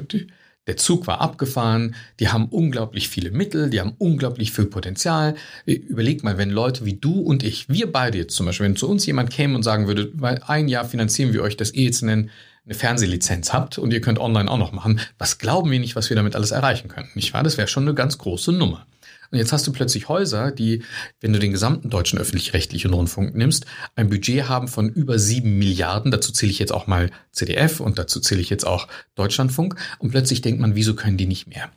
der 0.67 0.77
Zug 0.77 1.07
war 1.07 1.19
abgefahren, 1.19 1.95
die 2.19 2.29
haben 2.29 2.45
unglaublich 2.45 3.09
viele 3.09 3.31
Mittel, 3.31 3.69
die 3.69 3.81
haben 3.81 3.95
unglaublich 3.97 4.51
viel 4.51 4.65
Potenzial. 4.65 5.35
Überleg 5.65 6.23
mal, 6.23 6.37
wenn 6.37 6.49
Leute 6.49 6.85
wie 6.85 6.93
du 6.93 7.19
und 7.19 7.43
ich, 7.43 7.67
wir 7.67 7.91
beide 7.91 8.17
jetzt 8.17 8.35
zum 8.35 8.45
Beispiel, 8.45 8.65
wenn 8.65 8.75
zu 8.75 8.89
uns 8.89 9.05
jemand 9.05 9.29
käme 9.29 9.55
und 9.55 9.63
sagen 9.63 9.87
würde, 9.87 10.11
weil 10.13 10.41
ein 10.47 10.69
Jahr 10.69 10.85
finanzieren 10.85 11.33
wir 11.33 11.43
euch, 11.43 11.57
dass 11.57 11.73
ihr 11.73 11.83
jetzt 11.83 12.01
einen, 12.01 12.29
eine 12.65 12.75
Fernsehlizenz 12.75 13.51
habt 13.51 13.77
und 13.77 13.91
ihr 13.91 13.99
könnt 13.99 14.19
online 14.19 14.49
auch 14.49 14.57
noch 14.57 14.71
machen, 14.71 15.01
was 15.17 15.37
glauben 15.37 15.69
wir 15.69 15.79
nicht, 15.79 15.97
was 15.97 16.09
wir 16.09 16.15
damit 16.15 16.35
alles 16.35 16.51
erreichen 16.51 16.87
können, 16.87 17.09
nicht 17.13 17.33
wahr? 17.33 17.43
Das 17.43 17.57
wäre 17.57 17.67
schon 17.67 17.83
eine 17.83 17.93
ganz 17.93 18.17
große 18.17 18.53
Nummer. 18.53 18.85
Und 19.33 19.39
jetzt 19.39 19.51
hast 19.51 19.65
du 19.65 19.71
plötzlich 19.71 20.09
Häuser, 20.09 20.51
die, 20.51 20.83
wenn 21.19 21.33
du 21.33 21.39
den 21.39 21.51
gesamten 21.51 21.89
deutschen 21.89 22.19
öffentlich-rechtlichen 22.19 22.93
Rundfunk 22.93 23.33
nimmst, 23.33 23.65
ein 23.95 24.07
Budget 24.07 24.47
haben 24.47 24.67
von 24.67 24.89
über 24.89 25.17
sieben 25.17 25.57
Milliarden. 25.57 26.11
Dazu 26.11 26.31
zähle 26.31 26.51
ich 26.51 26.59
jetzt 26.59 26.71
auch 26.71 26.85
mal 26.85 27.09
CDF 27.31 27.79
und 27.79 27.97
dazu 27.97 28.19
zähle 28.19 28.41
ich 28.41 28.51
jetzt 28.51 28.67
auch 28.67 28.87
Deutschlandfunk. 29.15 29.75
Und 29.97 30.11
plötzlich 30.11 30.43
denkt 30.43 30.61
man, 30.61 30.75
wieso 30.75 30.93
können 30.93 31.17
die 31.17 31.25
nicht 31.25 31.47
mehr? 31.47 31.71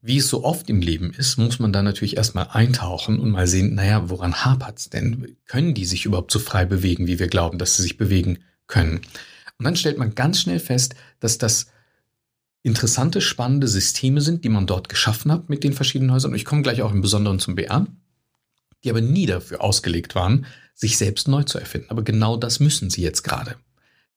Wie 0.00 0.16
es 0.16 0.28
so 0.28 0.44
oft 0.44 0.70
im 0.70 0.80
Leben 0.80 1.12
ist, 1.12 1.36
muss 1.36 1.58
man 1.58 1.74
da 1.74 1.82
natürlich 1.82 2.16
erstmal 2.16 2.48
eintauchen 2.50 3.20
und 3.20 3.32
mal 3.32 3.46
sehen, 3.46 3.74
naja, 3.74 4.08
woran 4.08 4.42
hapert's 4.46 4.88
denn? 4.88 5.36
Können 5.44 5.74
die 5.74 5.84
sich 5.84 6.06
überhaupt 6.06 6.32
so 6.32 6.38
frei 6.38 6.64
bewegen, 6.64 7.06
wie 7.06 7.18
wir 7.18 7.28
glauben, 7.28 7.58
dass 7.58 7.76
sie 7.76 7.82
sich 7.82 7.98
bewegen 7.98 8.38
können? 8.66 9.02
Und 9.58 9.66
dann 9.66 9.76
stellt 9.76 9.98
man 9.98 10.14
ganz 10.14 10.40
schnell 10.40 10.60
fest, 10.60 10.94
dass 11.20 11.36
das 11.36 11.66
interessante, 12.66 13.20
spannende 13.20 13.68
Systeme 13.68 14.20
sind, 14.20 14.42
die 14.42 14.48
man 14.48 14.66
dort 14.66 14.88
geschaffen 14.88 15.30
hat 15.30 15.48
mit 15.48 15.62
den 15.62 15.72
verschiedenen 15.72 16.10
Häusern. 16.12 16.32
Und 16.32 16.36
ich 16.36 16.44
komme 16.44 16.62
gleich 16.62 16.82
auch 16.82 16.92
im 16.92 17.00
Besonderen 17.00 17.38
zum 17.38 17.54
BR, 17.54 17.86
die 18.82 18.90
aber 18.90 19.00
nie 19.00 19.26
dafür 19.26 19.62
ausgelegt 19.62 20.16
waren, 20.16 20.46
sich 20.74 20.98
selbst 20.98 21.28
neu 21.28 21.44
zu 21.44 21.58
erfinden. 21.58 21.86
Aber 21.90 22.02
genau 22.02 22.36
das 22.36 22.58
müssen 22.58 22.90
sie 22.90 23.02
jetzt 23.02 23.22
gerade. 23.22 23.54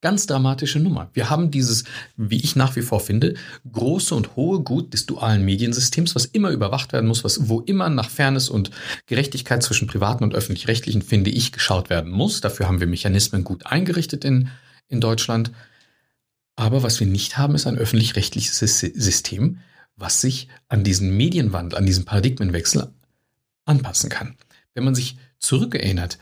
Ganz 0.02 0.26
dramatische 0.26 0.80
Nummer. 0.80 1.12
Wir 1.14 1.30
haben 1.30 1.52
dieses, 1.52 1.84
wie 2.18 2.38
ich 2.38 2.56
nach 2.56 2.76
wie 2.76 2.82
vor 2.82 3.02
finde, 3.02 3.36
große 3.72 4.16
und 4.16 4.36
hohe 4.36 4.62
Gut 4.62 4.94
des 4.94 5.06
dualen 5.06 5.46
Mediensystems, 5.46 6.16
was 6.16 6.26
immer 6.26 6.50
überwacht 6.50 6.92
werden 6.92 7.08
muss, 7.08 7.24
was 7.24 7.50
wo 7.50 7.60
immer 7.60 7.90
nach 7.90 8.10
Fairness 8.10 8.50
und 8.50 8.72
Gerechtigkeit 9.06 9.62
zwischen 9.62 9.88
privaten 9.88 10.24
und 10.24 10.34
öffentlich-rechtlichen, 10.34 11.04
finde 11.04 11.30
ich, 11.30 11.52
geschaut 11.52 11.90
werden 11.92 12.12
muss. 12.12 12.42
Dafür 12.42 12.68
haben 12.68 12.80
wir 12.80 12.88
Mechanismen 12.88 13.44
gut 13.44 13.68
eingerichtet 13.68 14.26
in, 14.26 14.50
in 14.88 15.02
Deutschland. 15.02 15.52
Aber 16.60 16.84
was 16.84 17.00
wir 17.00 17.08
nicht 17.08 17.38
haben, 17.38 17.56
ist 17.56 17.68
ein 17.68 17.78
öffentlich-rechtliches 17.78 18.60
System, 18.60 19.60
was 19.96 20.20
sich 20.20 20.50
an 20.68 20.84
diesen 20.84 21.16
Medienwandel, 21.16 21.80
an 21.80 21.86
diesen 21.86 22.04
Paradigmenwechsel 22.04 22.90
anpassen 23.64 24.10
kann. 24.10 24.36
Wenn 24.74 24.84
man 24.84 24.94
sich 24.94 25.16
zurückerinnert, 25.40 26.20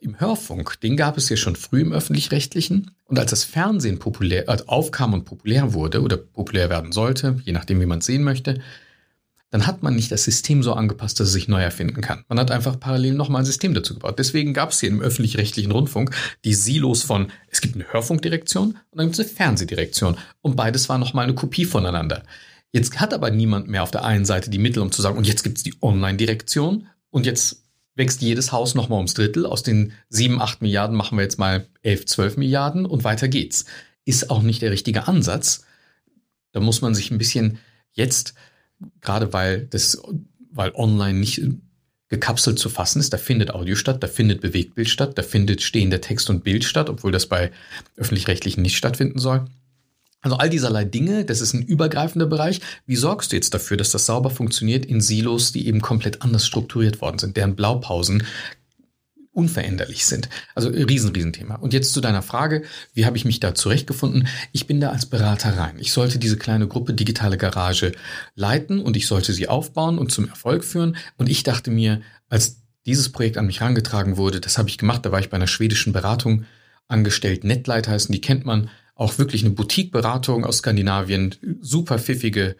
im 0.00 0.18
Hörfunk, 0.18 0.80
den 0.80 0.96
gab 0.96 1.18
es 1.18 1.28
ja 1.28 1.36
schon 1.36 1.54
früh 1.54 1.82
im 1.82 1.92
öffentlich-rechtlichen. 1.92 2.92
Und 3.04 3.18
als 3.18 3.28
das 3.28 3.44
Fernsehen 3.44 3.98
populär, 3.98 4.48
also 4.48 4.64
aufkam 4.68 5.12
und 5.12 5.26
populär 5.26 5.74
wurde 5.74 6.00
oder 6.00 6.16
populär 6.16 6.70
werden 6.70 6.92
sollte, 6.92 7.42
je 7.44 7.52
nachdem, 7.52 7.78
wie 7.82 7.86
man 7.86 7.98
es 7.98 8.06
sehen 8.06 8.24
möchte, 8.24 8.62
dann 9.54 9.68
hat 9.68 9.84
man 9.84 9.94
nicht 9.94 10.10
das 10.10 10.24
System 10.24 10.64
so 10.64 10.72
angepasst, 10.72 11.20
dass 11.20 11.28
es 11.28 11.32
sich 11.32 11.46
neu 11.46 11.62
erfinden 11.62 12.00
kann. 12.00 12.24
Man 12.26 12.40
hat 12.40 12.50
einfach 12.50 12.80
parallel 12.80 13.14
nochmal 13.14 13.42
ein 13.42 13.46
System 13.46 13.72
dazu 13.72 13.94
gebaut. 13.94 14.18
Deswegen 14.18 14.52
gab 14.52 14.70
es 14.70 14.80
hier 14.80 14.88
im 14.88 15.00
öffentlich-rechtlichen 15.00 15.70
Rundfunk 15.70 16.10
die 16.44 16.54
Silos 16.54 17.04
von, 17.04 17.30
es 17.46 17.60
gibt 17.60 17.76
eine 17.76 17.84
Hörfunkdirektion 17.84 18.70
und 18.70 18.98
dann 18.98 19.06
gibt 19.06 19.16
es 19.16 19.24
eine 19.24 19.28
Fernsehdirektion. 19.28 20.16
Und 20.42 20.56
beides 20.56 20.88
war 20.88 20.98
nochmal 20.98 21.22
eine 21.22 21.36
Kopie 21.36 21.66
voneinander. 21.66 22.24
Jetzt 22.72 22.98
hat 22.98 23.14
aber 23.14 23.30
niemand 23.30 23.68
mehr 23.68 23.84
auf 23.84 23.92
der 23.92 24.04
einen 24.04 24.24
Seite 24.24 24.50
die 24.50 24.58
Mittel, 24.58 24.82
um 24.82 24.90
zu 24.90 25.02
sagen, 25.02 25.16
und 25.16 25.28
jetzt 25.28 25.44
gibt 25.44 25.58
es 25.58 25.62
die 25.62 25.74
Online-Direktion 25.80 26.88
und 27.10 27.24
jetzt 27.24 27.62
wächst 27.94 28.22
jedes 28.22 28.50
Haus 28.50 28.74
nochmal 28.74 28.96
ums 28.96 29.14
Drittel. 29.14 29.46
Aus 29.46 29.62
den 29.62 29.92
sieben, 30.08 30.42
acht 30.42 30.62
Milliarden 30.62 30.96
machen 30.96 31.16
wir 31.16 31.22
jetzt 31.22 31.38
mal 31.38 31.68
elf, 31.82 32.06
zwölf 32.06 32.36
Milliarden 32.36 32.86
und 32.86 33.04
weiter 33.04 33.28
geht's. 33.28 33.66
Ist 34.04 34.30
auch 34.30 34.42
nicht 34.42 34.62
der 34.62 34.72
richtige 34.72 35.06
Ansatz. 35.06 35.64
Da 36.50 36.58
muss 36.58 36.82
man 36.82 36.96
sich 36.96 37.12
ein 37.12 37.18
bisschen 37.18 37.58
jetzt 37.92 38.34
gerade 39.00 39.32
weil 39.32 39.66
das, 39.66 40.00
weil 40.50 40.72
online 40.74 41.18
nicht 41.18 41.42
gekapselt 42.08 42.58
zu 42.58 42.68
fassen 42.68 43.00
ist. 43.00 43.12
Da 43.12 43.18
findet 43.18 43.52
Audio 43.52 43.74
statt, 43.74 44.02
da 44.02 44.06
findet 44.06 44.40
Bewegtbild 44.40 44.88
statt, 44.88 45.18
da 45.18 45.22
findet 45.22 45.62
stehender 45.62 46.00
Text 46.00 46.30
und 46.30 46.44
Bild 46.44 46.64
statt, 46.64 46.88
obwohl 46.88 47.12
das 47.12 47.26
bei 47.26 47.50
öffentlich-rechtlichen 47.96 48.62
nicht 48.62 48.76
stattfinden 48.76 49.18
soll. 49.18 49.44
Also 50.20 50.36
all 50.36 50.48
dieserlei 50.48 50.84
Dinge, 50.84 51.24
das 51.26 51.42
ist 51.42 51.52
ein 51.52 51.62
übergreifender 51.62 52.26
Bereich. 52.26 52.60
Wie 52.86 52.96
sorgst 52.96 53.30
du 53.30 53.36
jetzt 53.36 53.52
dafür, 53.52 53.76
dass 53.76 53.90
das 53.90 54.06
sauber 54.06 54.30
funktioniert 54.30 54.86
in 54.86 55.02
Silos, 55.02 55.52
die 55.52 55.66
eben 55.66 55.82
komplett 55.82 56.22
anders 56.22 56.46
strukturiert 56.46 57.02
worden 57.02 57.18
sind, 57.18 57.36
deren 57.36 57.56
Blaupausen 57.56 58.22
unveränderlich 59.34 60.06
sind. 60.06 60.28
Also 60.54 60.68
riesen, 60.70 61.10
riesen 61.10 61.32
Thema. 61.32 61.56
Und 61.56 61.72
jetzt 61.72 61.92
zu 61.92 62.00
deiner 62.00 62.22
Frage, 62.22 62.62
wie 62.94 63.04
habe 63.04 63.16
ich 63.16 63.24
mich 63.24 63.40
da 63.40 63.54
zurechtgefunden? 63.54 64.28
Ich 64.52 64.66
bin 64.66 64.80
da 64.80 64.90
als 64.90 65.06
Berater 65.06 65.58
rein. 65.58 65.76
Ich 65.78 65.92
sollte 65.92 66.18
diese 66.18 66.38
kleine 66.38 66.68
Gruppe 66.68 66.94
Digitale 66.94 67.36
Garage 67.36 67.92
leiten 68.34 68.80
und 68.80 68.96
ich 68.96 69.06
sollte 69.06 69.32
sie 69.32 69.48
aufbauen 69.48 69.98
und 69.98 70.12
zum 70.12 70.28
Erfolg 70.28 70.64
führen. 70.64 70.96
Und 71.18 71.28
ich 71.28 71.42
dachte 71.42 71.70
mir, 71.70 72.00
als 72.28 72.62
dieses 72.86 73.10
Projekt 73.10 73.36
an 73.36 73.46
mich 73.46 73.60
herangetragen 73.60 74.16
wurde, 74.16 74.40
das 74.40 74.56
habe 74.56 74.68
ich 74.68 74.78
gemacht, 74.78 75.04
da 75.04 75.12
war 75.12 75.20
ich 75.20 75.30
bei 75.30 75.36
einer 75.36 75.46
schwedischen 75.46 75.92
Beratung 75.92 76.44
angestellt. 76.86 77.44
Netlight 77.44 77.88
heißen, 77.88 78.12
die 78.12 78.20
kennt 78.20 78.44
man. 78.44 78.70
Auch 78.96 79.18
wirklich 79.18 79.44
eine 79.44 79.54
Boutique-Beratung 79.54 80.44
aus 80.44 80.58
Skandinavien, 80.58 81.34
super 81.60 81.98
pfiffige 81.98 82.54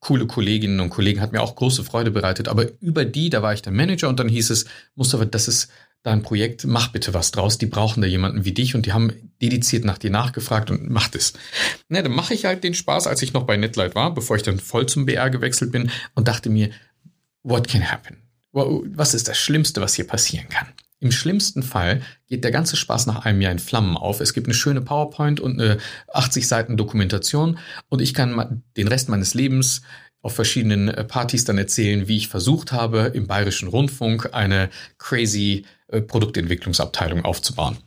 coole 0.00 0.26
Kolleginnen 0.26 0.80
und 0.80 0.90
Kollegen, 0.90 1.20
hat 1.20 1.32
mir 1.32 1.42
auch 1.42 1.54
große 1.54 1.84
Freude 1.84 2.10
bereitet. 2.10 2.48
Aber 2.48 2.66
über 2.80 3.04
die, 3.04 3.30
da 3.30 3.42
war 3.42 3.52
ich 3.52 3.62
dann 3.62 3.76
Manager 3.76 4.08
und 4.08 4.18
dann 4.18 4.28
hieß 4.28 4.50
es, 4.50 4.64
Mustafa, 4.94 5.26
das 5.26 5.46
ist 5.46 5.70
dein 6.02 6.22
Projekt, 6.22 6.64
mach 6.66 6.88
bitte 6.88 7.14
was 7.14 7.30
draus. 7.30 7.58
Die 7.58 7.66
brauchen 7.66 8.00
da 8.00 8.06
jemanden 8.06 8.44
wie 8.44 8.52
dich 8.52 8.74
und 8.74 8.86
die 8.86 8.92
haben 8.92 9.12
dediziert 9.42 9.84
nach 9.84 9.98
dir 9.98 10.10
nachgefragt 10.10 10.70
und 10.70 10.90
macht 10.90 11.14
es. 11.14 11.34
Na, 11.88 12.02
dann 12.02 12.12
mache 12.12 12.34
ich 12.34 12.44
halt 12.44 12.64
den 12.64 12.74
Spaß, 12.74 13.06
als 13.06 13.22
ich 13.22 13.32
noch 13.32 13.44
bei 13.44 13.56
Netlight 13.56 13.94
war, 13.94 14.14
bevor 14.14 14.36
ich 14.36 14.42
dann 14.42 14.58
voll 14.58 14.86
zum 14.86 15.06
BR 15.06 15.30
gewechselt 15.30 15.72
bin 15.72 15.90
und 16.14 16.28
dachte 16.28 16.50
mir, 16.50 16.70
what 17.42 17.68
can 17.68 17.90
happen? 17.90 18.16
Was 18.52 19.14
ist 19.14 19.28
das 19.28 19.38
Schlimmste, 19.38 19.80
was 19.80 19.94
hier 19.94 20.06
passieren 20.06 20.48
kann? 20.48 20.66
Im 20.98 21.12
schlimmsten 21.12 21.62
Fall 21.62 22.02
geht 22.26 22.44
der 22.44 22.50
ganze 22.50 22.76
Spaß 22.76 23.06
nach 23.06 23.24
einem 23.24 23.40
Jahr 23.40 23.52
in 23.52 23.58
Flammen 23.58 23.96
auf. 23.96 24.20
Es 24.20 24.34
gibt 24.34 24.46
eine 24.46 24.54
schöne 24.54 24.82
PowerPoint 24.82 25.40
und 25.40 25.58
eine 25.58 25.78
80 26.12 26.46
Seiten 26.46 26.76
Dokumentation 26.76 27.58
und 27.88 28.02
ich 28.02 28.12
kann 28.12 28.62
den 28.76 28.88
Rest 28.88 29.08
meines 29.08 29.32
Lebens 29.32 29.80
auf 30.22 30.34
verschiedenen 30.34 30.88
äh, 30.88 31.04
Partys 31.04 31.44
dann 31.44 31.56
erzählen, 31.58 32.08
wie 32.08 32.18
ich 32.18 32.28
versucht 32.28 32.72
habe, 32.72 33.12
im 33.14 33.26
Bayerischen 33.26 33.68
Rundfunk 33.68 34.34
eine 34.34 34.68
crazy 34.98 35.64
äh, 35.90 36.00
Produktentwicklungsabteilung 36.00 37.24
aufzubauen. 37.24 37.78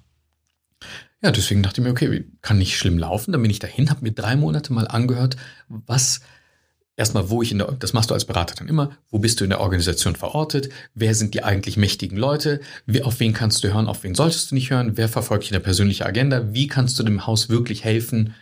Ja, 1.22 1.32
deswegen 1.32 1.63
dachte 1.63 1.80
ich 1.80 1.86
mir, 1.86 1.92
okay, 1.92 2.26
kann 2.42 2.58
nicht 2.58 2.78
schlimm 2.78 2.98
laufen. 2.98 3.32
Dann 3.32 3.42
bin 3.42 3.52
ich 3.52 3.60
dahin, 3.60 3.89
habe 3.89 4.02
mir 4.02 4.12
drei 4.12 4.36
Monate 4.36 4.74
mal 4.74 4.88
angehört, 4.88 5.38
was 5.70 6.20
erstmal, 6.98 7.30
wo 7.30 7.42
ich 7.42 7.52
in 7.52 7.60
der, 7.60 7.72
das 7.72 7.94
machst 7.94 8.10
du 8.10 8.13
als 8.13 8.26
Berater 8.26 8.56
dann 8.56 8.68
immer, 8.68 8.92
wo 9.10 9.20
bist 9.20 9.39
du 9.39 9.46
in 9.46 9.50
der 9.50 9.62
Organisation 9.62 10.16
verortet, 10.16 10.70
wer 10.94 11.16
sind 11.16 11.34
die 11.34 11.44
eigentlich 11.44 11.78
mächtigen 11.78 12.18
Leute, 12.18 12.60
auf 13.04 13.20
wen 13.20 13.34
kannst 13.34 13.63
du 13.63 13.74
hören, 13.74 13.88
auf 13.88 14.04
wen 14.04 14.16
solltest 14.16 14.52
du 14.52 14.56
nicht 14.56 14.70
hören, 14.70 14.98
wer 14.98 15.10
verfolgt 15.10 15.46
hier 15.46 15.56
eine 15.56 15.63
persönliche 15.63 16.06
Agenda, 16.06 16.54
wie 16.54 16.68
kannst 16.68 17.00
du 17.00 17.04
dem 17.04 17.26
Haus 17.26 17.50
wirklich 17.50 17.84
helfen, 17.84 18.36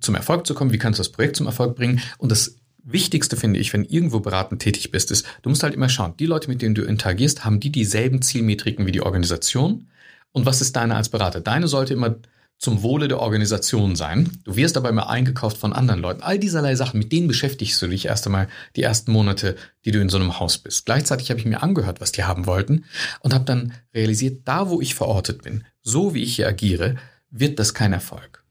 zum 0.00 0.14
Erfolg 0.14 0.46
zu 0.46 0.54
kommen, 0.54 0.72
wie 0.72 0.78
kannst 0.78 0.98
du 0.98 1.02
das 1.02 1.12
Projekt 1.12 1.36
zum 1.36 1.46
Erfolg 1.46 1.76
bringen? 1.76 2.00
Und 2.18 2.32
das 2.32 2.56
Wichtigste 2.88 3.36
finde 3.36 3.58
ich, 3.58 3.72
wenn 3.72 3.84
irgendwo 3.84 4.20
beratend 4.20 4.62
tätig 4.62 4.92
bist, 4.92 5.10
ist, 5.10 5.26
du 5.42 5.48
musst 5.48 5.64
halt 5.64 5.74
immer 5.74 5.88
schauen, 5.88 6.16
die 6.18 6.26
Leute, 6.26 6.48
mit 6.48 6.62
denen 6.62 6.76
du 6.76 6.82
interagierst, 6.82 7.44
haben 7.44 7.58
die 7.58 7.72
dieselben 7.72 8.22
Zielmetriken 8.22 8.86
wie 8.86 8.92
die 8.92 9.02
Organisation? 9.02 9.88
Und 10.30 10.46
was 10.46 10.60
ist 10.60 10.76
deine 10.76 10.94
als 10.94 11.08
Berater? 11.08 11.40
Deine 11.40 11.66
sollte 11.66 11.94
immer 11.94 12.16
zum 12.58 12.82
Wohle 12.82 13.08
der 13.08 13.20
Organisation 13.20 13.96
sein. 13.96 14.30
Du 14.44 14.56
wirst 14.56 14.76
aber 14.76 14.88
immer 14.88 15.10
eingekauft 15.10 15.58
von 15.58 15.72
anderen 15.72 16.00
Leuten. 16.00 16.22
All 16.22 16.38
dieserlei 16.38 16.74
Sachen, 16.74 16.98
mit 16.98 17.12
denen 17.12 17.28
beschäftigst 17.28 17.80
du 17.82 17.88
dich 17.88 18.06
erst 18.06 18.26
einmal 18.26 18.48
die 18.76 18.82
ersten 18.82 19.12
Monate, 19.12 19.56
die 19.84 19.90
du 19.90 20.00
in 20.00 20.08
so 20.08 20.16
einem 20.16 20.38
Haus 20.38 20.58
bist. 20.58 20.86
Gleichzeitig 20.86 21.30
habe 21.30 21.40
ich 21.40 21.46
mir 21.46 21.62
angehört, 21.62 22.00
was 22.00 22.12
die 22.12 22.24
haben 22.24 22.46
wollten 22.46 22.84
und 23.20 23.34
habe 23.34 23.44
dann 23.44 23.74
realisiert, 23.94 24.42
da 24.46 24.70
wo 24.70 24.80
ich 24.80 24.94
verortet 24.94 25.42
bin, 25.42 25.64
so 25.82 26.14
wie 26.14 26.22
ich 26.22 26.36
hier 26.36 26.48
agiere, 26.48 26.96
wird 27.30 27.58
das 27.58 27.74
kein 27.74 27.92
Erfolg. 27.92 28.44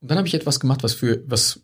Und 0.00 0.10
dann 0.10 0.18
habe 0.18 0.28
ich 0.28 0.34
etwas 0.34 0.60
gemacht, 0.60 0.84
was 0.84 0.94
für 0.94 1.24
was 1.26 1.60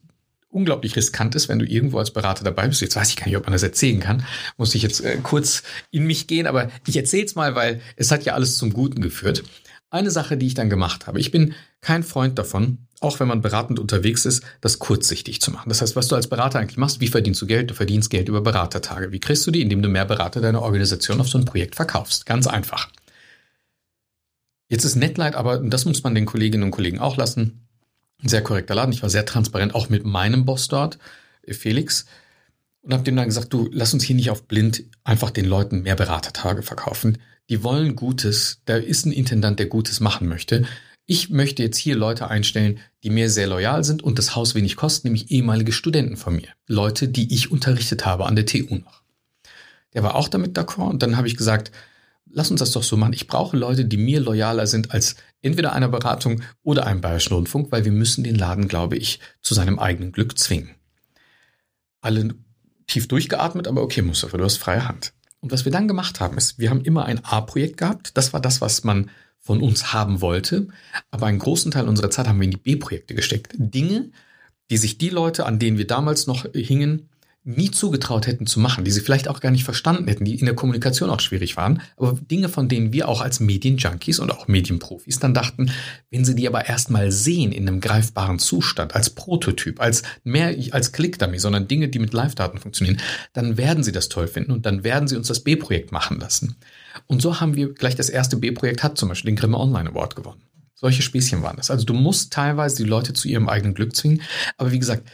unglaublich 0.54 0.96
riskant 0.96 1.34
ist, 1.34 1.48
wenn 1.48 1.58
du 1.58 1.66
irgendwo 1.66 1.98
als 1.98 2.12
Berater 2.12 2.44
dabei 2.44 2.68
bist. 2.68 2.80
Jetzt 2.80 2.96
weiß 2.96 3.10
ich 3.10 3.16
gar 3.16 3.26
nicht, 3.26 3.36
ob 3.36 3.44
man 3.44 3.52
das 3.52 3.62
erzählen 3.62 4.00
kann. 4.00 4.24
Muss 4.56 4.74
ich 4.74 4.82
jetzt 4.82 5.00
äh, 5.00 5.18
kurz 5.22 5.62
in 5.90 6.06
mich 6.06 6.26
gehen, 6.26 6.46
aber 6.46 6.70
ich 6.86 6.96
erzähle 6.96 7.24
es 7.24 7.34
mal, 7.34 7.54
weil 7.54 7.80
es 7.96 8.10
hat 8.10 8.24
ja 8.24 8.34
alles 8.34 8.56
zum 8.56 8.72
Guten 8.72 9.02
geführt. 9.02 9.42
Eine 9.90 10.10
Sache, 10.10 10.36
die 10.36 10.46
ich 10.46 10.54
dann 10.54 10.70
gemacht 10.70 11.06
habe. 11.06 11.20
Ich 11.20 11.30
bin 11.30 11.54
kein 11.80 12.02
Freund 12.02 12.38
davon, 12.38 12.78
auch 13.00 13.20
wenn 13.20 13.28
man 13.28 13.42
beratend 13.42 13.78
unterwegs 13.78 14.24
ist, 14.24 14.42
das 14.60 14.78
kurzsichtig 14.78 15.40
zu 15.40 15.50
machen. 15.50 15.68
Das 15.68 15.82
heißt, 15.82 15.94
was 15.94 16.08
du 16.08 16.16
als 16.16 16.28
Berater 16.28 16.58
eigentlich 16.58 16.78
machst, 16.78 17.00
wie 17.00 17.08
verdienst 17.08 17.42
du 17.42 17.46
Geld? 17.46 17.70
Du 17.70 17.74
verdienst 17.74 18.10
Geld 18.10 18.28
über 18.28 18.40
Beratertage. 18.40 19.12
Wie 19.12 19.20
kriegst 19.20 19.46
du 19.46 19.50
die? 19.50 19.60
Indem 19.60 19.82
du 19.82 19.88
mehr 19.88 20.04
Berater 20.04 20.40
deiner 20.40 20.62
Organisation 20.62 21.20
auf 21.20 21.28
so 21.28 21.38
ein 21.38 21.44
Projekt 21.44 21.74
verkaufst. 21.76 22.26
Ganz 22.26 22.46
einfach. 22.46 22.88
Jetzt 24.68 24.84
ist 24.84 24.96
Netlight, 24.96 25.34
aber 25.34 25.58
das 25.58 25.84
muss 25.84 26.02
man 26.02 26.14
den 26.14 26.26
Kolleginnen 26.26 26.64
und 26.64 26.70
Kollegen 26.70 26.98
auch 26.98 27.16
lassen 27.16 27.63
sehr 28.22 28.42
korrekter 28.42 28.74
Laden. 28.74 28.92
Ich 28.92 29.02
war 29.02 29.10
sehr 29.10 29.26
transparent, 29.26 29.74
auch 29.74 29.88
mit 29.88 30.04
meinem 30.04 30.44
Boss 30.44 30.68
dort, 30.68 30.98
Felix. 31.48 32.06
Und 32.82 32.92
habe 32.92 33.02
dem 33.02 33.16
dann 33.16 33.26
gesagt, 33.26 33.52
du, 33.52 33.68
lass 33.72 33.94
uns 33.94 34.04
hier 34.04 34.16
nicht 34.16 34.30
auf 34.30 34.44
blind 34.44 34.84
einfach 35.04 35.30
den 35.30 35.46
Leuten 35.46 35.82
mehr 35.82 35.96
Beratertage 35.96 36.62
verkaufen. 36.62 37.18
Die 37.48 37.62
wollen 37.62 37.96
Gutes. 37.96 38.60
Da 38.66 38.76
ist 38.76 39.06
ein 39.06 39.12
Intendant, 39.12 39.58
der 39.58 39.66
Gutes 39.66 40.00
machen 40.00 40.28
möchte. 40.28 40.66
Ich 41.06 41.28
möchte 41.28 41.62
jetzt 41.62 41.76
hier 41.76 41.96
Leute 41.96 42.28
einstellen, 42.28 42.80
die 43.02 43.10
mir 43.10 43.28
sehr 43.28 43.46
loyal 43.46 43.84
sind 43.84 44.02
und 44.02 44.18
das 44.18 44.34
Haus 44.34 44.54
wenig 44.54 44.76
kosten, 44.76 45.08
nämlich 45.08 45.30
ehemalige 45.30 45.72
Studenten 45.72 46.16
von 46.16 46.36
mir. 46.36 46.48
Leute, 46.66 47.08
die 47.08 47.34
ich 47.34 47.50
unterrichtet 47.50 48.06
habe 48.06 48.24
an 48.24 48.36
der 48.36 48.46
TU 48.46 48.76
noch. 48.76 49.02
Der 49.92 50.02
war 50.02 50.14
auch 50.14 50.28
damit 50.28 50.56
d'accord 50.56 50.88
und 50.88 51.02
dann 51.02 51.18
habe 51.18 51.28
ich 51.28 51.36
gesagt, 51.36 51.72
lass 52.30 52.50
uns 52.50 52.60
das 52.60 52.72
doch 52.72 52.82
so 52.82 52.96
machen. 52.96 53.12
Ich 53.12 53.26
brauche 53.26 53.56
Leute, 53.56 53.84
die 53.84 53.98
mir 53.98 54.20
loyaler 54.20 54.66
sind 54.66 54.92
als 54.92 55.16
entweder 55.44 55.72
einer 55.72 55.88
Beratung 55.88 56.42
oder 56.62 56.86
einem 56.86 57.00
Bayerischen 57.00 57.34
Rundfunk, 57.34 57.70
weil 57.70 57.84
wir 57.84 57.92
müssen 57.92 58.24
den 58.24 58.34
Laden, 58.34 58.66
glaube 58.66 58.96
ich, 58.96 59.20
zu 59.42 59.54
seinem 59.54 59.78
eigenen 59.78 60.10
Glück 60.10 60.38
zwingen. 60.38 60.70
Alle 62.00 62.34
tief 62.86 63.08
durchgeatmet, 63.08 63.68
aber 63.68 63.82
okay, 63.82 64.02
Mustafa, 64.02 64.36
du 64.36 64.44
hast 64.44 64.56
freie 64.56 64.88
Hand. 64.88 65.12
Und 65.40 65.52
was 65.52 65.64
wir 65.64 65.72
dann 65.72 65.88
gemacht 65.88 66.20
haben, 66.20 66.38
ist, 66.38 66.58
wir 66.58 66.70
haben 66.70 66.82
immer 66.82 67.04
ein 67.04 67.24
A-Projekt 67.24 67.76
gehabt. 67.76 68.16
Das 68.16 68.32
war 68.32 68.40
das, 68.40 68.60
was 68.60 68.84
man 68.84 69.10
von 69.38 69.60
uns 69.60 69.92
haben 69.92 70.22
wollte. 70.22 70.68
Aber 71.10 71.26
einen 71.26 71.38
großen 71.38 71.70
Teil 71.70 71.86
unserer 71.86 72.10
Zeit 72.10 72.26
haben 72.26 72.40
wir 72.40 72.46
in 72.46 72.50
die 72.50 72.56
B-Projekte 72.56 73.14
gesteckt. 73.14 73.52
Dinge, 73.58 74.10
die 74.70 74.78
sich 74.78 74.96
die 74.96 75.10
Leute, 75.10 75.44
an 75.44 75.58
denen 75.58 75.76
wir 75.76 75.86
damals 75.86 76.26
noch 76.26 76.46
hingen, 76.54 77.10
nie 77.46 77.70
zugetraut 77.70 78.26
hätten 78.26 78.46
zu 78.46 78.58
machen, 78.58 78.84
die 78.84 78.90
sie 78.90 79.02
vielleicht 79.02 79.28
auch 79.28 79.40
gar 79.40 79.50
nicht 79.50 79.64
verstanden 79.64 80.08
hätten, 80.08 80.24
die 80.24 80.38
in 80.38 80.46
der 80.46 80.54
Kommunikation 80.54 81.10
auch 81.10 81.20
schwierig 81.20 81.58
waren, 81.58 81.82
aber 81.98 82.18
Dinge, 82.30 82.48
von 82.48 82.68
denen 82.70 82.92
wir 82.94 83.06
auch 83.06 83.20
als 83.20 83.38
Medienjunkies 83.38 84.18
und 84.18 84.30
auch 84.30 84.48
Medienprofis 84.48 85.18
dann 85.18 85.34
dachten, 85.34 85.70
wenn 86.10 86.24
sie 86.24 86.34
die 86.34 86.48
aber 86.48 86.66
erstmal 86.66 87.12
sehen 87.12 87.52
in 87.52 87.68
einem 87.68 87.80
greifbaren 87.80 88.38
Zustand, 88.38 88.94
als 88.94 89.10
Prototyp, 89.10 89.78
als 89.78 90.02
mehr 90.24 90.56
als 90.70 90.92
Click-Dummy, 90.92 91.38
sondern 91.38 91.68
Dinge, 91.68 91.88
die 91.88 91.98
mit 91.98 92.14
Live-Daten 92.14 92.58
funktionieren, 92.58 92.98
dann 93.34 93.58
werden 93.58 93.84
sie 93.84 93.92
das 93.92 94.08
toll 94.08 94.26
finden 94.26 94.50
und 94.50 94.64
dann 94.64 94.82
werden 94.82 95.06
sie 95.06 95.16
uns 95.16 95.28
das 95.28 95.40
B-Projekt 95.40 95.92
machen 95.92 96.18
lassen. 96.20 96.56
Und 97.06 97.20
so 97.20 97.40
haben 97.40 97.56
wir 97.56 97.74
gleich 97.74 97.94
das 97.94 98.08
erste 98.08 98.38
B-Projekt 98.38 98.82
hat 98.82 98.96
zum 98.96 99.10
Beispiel 99.10 99.32
den 99.32 99.36
Grimme 99.36 99.58
Online 99.58 99.90
Award 99.90 100.16
gewonnen. 100.16 100.40
Solche 100.74 101.02
Späßchen 101.02 101.42
waren 101.42 101.56
das. 101.56 101.70
Also 101.70 101.84
du 101.84 101.94
musst 101.94 102.32
teilweise 102.32 102.76
die 102.76 102.88
Leute 102.88 103.12
zu 103.12 103.28
ihrem 103.28 103.48
eigenen 103.48 103.74
Glück 103.74 103.94
zwingen, 103.94 104.22
aber 104.56 104.72
wie 104.72 104.78
gesagt, 104.78 105.08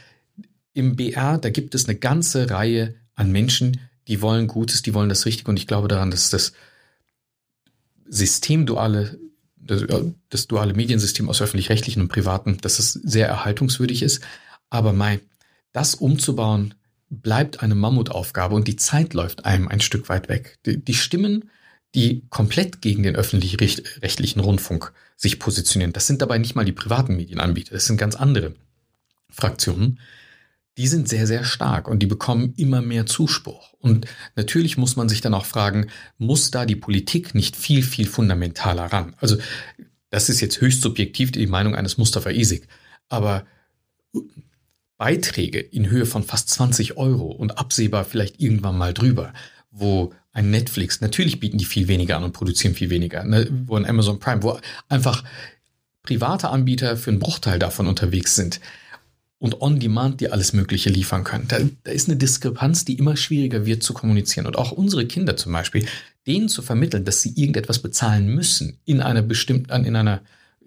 im 0.72 0.96
BR, 0.96 1.38
da 1.38 1.50
gibt 1.50 1.74
es 1.74 1.88
eine 1.88 1.98
ganze 1.98 2.50
Reihe 2.50 2.94
an 3.14 3.32
Menschen, 3.32 3.80
die 4.08 4.22
wollen 4.22 4.46
Gutes, 4.46 4.82
die 4.82 4.94
wollen 4.94 5.08
das 5.08 5.26
Richtige 5.26 5.50
und 5.50 5.56
ich 5.56 5.66
glaube 5.66 5.88
daran, 5.88 6.10
dass 6.10 6.30
das 6.30 6.52
System 8.06 8.66
duale, 8.66 9.18
das, 9.56 9.84
das 10.28 10.46
duale 10.48 10.74
Mediensystem 10.74 11.28
aus 11.28 11.40
öffentlich-rechtlichen 11.40 12.02
und 12.02 12.08
privaten, 12.08 12.58
dass 12.58 12.78
es 12.78 12.92
sehr 12.92 13.28
erhaltungswürdig 13.28 14.02
ist. 14.02 14.20
Aber 14.68 14.92
Mai, 14.92 15.20
das 15.72 15.94
umzubauen, 15.94 16.74
bleibt 17.08 17.62
eine 17.62 17.74
Mammutaufgabe 17.74 18.54
und 18.54 18.68
die 18.68 18.76
Zeit 18.76 19.14
läuft 19.14 19.44
einem 19.44 19.68
ein 19.68 19.80
Stück 19.80 20.08
weit 20.08 20.28
weg. 20.28 20.58
Die, 20.66 20.82
die 20.82 20.94
Stimmen, 20.94 21.50
die 21.94 22.22
komplett 22.30 22.82
gegen 22.82 23.02
den 23.02 23.16
öffentlich-rechtlichen 23.16 24.40
Rundfunk 24.40 24.92
sich 25.16 25.38
positionieren, 25.38 25.92
das 25.92 26.06
sind 26.06 26.22
dabei 26.22 26.38
nicht 26.38 26.54
mal 26.54 26.64
die 26.64 26.72
privaten 26.72 27.16
Medienanbieter, 27.16 27.74
das 27.74 27.86
sind 27.86 27.96
ganz 27.96 28.14
andere 28.14 28.54
Fraktionen 29.28 29.98
die 30.80 30.88
sind 30.88 31.10
sehr, 31.10 31.26
sehr 31.26 31.44
stark 31.44 31.88
und 31.88 31.98
die 31.98 32.06
bekommen 32.06 32.54
immer 32.56 32.80
mehr 32.80 33.04
Zuspruch. 33.04 33.74
Und 33.80 34.06
natürlich 34.34 34.78
muss 34.78 34.96
man 34.96 35.10
sich 35.10 35.20
dann 35.20 35.34
auch 35.34 35.44
fragen, 35.44 35.88
muss 36.16 36.50
da 36.50 36.64
die 36.64 36.74
Politik 36.74 37.34
nicht 37.34 37.54
viel, 37.54 37.82
viel 37.82 38.06
fundamentaler 38.06 38.86
ran? 38.86 39.14
Also 39.18 39.36
das 40.08 40.30
ist 40.30 40.40
jetzt 40.40 40.62
höchst 40.62 40.80
subjektiv 40.80 41.32
die 41.32 41.46
Meinung 41.46 41.74
eines 41.74 41.98
Mustafa 41.98 42.30
Isik, 42.30 42.66
aber 43.10 43.44
Beiträge 44.96 45.60
in 45.60 45.90
Höhe 45.90 46.06
von 46.06 46.22
fast 46.22 46.48
20 46.48 46.96
Euro 46.96 47.26
und 47.26 47.58
absehbar 47.58 48.06
vielleicht 48.06 48.40
irgendwann 48.40 48.78
mal 48.78 48.94
drüber, 48.94 49.34
wo 49.70 50.14
ein 50.32 50.50
Netflix, 50.50 51.02
natürlich 51.02 51.40
bieten 51.40 51.58
die 51.58 51.66
viel 51.66 51.88
weniger 51.88 52.16
an 52.16 52.24
und 52.24 52.32
produzieren 52.32 52.74
viel 52.74 52.88
weniger, 52.88 53.24
ne, 53.24 53.46
wo 53.66 53.76
ein 53.76 53.84
Amazon 53.84 54.18
Prime, 54.18 54.42
wo 54.42 54.58
einfach 54.88 55.24
private 56.04 56.48
Anbieter 56.48 56.96
für 56.96 57.10
einen 57.10 57.18
Bruchteil 57.18 57.58
davon 57.58 57.86
unterwegs 57.86 58.34
sind 58.34 58.60
und 59.40 59.62
on-demand 59.62 60.20
dir 60.20 60.32
alles 60.32 60.52
Mögliche 60.52 60.90
liefern 60.90 61.24
können. 61.24 61.46
Da, 61.48 61.58
da 61.82 61.90
ist 61.90 62.08
eine 62.08 62.18
Diskrepanz, 62.18 62.84
die 62.84 62.98
immer 62.98 63.16
schwieriger 63.16 63.64
wird 63.64 63.82
zu 63.82 63.94
kommunizieren. 63.94 64.46
Und 64.46 64.56
auch 64.56 64.70
unsere 64.70 65.06
Kinder 65.06 65.36
zum 65.36 65.52
Beispiel, 65.52 65.86
denen 66.26 66.48
zu 66.48 66.60
vermitteln, 66.60 67.06
dass 67.06 67.22
sie 67.22 67.32
irgendetwas 67.34 67.78
bezahlen 67.78 68.26
müssen 68.26 68.78
in 68.84 69.00
einer 69.00 69.22
bestimmten, 69.22 69.84
in 69.86 69.96
einer 69.96 70.20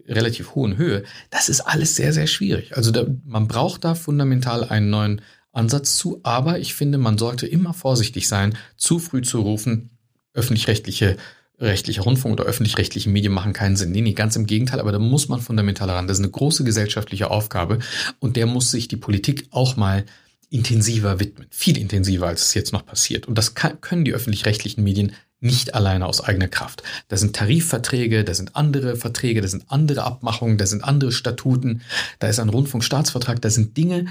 relativ 0.07 0.55
hohen 0.55 0.75
Höhe, 0.75 1.03
das 1.29 1.49
ist 1.49 1.61
alles 1.61 1.95
sehr, 1.95 2.13
sehr 2.13 2.27
schwierig. 2.27 2.75
Also 2.75 2.91
da, 2.91 3.05
man 3.23 3.47
braucht 3.47 3.85
da 3.85 3.93
fundamental 3.93 4.63
einen 4.63 4.89
neuen 4.89 5.21
Ansatz 5.51 5.95
zu, 5.95 6.19
aber 6.23 6.57
ich 6.57 6.73
finde, 6.73 6.97
man 6.97 7.19
sollte 7.19 7.45
immer 7.45 7.75
vorsichtig 7.75 8.27
sein, 8.27 8.57
zu 8.75 8.97
früh 8.97 9.21
zu 9.21 9.39
rufen, 9.41 9.91
öffentlich-rechtliche 10.33 11.17
rechtlicher 11.59 12.03
Rundfunk 12.03 12.33
oder 12.33 12.45
öffentlich-rechtliche 12.45 13.09
Medien 13.09 13.33
machen 13.33 13.53
keinen 13.53 13.75
Sinn. 13.75 13.91
Nee, 13.91 14.01
nee, 14.01 14.13
ganz 14.13 14.35
im 14.35 14.45
Gegenteil, 14.45 14.79
aber 14.79 14.91
da 14.91 14.99
muss 14.99 15.29
man 15.29 15.41
fundamental 15.41 15.89
ran. 15.89 16.07
Das 16.07 16.17
ist 16.17 16.23
eine 16.23 16.31
große 16.31 16.63
gesellschaftliche 16.63 17.29
Aufgabe 17.29 17.79
und 18.19 18.35
der 18.35 18.45
muss 18.45 18.71
sich 18.71 18.87
die 18.87 18.97
Politik 18.97 19.47
auch 19.51 19.75
mal 19.75 20.05
intensiver 20.49 21.19
widmen. 21.19 21.47
Viel 21.49 21.77
intensiver, 21.77 22.27
als 22.27 22.43
es 22.43 22.53
jetzt 22.53 22.73
noch 22.73 22.85
passiert. 22.85 23.27
Und 23.27 23.37
das 23.37 23.55
kann, 23.55 23.81
können 23.81 24.05
die 24.05 24.13
öffentlich-rechtlichen 24.13 24.83
Medien 24.83 25.13
nicht 25.39 25.75
alleine 25.75 26.05
aus 26.05 26.21
eigener 26.21 26.47
Kraft. 26.47 26.83
Da 27.09 27.17
sind 27.17 27.35
Tarifverträge, 27.35 28.23
da 28.23 28.33
sind 28.33 28.55
andere 28.55 28.95
Verträge, 28.95 29.41
da 29.41 29.47
sind 29.47 29.65
andere 29.67 30.03
Abmachungen, 30.03 30.57
da 30.57 30.65
sind 30.65 30.83
andere 30.83 31.11
Statuten, 31.11 31.81
da 32.19 32.29
ist 32.29 32.39
ein 32.39 32.49
Rundfunkstaatsvertrag, 32.49 33.41
da 33.41 33.49
sind 33.49 33.75
Dinge, 33.75 34.05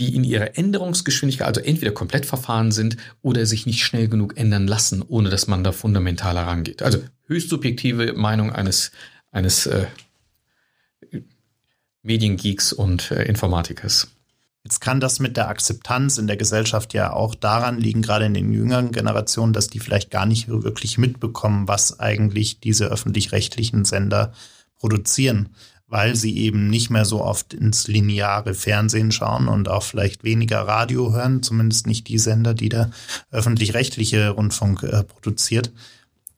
die 0.00 0.16
in 0.16 0.24
ihrer 0.24 0.56
Änderungsgeschwindigkeit 0.56 1.46
also 1.46 1.60
entweder 1.60 1.92
komplett 1.92 2.24
verfahren 2.24 2.72
sind 2.72 2.96
oder 3.20 3.44
sich 3.44 3.66
nicht 3.66 3.84
schnell 3.84 4.08
genug 4.08 4.36
ändern 4.38 4.66
lassen, 4.66 5.04
ohne 5.06 5.28
dass 5.28 5.46
man 5.46 5.62
da 5.62 5.72
fundamental 5.72 6.36
herangeht. 6.36 6.82
Also 6.82 7.00
höchst 7.26 7.50
subjektive 7.50 8.14
Meinung 8.14 8.50
eines, 8.50 8.92
eines 9.30 9.66
äh, 9.66 9.86
Mediengeeks 12.02 12.72
und 12.72 13.10
äh, 13.10 13.24
Informatikers. 13.24 14.08
Jetzt 14.64 14.80
kann 14.80 15.00
das 15.00 15.20
mit 15.20 15.36
der 15.36 15.48
Akzeptanz 15.48 16.16
in 16.16 16.26
der 16.26 16.36
Gesellschaft 16.38 16.94
ja 16.94 17.12
auch 17.12 17.34
daran 17.34 17.78
liegen, 17.78 18.00
gerade 18.00 18.24
in 18.24 18.34
den 18.34 18.52
jüngeren 18.52 18.92
Generationen, 18.92 19.52
dass 19.52 19.68
die 19.68 19.80
vielleicht 19.80 20.10
gar 20.10 20.24
nicht 20.24 20.48
wirklich 20.48 20.96
mitbekommen, 20.96 21.68
was 21.68 22.00
eigentlich 22.00 22.60
diese 22.60 22.86
öffentlich-rechtlichen 22.86 23.84
Sender 23.84 24.32
produzieren 24.78 25.50
weil 25.90 26.14
sie 26.14 26.38
eben 26.38 26.70
nicht 26.70 26.88
mehr 26.88 27.04
so 27.04 27.22
oft 27.22 27.52
ins 27.52 27.88
lineare 27.88 28.54
Fernsehen 28.54 29.10
schauen 29.10 29.48
und 29.48 29.68
auch 29.68 29.82
vielleicht 29.82 30.22
weniger 30.22 30.60
Radio 30.60 31.12
hören, 31.12 31.42
zumindest 31.42 31.86
nicht 31.86 32.08
die 32.08 32.18
Sender, 32.18 32.54
die 32.54 32.68
der 32.68 32.90
öffentlich-rechtliche 33.32 34.30
Rundfunk 34.30 34.84
äh, 34.84 35.02
produziert. 35.02 35.72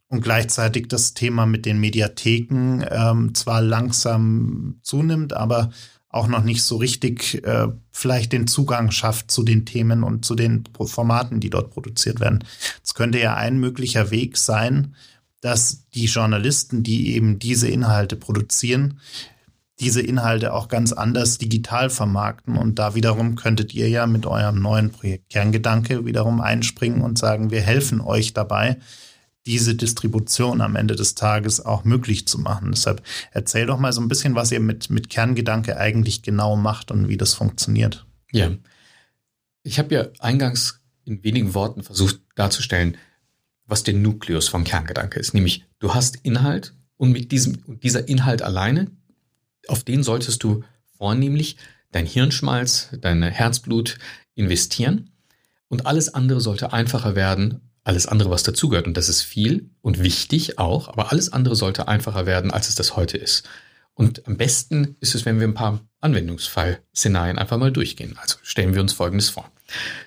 Und 0.08 0.22
gleichzeitig 0.22 0.88
das 0.88 1.14
Thema 1.14 1.46
mit 1.46 1.66
den 1.66 1.78
Mediatheken 1.80 2.84
ähm, 2.90 3.34
zwar 3.34 3.62
langsam 3.62 4.78
zunimmt, 4.82 5.34
aber 5.34 5.70
auch 6.08 6.28
noch 6.28 6.44
nicht 6.44 6.62
so 6.62 6.76
richtig 6.76 7.42
äh, 7.44 7.68
vielleicht 7.90 8.32
den 8.32 8.46
Zugang 8.46 8.90
schafft 8.90 9.30
zu 9.30 9.42
den 9.42 9.64
Themen 9.64 10.02
und 10.02 10.24
zu 10.24 10.34
den 10.34 10.64
Formaten, 10.78 11.40
die 11.40 11.50
dort 11.50 11.70
produziert 11.70 12.20
werden. 12.20 12.44
Es 12.84 12.94
könnte 12.94 13.18
ja 13.18 13.34
ein 13.34 13.58
möglicher 13.58 14.10
Weg 14.10 14.36
sein, 14.36 14.94
dass 15.40 15.88
die 15.90 16.06
Journalisten, 16.06 16.82
die 16.82 17.14
eben 17.14 17.38
diese 17.38 17.68
Inhalte 17.68 18.16
produzieren, 18.16 19.00
diese 19.82 20.00
Inhalte 20.00 20.54
auch 20.54 20.68
ganz 20.68 20.92
anders 20.92 21.38
digital 21.38 21.90
vermarkten. 21.90 22.56
Und 22.56 22.78
da 22.78 22.94
wiederum 22.94 23.34
könntet 23.34 23.74
ihr 23.74 23.88
ja 23.88 24.06
mit 24.06 24.26
eurem 24.26 24.62
neuen 24.62 24.90
Projekt 24.90 25.28
Kerngedanke 25.28 26.06
wiederum 26.06 26.40
einspringen 26.40 27.02
und 27.02 27.18
sagen, 27.18 27.50
wir 27.50 27.60
helfen 27.60 28.00
euch 28.00 28.32
dabei, 28.32 28.78
diese 29.44 29.74
Distribution 29.74 30.60
am 30.60 30.76
Ende 30.76 30.94
des 30.94 31.16
Tages 31.16 31.64
auch 31.64 31.82
möglich 31.82 32.28
zu 32.28 32.38
machen. 32.38 32.70
Deshalb 32.70 33.02
erzähl 33.32 33.66
doch 33.66 33.78
mal 33.78 33.92
so 33.92 34.00
ein 34.00 34.06
bisschen, 34.06 34.36
was 34.36 34.52
ihr 34.52 34.60
mit, 34.60 34.88
mit 34.88 35.10
Kerngedanke 35.10 35.76
eigentlich 35.76 36.22
genau 36.22 36.56
macht 36.56 36.92
und 36.92 37.08
wie 37.08 37.16
das 37.16 37.34
funktioniert. 37.34 38.06
Ja, 38.30 38.52
ich 39.64 39.80
habe 39.80 39.94
ja 39.94 40.06
eingangs 40.20 40.80
in 41.04 41.24
wenigen 41.24 41.54
Worten 41.54 41.82
versucht 41.82 42.20
darzustellen, 42.36 42.96
was 43.66 43.82
der 43.82 43.94
Nukleus 43.94 44.48
von 44.48 44.62
Kerngedanke 44.62 45.18
ist. 45.18 45.34
Nämlich, 45.34 45.64
du 45.80 45.92
hast 45.92 46.16
Inhalt 46.22 46.74
und 46.96 47.10
mit 47.10 47.32
diesem, 47.32 47.80
dieser 47.80 48.08
Inhalt 48.08 48.42
alleine, 48.42 48.92
auf 49.68 49.84
den 49.84 50.02
solltest 50.02 50.42
du 50.42 50.64
vornehmlich 50.96 51.56
dein 51.90 52.06
Hirnschmalz, 52.06 52.88
dein 53.00 53.22
Herzblut 53.22 53.98
investieren. 54.34 55.10
Und 55.68 55.86
alles 55.86 56.12
andere 56.12 56.40
sollte 56.40 56.72
einfacher 56.72 57.14
werden, 57.14 57.60
alles 57.84 58.06
andere, 58.06 58.30
was 58.30 58.42
dazugehört. 58.42 58.86
Und 58.86 58.96
das 58.96 59.08
ist 59.08 59.22
viel 59.22 59.70
und 59.80 60.02
wichtig 60.02 60.58
auch, 60.58 60.88
aber 60.88 61.12
alles 61.12 61.32
andere 61.32 61.56
sollte 61.56 61.88
einfacher 61.88 62.26
werden, 62.26 62.50
als 62.50 62.68
es 62.68 62.74
das 62.74 62.96
heute 62.96 63.18
ist. 63.18 63.48
Und 63.94 64.26
am 64.26 64.36
besten 64.36 64.96
ist 65.00 65.14
es, 65.14 65.24
wenn 65.24 65.38
wir 65.38 65.46
ein 65.46 65.54
paar 65.54 65.80
Anwendungsfall-Szenarien 66.00 67.38
einfach 67.38 67.58
mal 67.58 67.72
durchgehen. 67.72 68.16
Also 68.20 68.36
stellen 68.42 68.74
wir 68.74 68.80
uns 68.80 68.92
Folgendes 68.92 69.28
vor. 69.28 69.50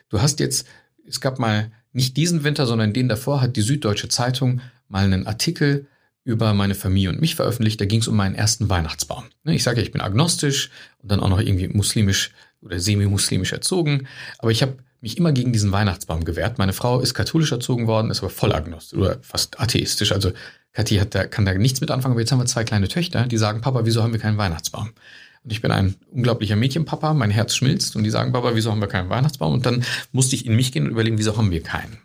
Du 0.10 0.22
hast 0.22 0.39
jetzt, 0.39 0.68
es 1.08 1.22
gab 1.22 1.39
mal 1.39 1.72
nicht 1.93 2.18
diesen 2.18 2.43
Winter, 2.43 2.66
sondern 2.66 2.93
den 2.93 3.08
davor, 3.08 3.41
hat 3.41 3.56
die 3.56 3.62
Süddeutsche 3.62 4.10
Zeitung 4.10 4.62
mal 4.88 5.06
einen 5.06 5.28
Artikel 5.28 5.88
über 6.26 6.53
meine 6.53 6.76
Familie 6.76 7.09
und 7.09 7.21
mich 7.21 7.36
veröffentlicht. 7.36 7.80
Da 7.80 7.86
ging 7.86 8.01
es 8.01 8.07
um 8.07 8.15
meinen 8.17 8.36
ersten 8.36 8.67
Weihnachtsbaum. 8.69 9.26
Ne, 9.43 9.55
ich 9.55 9.63
sage 9.63 9.78
ja, 9.78 9.84
ich 9.84 9.91
bin 9.91 10.01
agnostisch 10.01 10.71
und 11.01 11.11
dann 11.11 11.21
auch 11.21 11.30
noch 11.30 11.39
irgendwie 11.39 11.67
muslimisch 11.69 12.32
oder 12.61 12.80
semi-muslimisch 12.80 13.53
erzogen. 13.53 14.07
Aber 14.39 14.51
ich 14.51 14.61
habe 14.63 14.78
mich 15.01 15.17
immer 15.17 15.32
gegen 15.32 15.53
diesen 15.53 15.71
Weihnachtsbaum 15.71 16.26
gewehrt. 16.26 16.57
Meine 16.57 16.73
Frau 16.73 16.99
ist 16.99 17.13
katholisch 17.13 17.51
erzogen 17.51 17.86
worden, 17.86 18.09
ist 18.09 18.19
aber 18.19 18.32
voll 18.32 18.53
agnostisch 18.53 18.97
oder 18.97 19.19
fast 19.21 19.59
atheistisch. 19.59 20.11
Also 20.11 20.32
Kathi 20.73 20.97
hat 20.97 21.13
da, 21.13 21.26
kann 21.26 21.45
da 21.45 21.53
nichts 21.53 21.80
mit 21.80 21.91
anfangen. 21.91 22.13
Aber 22.13 22.21
jetzt 22.21 22.32
haben 22.32 22.39
wir 22.39 22.47
zwei 22.47 22.63
kleine 22.63 22.88
Töchter, 22.88 23.28
die 23.28 23.38
sagen, 23.38 23.61
Papa, 23.61 23.86
wieso 23.86 24.01
haben 24.01 24.11
wir 24.11 24.19
keinen 24.19 24.39
Weihnachtsbaum? 24.39 24.93
Und 25.43 25.51
ich 25.51 25.61
bin 25.61 25.69
ein 25.69 25.93
unglaublicher 26.11 26.55
Mädchenpapa, 26.55 27.13
mein 27.13 27.30
Herz 27.30 27.55
schmilzt 27.55 27.95
und 27.95 28.03
die 28.03 28.09
sagen, 28.09 28.34
Papa, 28.34 28.55
wieso 28.55 28.71
haben 28.71 28.82
wir 28.82 28.88
keinen 28.88 29.09
Weihnachtsbaum? 29.09 29.53
Und 29.53 29.65
dann 29.67 29.86
musste 30.11 30.36
ich 30.36 30.47
in 30.47 30.55
mich 30.55 30.71
gehen 30.71 30.86
und 30.86 30.91
überlegen, 30.91 31.19
wieso 31.19 31.38
haben 31.38 31.51
wir 31.51 31.61
keinen? 31.61 31.99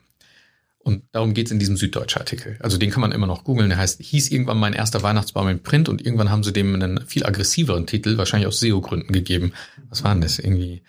Und 0.82 1.02
darum 1.12 1.34
geht's 1.34 1.50
in 1.50 1.58
diesem 1.58 1.76
Süddeutsche-Artikel. 1.76 2.56
Also 2.60 2.78
den 2.78 2.90
kann 2.90 3.02
man 3.02 3.12
immer 3.12 3.26
noch 3.26 3.44
googeln. 3.44 3.68
Der 3.68 3.78
heißt, 3.78 4.00
hieß 4.00 4.30
irgendwann 4.30 4.58
mein 4.58 4.72
erster 4.72 5.02
Weihnachtsbaum 5.02 5.48
in 5.48 5.62
Print 5.62 5.90
und 5.90 6.04
irgendwann 6.04 6.30
haben 6.30 6.42
sie 6.42 6.52
dem 6.52 6.74
einen 6.74 7.06
viel 7.06 7.24
aggressiveren 7.26 7.86
Titel, 7.86 8.16
wahrscheinlich 8.16 8.46
aus 8.46 8.60
SEO-Gründen 8.60 9.12
gegeben. 9.12 9.52
Was 9.90 10.04
war 10.04 10.12
denn 10.12 10.22
das? 10.22 10.38
Irgendwie 10.38 10.82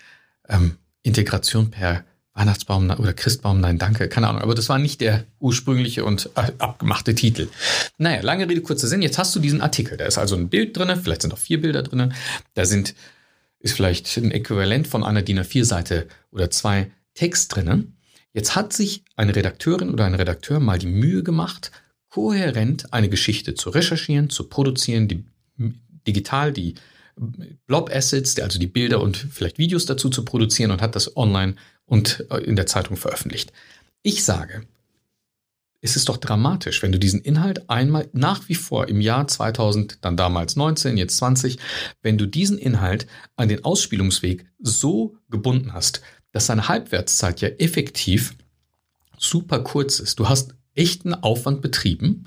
ähm, 0.48 0.76
Integration 1.02 1.70
per 1.70 2.04
Weihnachtsbaum 2.34 2.88
oder 2.88 3.12
Christbaum, 3.12 3.60
nein, 3.60 3.78
danke, 3.78 4.08
keine 4.08 4.28
Ahnung. 4.28 4.40
Aber 4.40 4.54
das 4.54 4.70
war 4.70 4.78
nicht 4.78 5.02
der 5.02 5.24
ursprüngliche 5.38 6.04
und 6.04 6.30
äh, 6.36 6.52
abgemachte 6.58 7.14
Titel. 7.14 7.48
Naja, 7.98 8.22
lange 8.22 8.48
Rede, 8.48 8.62
kurzer 8.62 8.88
Sinn. 8.88 9.02
Jetzt 9.02 9.18
hast 9.18 9.36
du 9.36 9.40
diesen 9.40 9.60
Artikel. 9.60 9.98
Da 9.98 10.06
ist 10.06 10.16
also 10.16 10.36
ein 10.36 10.48
Bild 10.48 10.76
drinne, 10.76 10.96
vielleicht 10.96 11.22
sind 11.22 11.34
auch 11.34 11.38
vier 11.38 11.60
Bilder 11.60 11.82
drinne. 11.82 12.10
Da 12.54 12.64
sind, 12.64 12.94
ist 13.58 13.74
vielleicht 13.74 14.16
ein 14.16 14.30
Äquivalent 14.30 14.88
von 14.88 15.04
einer 15.04 15.20
DIN 15.20 15.40
A4-Seite 15.40 16.08
oder 16.30 16.50
zwei 16.50 16.90
Text 17.14 17.54
drinnen. 17.54 17.98
Jetzt 18.32 18.56
hat 18.56 18.72
sich 18.72 19.04
eine 19.16 19.34
Redakteurin 19.34 19.90
oder 19.90 20.04
ein 20.04 20.14
Redakteur 20.14 20.58
mal 20.60 20.78
die 20.78 20.86
Mühe 20.86 21.22
gemacht, 21.22 21.70
kohärent 22.08 22.92
eine 22.92 23.08
Geschichte 23.08 23.54
zu 23.54 23.70
recherchieren, 23.70 24.30
zu 24.30 24.48
produzieren, 24.48 25.08
die 25.08 25.24
digital 26.06 26.52
die 26.52 26.74
Blob-Assets, 27.66 28.40
also 28.40 28.58
die 28.58 28.66
Bilder 28.66 29.00
und 29.00 29.16
vielleicht 29.16 29.58
Videos 29.58 29.86
dazu 29.86 30.08
zu 30.08 30.24
produzieren 30.24 30.70
und 30.70 30.80
hat 30.80 30.96
das 30.96 31.16
online 31.16 31.56
und 31.84 32.24
äh, 32.30 32.38
in 32.38 32.56
der 32.56 32.66
Zeitung 32.66 32.96
veröffentlicht. 32.96 33.52
Ich 34.02 34.24
sage, 34.24 34.66
es 35.82 35.96
ist 35.96 36.08
doch 36.08 36.16
dramatisch, 36.16 36.82
wenn 36.82 36.92
du 36.92 36.98
diesen 36.98 37.20
Inhalt 37.20 37.68
einmal 37.68 38.08
nach 38.12 38.48
wie 38.48 38.54
vor 38.54 38.88
im 38.88 39.00
Jahr 39.00 39.26
2000, 39.26 39.98
dann 40.04 40.16
damals 40.16 40.56
19, 40.56 40.96
jetzt 40.96 41.16
20, 41.18 41.58
wenn 42.02 42.18
du 42.18 42.26
diesen 42.26 42.56
Inhalt 42.56 43.06
an 43.36 43.48
den 43.48 43.64
Ausspielungsweg 43.64 44.46
so 44.60 45.16
gebunden 45.28 45.72
hast, 45.72 46.00
dass 46.32 46.46
seine 46.46 46.68
Halbwertszeit 46.68 47.40
ja 47.40 47.48
effektiv 47.48 48.34
super 49.18 49.60
kurz 49.60 50.00
ist. 50.00 50.18
Du 50.18 50.28
hast 50.28 50.54
echten 50.74 51.14
Aufwand 51.14 51.62
betrieben. 51.62 52.24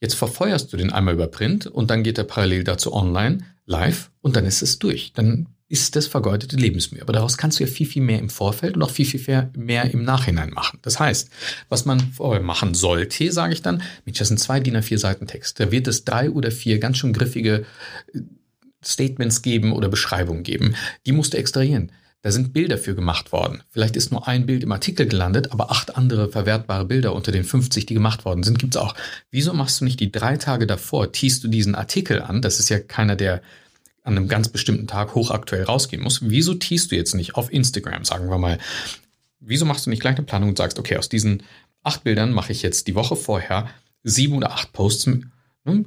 Jetzt 0.00 0.14
verfeuerst 0.14 0.72
du 0.72 0.76
den 0.76 0.92
einmal 0.92 1.14
über 1.14 1.28
Print 1.28 1.66
und 1.66 1.90
dann 1.90 2.02
geht 2.02 2.18
er 2.18 2.24
parallel 2.24 2.64
dazu 2.64 2.92
online, 2.92 3.38
live 3.66 4.10
und 4.20 4.34
dann 4.34 4.44
ist 4.44 4.62
es 4.62 4.78
durch. 4.78 5.12
Dann 5.12 5.46
ist 5.72 5.96
das 5.96 6.06
vergeudete 6.06 6.56
Lebensmühe. 6.56 7.00
Aber 7.00 7.14
daraus 7.14 7.38
kannst 7.38 7.58
du 7.58 7.64
ja 7.64 7.70
viel, 7.70 7.86
viel 7.86 8.02
mehr 8.02 8.18
im 8.18 8.28
Vorfeld 8.28 8.76
und 8.76 8.82
auch 8.82 8.90
viel, 8.90 9.06
viel 9.06 9.50
mehr 9.56 9.90
im 9.90 10.04
Nachhinein 10.04 10.50
machen. 10.50 10.78
Das 10.82 11.00
heißt, 11.00 11.30
was 11.70 11.86
man 11.86 11.98
vorher 12.12 12.42
machen 12.42 12.74
sollte, 12.74 13.32
sage 13.32 13.54
ich 13.54 13.62
dann, 13.62 13.82
Mensch, 14.04 14.18
das 14.18 14.28
sind 14.28 14.38
zwei 14.38 14.60
DIN 14.60 14.76
A4 14.76 14.98
Seiten 14.98 15.26
Text. 15.26 15.60
Da 15.60 15.72
wird 15.72 15.86
es 15.88 16.04
drei 16.04 16.30
oder 16.30 16.50
vier 16.50 16.78
ganz 16.78 16.98
schön 16.98 17.14
griffige 17.14 17.64
äh, 18.12 18.18
Statements 18.84 19.40
geben 19.40 19.72
oder 19.72 19.88
Beschreibungen 19.88 20.42
geben. 20.42 20.74
Die 21.06 21.12
musst 21.12 21.32
du 21.32 21.38
extrahieren. 21.38 21.90
Da 22.22 22.30
sind 22.30 22.52
Bilder 22.52 22.78
für 22.78 22.94
gemacht 22.94 23.32
worden. 23.32 23.62
Vielleicht 23.68 23.96
ist 23.96 24.12
nur 24.12 24.28
ein 24.28 24.46
Bild 24.46 24.62
im 24.62 24.70
Artikel 24.70 25.06
gelandet, 25.06 25.50
aber 25.50 25.72
acht 25.72 25.96
andere 25.96 26.30
verwertbare 26.30 26.84
Bilder 26.84 27.14
unter 27.14 27.32
den 27.32 27.42
50, 27.42 27.84
die 27.84 27.94
gemacht 27.94 28.24
worden 28.24 28.44
sind, 28.44 28.60
gibt's 28.60 28.76
auch. 28.76 28.94
Wieso 29.32 29.52
machst 29.52 29.80
du 29.80 29.84
nicht 29.84 29.98
die 29.98 30.12
drei 30.12 30.36
Tage 30.36 30.68
davor, 30.68 31.10
tiest 31.10 31.42
du 31.42 31.48
diesen 31.48 31.74
Artikel 31.74 32.22
an? 32.22 32.40
Das 32.40 32.60
ist 32.60 32.68
ja 32.68 32.78
keiner, 32.78 33.16
der 33.16 33.42
an 34.04 34.16
einem 34.16 34.28
ganz 34.28 34.48
bestimmten 34.48 34.86
Tag 34.86 35.16
hochaktuell 35.16 35.64
rausgehen 35.64 36.02
muss. 36.02 36.20
Wieso 36.22 36.54
tiest 36.54 36.92
du 36.92 36.96
jetzt 36.96 37.14
nicht 37.14 37.34
auf 37.34 37.52
Instagram, 37.52 38.04
sagen 38.04 38.30
wir 38.30 38.38
mal? 38.38 38.58
Wieso 39.40 39.64
machst 39.64 39.86
du 39.86 39.90
nicht 39.90 40.00
gleich 40.00 40.16
eine 40.16 40.24
Planung 40.24 40.50
und 40.50 40.58
sagst, 40.58 40.78
okay, 40.78 40.96
aus 40.96 41.08
diesen 41.08 41.42
acht 41.82 42.04
Bildern 42.04 42.32
mache 42.32 42.52
ich 42.52 42.62
jetzt 42.62 42.86
die 42.86 42.94
Woche 42.94 43.16
vorher 43.16 43.68
sieben 44.04 44.36
oder 44.36 44.52
acht 44.52 44.72
Posts 44.72 45.06
ne, 45.64 45.84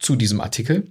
zu 0.00 0.16
diesem 0.16 0.40
Artikel 0.40 0.88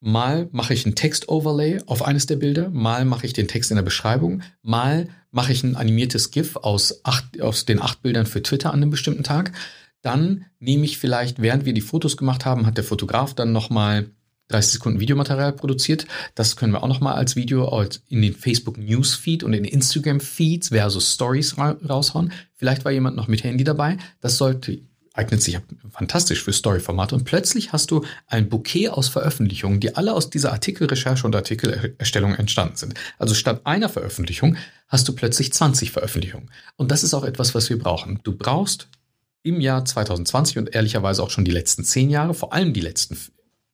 Mal 0.00 0.48
mache 0.52 0.74
ich 0.74 0.86
ein 0.86 0.94
Text-Overlay 0.94 1.80
auf 1.86 2.02
eines 2.02 2.26
der 2.26 2.36
Bilder, 2.36 2.70
mal 2.70 3.04
mache 3.04 3.26
ich 3.26 3.32
den 3.32 3.48
Text 3.48 3.70
in 3.70 3.76
der 3.76 3.82
Beschreibung, 3.82 4.42
mal 4.62 5.08
mache 5.32 5.52
ich 5.52 5.64
ein 5.64 5.74
animiertes 5.74 6.30
GIF 6.30 6.56
aus, 6.56 7.00
acht, 7.04 7.40
aus 7.40 7.64
den 7.64 7.82
acht 7.82 8.02
Bildern 8.02 8.26
für 8.26 8.42
Twitter 8.42 8.72
an 8.72 8.80
einem 8.80 8.90
bestimmten 8.90 9.24
Tag. 9.24 9.52
Dann 10.00 10.44
nehme 10.60 10.84
ich 10.84 10.98
vielleicht, 10.98 11.42
während 11.42 11.64
wir 11.64 11.72
die 11.72 11.80
Fotos 11.80 12.16
gemacht 12.16 12.44
haben, 12.44 12.66
hat 12.66 12.76
der 12.76 12.84
Fotograf 12.84 13.34
dann 13.34 13.52
nochmal 13.52 14.10
30 14.48 14.74
Sekunden 14.74 15.00
Videomaterial 15.00 15.52
produziert. 15.52 16.06
Das 16.34 16.56
können 16.56 16.72
wir 16.72 16.82
auch 16.82 16.88
nochmal 16.88 17.14
als 17.14 17.36
Video 17.36 17.84
in 18.08 18.22
den 18.22 18.34
Facebook 18.34 18.78
Newsfeed 18.78 19.42
und 19.42 19.52
in 19.52 19.64
den 19.64 19.72
Instagram 19.72 20.20
Feeds 20.20 20.68
versus 20.68 21.14
Stories 21.14 21.56
raushauen. 21.58 22.32
Vielleicht 22.54 22.84
war 22.84 22.92
jemand 22.92 23.16
noch 23.16 23.28
mit 23.28 23.44
Handy 23.44 23.64
dabei. 23.64 23.98
Das 24.20 24.38
sollte 24.38 24.80
eignet 25.18 25.42
sich 25.42 25.58
fantastisch 25.90 26.42
für 26.42 26.52
Story-Formate 26.52 27.14
und 27.14 27.24
plötzlich 27.24 27.72
hast 27.72 27.90
du 27.90 28.04
ein 28.28 28.48
Bouquet 28.48 28.90
aus 28.90 29.08
Veröffentlichungen, 29.08 29.80
die 29.80 29.96
alle 29.96 30.14
aus 30.14 30.30
dieser 30.30 30.52
Artikelrecherche 30.52 31.26
und 31.26 31.34
Artikelerstellung 31.34 32.34
entstanden 32.34 32.76
sind. 32.76 32.94
Also 33.18 33.34
statt 33.34 33.62
einer 33.64 33.88
Veröffentlichung 33.88 34.56
hast 34.86 35.08
du 35.08 35.12
plötzlich 35.14 35.52
20 35.52 35.90
Veröffentlichungen. 35.90 36.50
Und 36.76 36.90
das 36.90 37.02
ist 37.02 37.14
auch 37.14 37.24
etwas, 37.24 37.54
was 37.54 37.68
wir 37.68 37.78
brauchen. 37.78 38.20
Du 38.22 38.32
brauchst 38.32 38.88
im 39.42 39.60
Jahr 39.60 39.84
2020 39.84 40.58
und 40.58 40.74
ehrlicherweise 40.74 41.22
auch 41.22 41.30
schon 41.30 41.44
die 41.44 41.50
letzten 41.50 41.84
zehn 41.84 42.10
Jahre, 42.10 42.34
vor 42.34 42.52
allem 42.52 42.72
die 42.72 42.80
letzten 42.80 43.18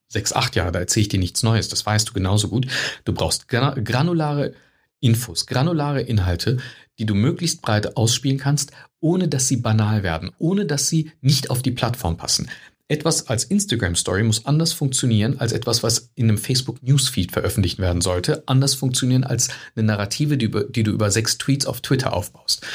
sechs, 0.08 0.32
acht 0.32 0.56
Jahre, 0.56 0.72
da 0.72 0.78
erzähle 0.78 1.02
ich 1.02 1.08
dir 1.08 1.18
nichts 1.18 1.42
Neues, 1.42 1.68
das 1.68 1.84
weißt 1.84 2.08
du 2.08 2.12
genauso 2.12 2.48
gut. 2.48 2.66
Du 3.04 3.12
brauchst 3.12 3.48
granulare 3.48 4.54
Infos, 5.00 5.46
granulare 5.46 6.00
Inhalte, 6.00 6.58
die 6.98 7.06
du 7.06 7.14
möglichst 7.14 7.62
breit 7.62 7.96
ausspielen 7.96 8.38
kannst, 8.38 8.72
ohne 9.00 9.28
dass 9.28 9.48
sie 9.48 9.56
banal 9.56 10.02
werden, 10.02 10.30
ohne 10.38 10.66
dass 10.66 10.88
sie 10.88 11.12
nicht 11.20 11.50
auf 11.50 11.62
die 11.62 11.72
Plattform 11.72 12.16
passen. 12.16 12.48
Etwas 12.86 13.28
als 13.28 13.44
Instagram 13.44 13.96
Story 13.96 14.22
muss 14.22 14.44
anders 14.44 14.74
funktionieren 14.74 15.38
als 15.38 15.52
etwas, 15.52 15.82
was 15.82 16.10
in 16.14 16.28
einem 16.28 16.36
Facebook 16.36 16.82
Newsfeed 16.82 17.32
veröffentlicht 17.32 17.78
werden 17.78 18.02
sollte, 18.02 18.42
anders 18.46 18.74
funktionieren 18.74 19.24
als 19.24 19.48
eine 19.74 19.86
Narrative, 19.86 20.36
die, 20.36 20.50
die 20.70 20.82
du 20.82 20.90
über 20.90 21.10
sechs 21.10 21.38
Tweets 21.38 21.64
auf 21.64 21.80
Twitter 21.80 22.12
aufbaust. 22.12 22.66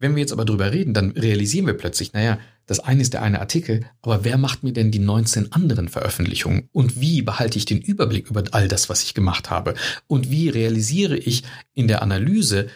Wenn 0.00 0.16
wir 0.16 0.20
jetzt 0.20 0.32
aber 0.32 0.46
drüber 0.46 0.72
reden, 0.72 0.94
dann 0.94 1.10
realisieren 1.10 1.66
wir 1.66 1.74
plötzlich, 1.74 2.12
naja, 2.12 2.38
das 2.66 2.80
eine 2.80 3.02
ist 3.02 3.12
der 3.12 3.22
eine 3.22 3.40
Artikel, 3.40 3.84
aber 4.00 4.24
wer 4.24 4.38
macht 4.38 4.62
mir 4.62 4.72
denn 4.72 4.90
die 4.90 4.98
19 4.98 5.52
anderen 5.52 5.88
Veröffentlichungen? 5.88 6.68
Und 6.72 7.00
wie 7.00 7.20
behalte 7.20 7.58
ich 7.58 7.66
den 7.66 7.80
Überblick 7.80 8.30
über 8.30 8.42
all 8.52 8.66
das, 8.66 8.88
was 8.88 9.02
ich 9.02 9.12
gemacht 9.12 9.50
habe? 9.50 9.74
Und 10.06 10.30
wie 10.30 10.48
realisiere 10.48 11.16
ich 11.16 11.44
in 11.74 11.86
der 11.86 12.00
Analyse, 12.02 12.68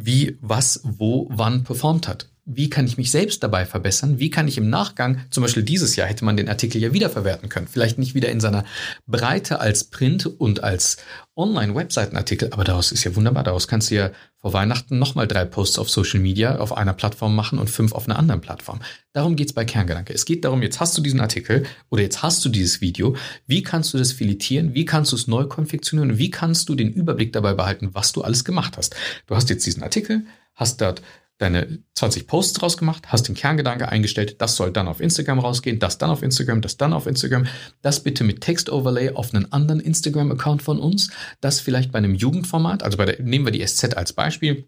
wie, 0.00 0.38
was, 0.40 0.80
wo, 0.84 1.26
wann 1.30 1.64
performt 1.64 2.06
hat? 2.08 2.30
Wie 2.50 2.70
kann 2.70 2.86
ich 2.86 2.96
mich 2.96 3.10
selbst 3.10 3.42
dabei 3.42 3.66
verbessern? 3.66 4.18
Wie 4.18 4.30
kann 4.30 4.48
ich 4.48 4.56
im 4.56 4.70
Nachgang, 4.70 5.20
zum 5.28 5.42
Beispiel 5.42 5.62
dieses 5.62 5.96
Jahr 5.96 6.08
hätte 6.08 6.24
man 6.24 6.38
den 6.38 6.48
Artikel 6.48 6.80
ja 6.80 6.94
wiederverwerten 6.94 7.50
können. 7.50 7.68
Vielleicht 7.68 7.98
nicht 7.98 8.14
wieder 8.14 8.30
in 8.30 8.40
seiner 8.40 8.64
Breite 9.06 9.60
als 9.60 9.84
Print 9.84 10.24
und 10.24 10.64
als 10.64 10.96
Online-Webseitenartikel, 11.36 12.50
aber 12.52 12.64
daraus 12.64 12.90
ist 12.90 13.04
ja 13.04 13.14
wunderbar. 13.14 13.44
Daraus 13.44 13.68
kannst 13.68 13.90
du 13.90 13.96
ja 13.96 14.10
vor 14.38 14.54
Weihnachten 14.54 14.98
nochmal 14.98 15.28
drei 15.28 15.44
Posts 15.44 15.78
auf 15.78 15.90
Social 15.90 16.20
Media 16.20 16.56
auf 16.56 16.74
einer 16.74 16.94
Plattform 16.94 17.36
machen 17.36 17.58
und 17.58 17.68
fünf 17.68 17.92
auf 17.92 18.08
einer 18.08 18.18
anderen 18.18 18.40
Plattform. 18.40 18.80
Darum 19.12 19.36
geht's 19.36 19.52
bei 19.52 19.66
Kerngedanke. 19.66 20.14
Es 20.14 20.24
geht 20.24 20.46
darum, 20.46 20.62
jetzt 20.62 20.80
hast 20.80 20.96
du 20.96 21.02
diesen 21.02 21.20
Artikel 21.20 21.66
oder 21.90 22.00
jetzt 22.00 22.22
hast 22.22 22.42
du 22.46 22.48
dieses 22.48 22.80
Video. 22.80 23.14
Wie 23.46 23.62
kannst 23.62 23.92
du 23.92 23.98
das 23.98 24.12
filetieren? 24.12 24.72
Wie 24.72 24.86
kannst 24.86 25.12
du 25.12 25.16
es 25.16 25.26
neu 25.26 25.44
konfektionieren? 25.44 26.16
Wie 26.16 26.30
kannst 26.30 26.70
du 26.70 26.74
den 26.74 26.92
Überblick 26.94 27.34
dabei 27.34 27.52
behalten, 27.52 27.90
was 27.92 28.12
du 28.12 28.22
alles 28.22 28.44
gemacht 28.44 28.78
hast? 28.78 28.96
Du 29.26 29.36
hast 29.36 29.50
jetzt 29.50 29.66
diesen 29.66 29.82
Artikel, 29.82 30.24
hast 30.54 30.80
dort 30.80 31.02
deine 31.38 31.78
20 31.94 32.26
Posts 32.26 32.52
draus 32.54 32.76
gemacht, 32.76 33.04
hast 33.06 33.28
den 33.28 33.34
Kerngedanke 33.34 33.88
eingestellt, 33.88 34.40
das 34.40 34.56
soll 34.56 34.72
dann 34.72 34.88
auf 34.88 35.00
Instagram 35.00 35.38
rausgehen, 35.38 35.78
das 35.78 35.96
dann 35.96 36.10
auf 36.10 36.22
Instagram, 36.22 36.60
das 36.60 36.76
dann 36.76 36.92
auf 36.92 37.06
Instagram, 37.06 37.46
das 37.80 38.02
bitte 38.02 38.24
mit 38.24 38.40
Text-Overlay 38.40 39.10
auf 39.10 39.32
einen 39.32 39.50
anderen 39.52 39.80
Instagram-Account 39.80 40.62
von 40.62 40.80
uns, 40.80 41.10
das 41.40 41.60
vielleicht 41.60 41.92
bei 41.92 41.98
einem 41.98 42.14
Jugendformat, 42.14 42.82
also 42.82 42.98
bei 42.98 43.04
der, 43.04 43.22
nehmen 43.22 43.44
wir 43.44 43.52
die 43.52 43.64
SZ 43.64 43.94
als 43.94 44.12
Beispiel, 44.12 44.66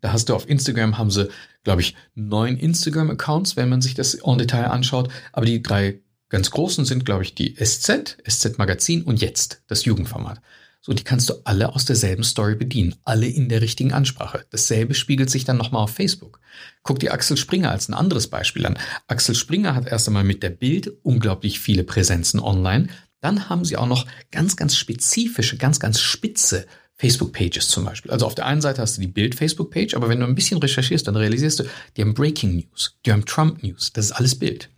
da 0.00 0.12
hast 0.12 0.28
du 0.28 0.34
auf 0.34 0.48
Instagram, 0.48 0.98
haben 0.98 1.12
sie, 1.12 1.28
glaube 1.62 1.80
ich, 1.80 1.94
neun 2.16 2.56
Instagram-Accounts, 2.56 3.56
wenn 3.56 3.68
man 3.68 3.80
sich 3.80 3.94
das 3.94 4.14
en 4.14 4.38
Detail 4.38 4.66
anschaut, 4.66 5.08
aber 5.32 5.46
die 5.46 5.62
drei 5.62 6.00
ganz 6.28 6.50
großen 6.50 6.84
sind, 6.84 7.04
glaube 7.04 7.22
ich, 7.22 7.36
die 7.36 7.54
SZ, 7.54 8.16
SZ 8.28 8.58
Magazin 8.58 9.04
und 9.04 9.20
jetzt 9.20 9.62
das 9.68 9.84
Jugendformat. 9.84 10.40
So, 10.84 10.92
die 10.92 11.04
kannst 11.04 11.30
du 11.30 11.34
alle 11.44 11.76
aus 11.76 11.84
derselben 11.84 12.24
Story 12.24 12.56
bedienen, 12.56 12.96
alle 13.04 13.28
in 13.28 13.48
der 13.48 13.60
richtigen 13.62 13.92
Ansprache. 13.92 14.44
Dasselbe 14.50 14.94
spiegelt 14.94 15.30
sich 15.30 15.44
dann 15.44 15.56
nochmal 15.56 15.84
auf 15.84 15.94
Facebook. 15.94 16.40
Guck 16.82 16.98
dir 16.98 17.12
Axel 17.12 17.36
Springer 17.36 17.70
als 17.70 17.88
ein 17.88 17.94
anderes 17.94 18.26
Beispiel 18.26 18.66
an. 18.66 18.76
Axel 19.06 19.36
Springer 19.36 19.76
hat 19.76 19.86
erst 19.86 20.08
einmal 20.08 20.24
mit 20.24 20.42
der 20.42 20.50
Bild 20.50 20.92
unglaublich 21.04 21.60
viele 21.60 21.84
Präsenzen 21.84 22.40
online. 22.40 22.88
Dann 23.20 23.48
haben 23.48 23.64
sie 23.64 23.76
auch 23.76 23.86
noch 23.86 24.06
ganz, 24.32 24.56
ganz 24.56 24.76
spezifische, 24.76 25.56
ganz, 25.56 25.78
ganz 25.78 26.00
spitze 26.00 26.66
Facebook-Pages 26.96 27.68
zum 27.68 27.84
Beispiel. 27.84 28.10
Also 28.10 28.26
auf 28.26 28.34
der 28.34 28.46
einen 28.46 28.60
Seite 28.60 28.82
hast 28.82 28.96
du 28.96 29.02
die 29.02 29.06
Bild-Facebook-Page, 29.06 29.94
aber 29.94 30.08
wenn 30.08 30.18
du 30.18 30.26
ein 30.26 30.34
bisschen 30.34 30.58
recherchierst, 30.58 31.06
dann 31.06 31.14
realisierst 31.16 31.60
du, 31.60 31.64
die 31.96 32.02
haben 32.02 32.14
Breaking 32.14 32.56
News, 32.56 32.98
die 33.06 33.12
haben 33.12 33.24
Trump 33.24 33.62
News, 33.62 33.92
das 33.92 34.06
ist 34.06 34.12
alles 34.12 34.36
Bild. 34.36 34.68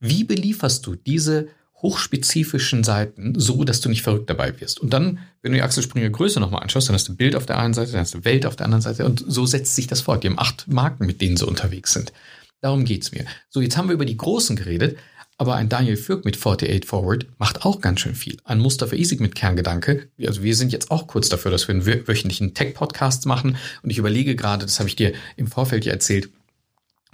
Wie 0.00 0.24
belieferst 0.24 0.84
du 0.84 0.96
diese 0.96 1.48
hochspezifischen 1.86 2.82
Seiten, 2.82 3.38
so 3.38 3.62
dass 3.62 3.80
du 3.80 3.88
nicht 3.88 4.02
verrückt 4.02 4.28
dabei 4.28 4.60
wirst. 4.60 4.80
Und 4.80 4.92
dann, 4.92 5.20
wenn 5.40 5.52
du 5.52 5.58
die 5.58 5.62
Axel 5.62 5.84
Springer 5.84 6.10
Größe 6.10 6.40
nochmal 6.40 6.62
anschaust, 6.62 6.88
dann 6.88 6.94
hast 6.94 7.08
du 7.08 7.14
Bild 7.14 7.36
auf 7.36 7.46
der 7.46 7.58
einen 7.58 7.74
Seite, 7.74 7.92
dann 7.92 8.00
hast 8.00 8.14
du 8.14 8.24
Welt 8.24 8.44
auf 8.44 8.56
der 8.56 8.64
anderen 8.64 8.82
Seite 8.82 9.04
und 9.04 9.24
so 9.24 9.46
setzt 9.46 9.76
sich 9.76 9.86
das 9.86 10.00
fort. 10.00 10.24
Die 10.24 10.28
haben 10.28 10.38
acht 10.38 10.66
Marken, 10.66 11.06
mit 11.06 11.20
denen 11.20 11.36
sie 11.36 11.46
unterwegs 11.46 11.92
sind. 11.92 12.12
Darum 12.60 12.84
geht's 12.84 13.12
mir. 13.12 13.24
So, 13.50 13.60
jetzt 13.60 13.76
haben 13.76 13.88
wir 13.88 13.94
über 13.94 14.04
die 14.04 14.16
Großen 14.16 14.56
geredet, 14.56 14.98
aber 15.38 15.54
ein 15.54 15.68
Daniel 15.68 15.96
Fürk 15.96 16.24
mit 16.24 16.36
48 16.36 16.86
Forward 16.86 17.26
macht 17.38 17.64
auch 17.64 17.80
ganz 17.80 18.00
schön 18.00 18.16
viel. 18.16 18.38
Ein 18.42 18.58
Mustafa 18.58 18.96
Isig 18.96 19.20
mit 19.20 19.36
Kerngedanke. 19.36 20.08
Also 20.26 20.42
wir 20.42 20.56
sind 20.56 20.72
jetzt 20.72 20.90
auch 20.90 21.06
kurz 21.06 21.28
dafür, 21.28 21.52
dass 21.52 21.68
wir 21.68 21.74
einen 21.74 21.86
wöchentlichen 21.86 22.54
Tech-Podcast 22.54 23.26
machen. 23.26 23.56
Und 23.82 23.90
ich 23.90 23.98
überlege 23.98 24.34
gerade, 24.34 24.66
das 24.66 24.80
habe 24.80 24.88
ich 24.88 24.96
dir 24.96 25.12
im 25.36 25.46
Vorfeld 25.46 25.84
ja 25.84 25.92
erzählt, 25.92 26.30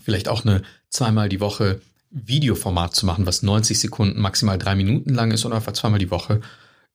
vielleicht 0.00 0.28
auch 0.28 0.46
eine 0.46 0.62
zweimal 0.88 1.28
die 1.28 1.40
Woche 1.40 1.82
Videoformat 2.12 2.94
zu 2.94 3.06
machen, 3.06 3.26
was 3.26 3.42
90 3.42 3.78
Sekunden, 3.78 4.20
maximal 4.20 4.58
drei 4.58 4.74
Minuten 4.74 5.14
lang 5.14 5.30
ist 5.30 5.44
und 5.44 5.52
einfach 5.52 5.72
zweimal 5.72 5.98
die 5.98 6.10
Woche 6.10 6.40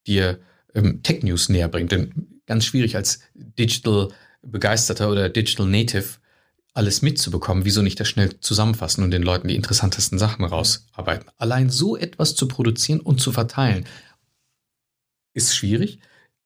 dir 0.06 0.40
ähm, 0.74 1.02
Tech 1.04 1.24
News 1.24 1.50
näher 1.50 1.68
bringt. 1.68 1.92
Denn 1.92 2.42
ganz 2.46 2.66
schwierig 2.66 2.96
als 2.96 3.20
Digital 3.34 4.10
Begeisterter 4.42 5.12
oder 5.12 5.30
Digital 5.30 5.68
Native 5.68 6.06
alles 6.74 7.02
mitzubekommen. 7.02 7.66
Wieso 7.66 7.82
nicht 7.82 8.00
das 8.00 8.08
schnell 8.08 8.40
zusammenfassen 8.40 9.04
und 9.04 9.12
den 9.12 9.24
Leuten 9.24 9.48
die 9.48 9.56
interessantesten 9.56 10.20
Sachen 10.20 10.46
rausarbeiten? 10.46 11.30
Allein 11.38 11.70
so 11.70 11.98
etwas 11.98 12.36
zu 12.36 12.48
produzieren 12.48 13.00
und 13.00 13.20
zu 13.20 13.32
verteilen 13.32 13.86
ist 15.34 15.56
schwierig. 15.56 16.00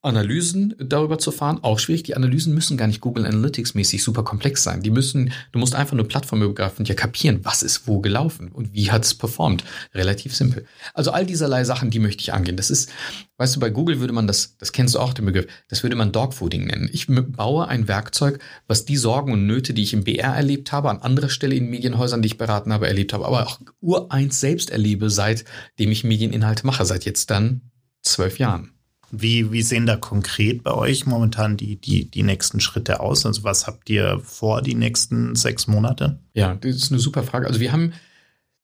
Analysen 0.04 0.74
darüber 0.80 1.20
zu 1.20 1.32
fahren, 1.32 1.60
auch 1.62 1.78
schwierig. 1.78 2.04
Die 2.04 2.16
Analysen 2.16 2.56
müssen 2.56 2.76
gar 2.76 2.88
nicht 2.88 3.02
Google 3.02 3.26
Analytics 3.26 3.76
mäßig 3.76 4.04
super 4.04 4.24
komplex 4.24 4.64
sein. 4.64 4.82
Die 4.82 4.90
müssen, 4.90 5.32
du 5.52 5.60
musst 5.60 5.76
einfach 5.76 5.96
nur 5.96 6.08
plattformübergreifend 6.08 6.90
ja 6.90 6.96
kapieren, 6.96 7.42
was 7.44 7.62
ist 7.62 7.88
wo 7.88 8.00
gelaufen 8.00 8.52
und 8.52 8.74
wie 8.74 8.90
hat 8.90 9.06
es 9.06 9.14
performt. 9.14 9.64
Relativ 9.94 10.36
simpel. 10.36 10.66
Also 10.96 11.12
all 11.12 11.28
dieserlei 11.28 11.64
Sachen, 11.66 11.92
die 11.92 12.00
möchte 12.00 12.22
ich 12.22 12.34
angehen. 12.34 12.58
Das 12.58 12.72
ist, 12.72 12.90
weißt 13.38 13.56
du, 13.56 13.60
bei 13.60 13.70
Google 13.70 14.00
würde 14.00 14.14
man 14.14 14.26
das, 14.26 14.58
das 14.58 14.72
kennst 14.72 14.96
du 14.96 15.00
auch 15.00 15.14
den 15.14 15.26
Begriff, 15.26 15.46
das 15.70 15.84
würde 15.84 15.96
man 15.96 16.12
Dogfooding 16.12 16.66
nennen. 16.66 16.90
Ich 16.92 17.06
baue 17.08 17.68
ein 17.68 17.88
Werkzeug, 17.88 18.40
was 18.66 18.86
die 18.86 18.98
Sorgen 18.98 19.32
und 19.32 19.46
Nöte, 19.46 19.76
die 19.76 19.84
ich 19.84 19.94
im 19.94 20.04
BR 20.04 20.34
erlebt 20.34 20.72
habe, 20.72 20.90
an 20.90 20.98
anderer 20.98 21.30
Stelle 21.30 21.54
in 21.54 21.70
Medienhäusern, 21.70 22.24
die 22.24 22.28
ich 22.28 22.38
beraten 22.40 22.74
habe, 22.74 22.88
erlebt 22.88 23.14
habe, 23.14 23.28
aber 23.28 23.46
auch 23.46 23.60
ureins 23.82 24.40
selbst 24.40 24.72
erlebe, 24.72 25.12
seitdem 25.12 25.92
ich 25.92 26.04
Medieninhalte 26.04 26.66
mache, 26.66 26.86
seit 26.86 27.06
jetzt 27.06 27.30
dann 27.30 27.62
zwölf 28.02 28.40
Jahren. 28.40 28.72
Wie, 29.12 29.52
wie 29.52 29.62
sehen 29.62 29.86
da 29.86 29.98
konkret 29.98 30.64
bei 30.64 30.74
euch 30.74 31.06
momentan 31.06 31.58
die, 31.58 31.76
die, 31.76 32.10
die 32.10 32.24
nächsten 32.24 32.60
Schritte 32.62 33.02
aus? 33.02 33.26
Also 33.26 33.44
was 33.44 33.68
habt 33.68 33.90
ihr 33.90 34.22
vor 34.24 34.62
die 34.62 34.76
nächsten 34.76 35.36
sechs 35.36 35.68
Monate? 35.68 36.20
Ja, 36.34 36.56
das 36.56 36.76
ist 36.76 36.92
eine 36.92 37.00
super 37.00 37.24
Frage. 37.24 37.48
Also 37.48 37.60
wir 37.60 37.72
haben 37.72 37.94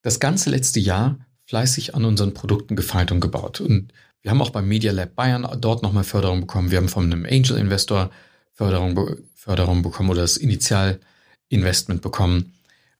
das 0.01 0.19
ganze 0.19 0.49
letzte 0.49 0.79
Jahr 0.79 1.19
fleißig 1.45 1.95
an 1.95 2.05
unseren 2.05 2.33
Produkten 2.33 2.75
gefeilt 2.75 3.11
und 3.11 3.19
gebaut. 3.19 3.59
Und 3.59 3.91
wir 4.21 4.31
haben 4.31 4.41
auch 4.41 4.49
beim 4.51 4.67
Media 4.67 4.91
Lab 4.91 5.15
Bayern 5.15 5.47
dort 5.59 5.83
nochmal 5.83 6.03
Förderung 6.03 6.41
bekommen. 6.41 6.71
Wir 6.71 6.77
haben 6.77 6.89
von 6.89 7.05
einem 7.05 7.25
Angel 7.25 7.57
Investor 7.57 8.09
Förderung, 8.53 9.17
Förderung 9.35 9.81
bekommen 9.83 10.09
oder 10.09 10.21
das 10.21 10.37
Initialinvestment 10.37 12.01
bekommen. 12.01 12.53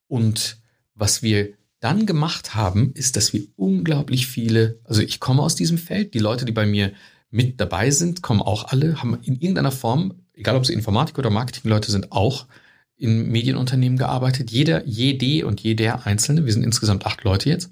Und 0.08 0.58
was 0.96 1.24
wir 1.24 1.54
dann 1.80 2.06
gemacht 2.06 2.56
haben, 2.56 2.92
ist, 2.94 3.16
dass 3.16 3.34
wir 3.34 3.44
unglaublich 3.56 4.28
viele, 4.28 4.80
also 4.84 5.02
ich 5.02 5.20
komme 5.20 5.42
aus 5.42 5.56
diesem 5.56 5.78
Feld, 5.78 6.14
die 6.14 6.20
Leute, 6.20 6.46
die 6.46 6.52
bei 6.52 6.66
mir 6.66 6.92
mit 7.30 7.60
dabei 7.60 7.92
sind, 7.92 8.22
kommen 8.22 8.42
auch 8.42 8.66
alle, 8.66 9.02
haben 9.02 9.20
in 9.24 9.36
irgendeiner 9.36 9.72
Form, 9.72 10.22
egal 10.34 10.56
ob 10.56 10.66
sie 10.66 10.74
Informatik 10.74 11.18
oder 11.18 11.30
Marketingleute 11.30 11.92
sind, 11.92 12.12
auch 12.12 12.48
in 12.96 13.30
Medienunternehmen 13.30 13.98
gearbeitet. 13.98 14.50
Jeder, 14.52 14.86
jede 14.86 15.46
und 15.46 15.60
jeder 15.60 16.06
Einzelne, 16.06 16.46
wir 16.46 16.54
sind 16.54 16.64
insgesamt 16.64 17.06
acht 17.06 17.24
Leute 17.24 17.50
jetzt. 17.50 17.72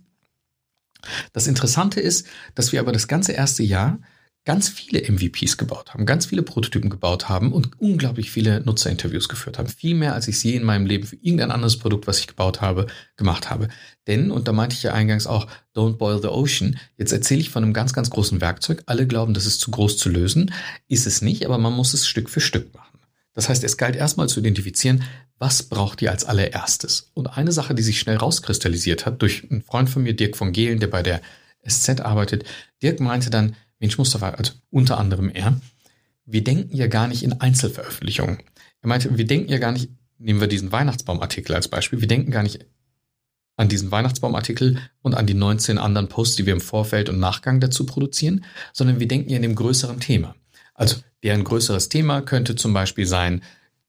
Das 1.33 1.47
Interessante 1.47 1.99
ist, 1.99 2.27
dass 2.53 2.71
wir 2.71 2.79
aber 2.79 2.91
das 2.91 3.07
ganze 3.07 3.31
erste 3.31 3.63
Jahr 3.63 3.99
ganz 4.45 4.69
viele 4.69 5.01
MVPs 5.01 5.57
gebaut 5.57 5.93
haben, 5.93 6.05
ganz 6.05 6.27
viele 6.27 6.43
Prototypen 6.43 6.91
gebaut 6.91 7.27
haben 7.27 7.51
und 7.51 7.81
unglaublich 7.81 8.31
viele 8.31 8.61
Nutzerinterviews 8.61 9.27
geführt 9.27 9.57
haben. 9.57 9.67
Viel 9.67 9.95
mehr, 9.95 10.13
als 10.13 10.27
ich 10.27 10.41
je 10.43 10.55
in 10.55 10.63
meinem 10.63 10.85
Leben 10.85 11.07
für 11.07 11.15
irgendein 11.15 11.51
anderes 11.51 11.77
Produkt, 11.77 12.05
was 12.05 12.19
ich 12.19 12.27
gebaut 12.27 12.61
habe, 12.61 12.85
gemacht 13.17 13.49
habe. 13.49 13.69
Denn, 14.07 14.29
und 14.29 14.47
da 14.47 14.53
meinte 14.53 14.75
ich 14.75 14.83
ja 14.83 14.93
eingangs 14.93 15.25
auch, 15.25 15.47
don't 15.75 15.97
boil 15.97 16.21
the 16.21 16.27
ocean. 16.27 16.77
Jetzt 16.95 17.11
erzähle 17.11 17.41
ich 17.41 17.49
von 17.49 17.63
einem 17.63 17.73
ganz, 17.73 17.93
ganz 17.93 18.11
großen 18.11 18.39
Werkzeug. 18.39 18.83
Alle 18.85 19.07
glauben, 19.07 19.33
das 19.33 19.47
ist 19.47 19.59
zu 19.59 19.71
groß 19.71 19.97
zu 19.97 20.09
lösen. 20.09 20.53
Ist 20.87 21.07
es 21.07 21.23
nicht, 21.23 21.45
aber 21.45 21.57
man 21.57 21.73
muss 21.73 21.95
es 21.95 22.07
Stück 22.07 22.29
für 22.29 22.39
Stück 22.39 22.73
machen. 22.75 22.99
Das 23.33 23.49
heißt, 23.49 23.63
es 23.63 23.77
galt 23.77 23.95
erstmal 23.95 24.29
zu 24.29 24.39
identifizieren, 24.39 25.03
was 25.39 25.63
braucht 25.63 26.01
ihr 26.01 26.11
als 26.11 26.23
allererstes? 26.23 27.11
Und 27.13 27.27
eine 27.27 27.51
Sache, 27.51 27.75
die 27.75 27.83
sich 27.83 27.99
schnell 27.99 28.15
rauskristallisiert 28.15 29.05
hat, 29.05 29.21
durch 29.21 29.43
einen 29.49 29.63
Freund 29.63 29.89
von 29.89 30.03
mir, 30.03 30.13
Dirk 30.13 30.37
von 30.37 30.53
Gehlen, 30.53 30.79
der 30.79 30.87
bei 30.87 31.03
der 31.03 31.21
SZ 31.67 31.99
arbeitet. 31.99 32.45
Dirk 32.81 32.99
meinte 33.01 33.29
dann, 33.29 33.55
Mensch 33.85 33.99
Mustafa, 33.99 34.29
also 34.29 34.53
unter 34.71 34.97
anderem 34.97 35.29
er, 35.29 35.61
wir 36.25 36.43
denken 36.43 36.75
ja 36.75 36.87
gar 36.87 37.07
nicht 37.07 37.21
in 37.21 37.39
Einzelveröffentlichungen. 37.39 38.39
Er 38.81 38.89
meinte, 38.89 39.15
wir 39.15 39.27
denken 39.27 39.51
ja 39.51 39.59
gar 39.59 39.71
nicht, 39.71 39.91
nehmen 40.17 40.41
wir 40.41 40.47
diesen 40.47 40.71
Weihnachtsbaumartikel 40.71 41.53
als 41.53 41.67
Beispiel, 41.67 42.01
wir 42.01 42.07
denken 42.07 42.31
gar 42.31 42.41
nicht 42.41 42.65
an 43.57 43.69
diesen 43.69 43.91
Weihnachtsbaumartikel 43.91 44.79
und 45.03 45.13
an 45.13 45.27
die 45.27 45.35
19 45.35 45.77
anderen 45.77 46.09
Posts, 46.09 46.37
die 46.37 46.45
wir 46.47 46.53
im 46.53 46.61
Vorfeld 46.61 47.09
und 47.09 47.19
Nachgang 47.19 47.59
dazu 47.59 47.85
produzieren, 47.85 48.43
sondern 48.73 48.99
wir 48.99 49.07
denken 49.07 49.29
ja 49.29 49.35
in 49.35 49.43
dem 49.43 49.55
größeren 49.55 49.99
Thema. 49.99 50.35
Also 50.73 50.97
deren 51.21 51.43
größeres 51.43 51.87
Thema 51.87 52.21
könnte 52.21 52.55
zum 52.55 52.73
Beispiel 52.73 53.05
sein 53.05 53.43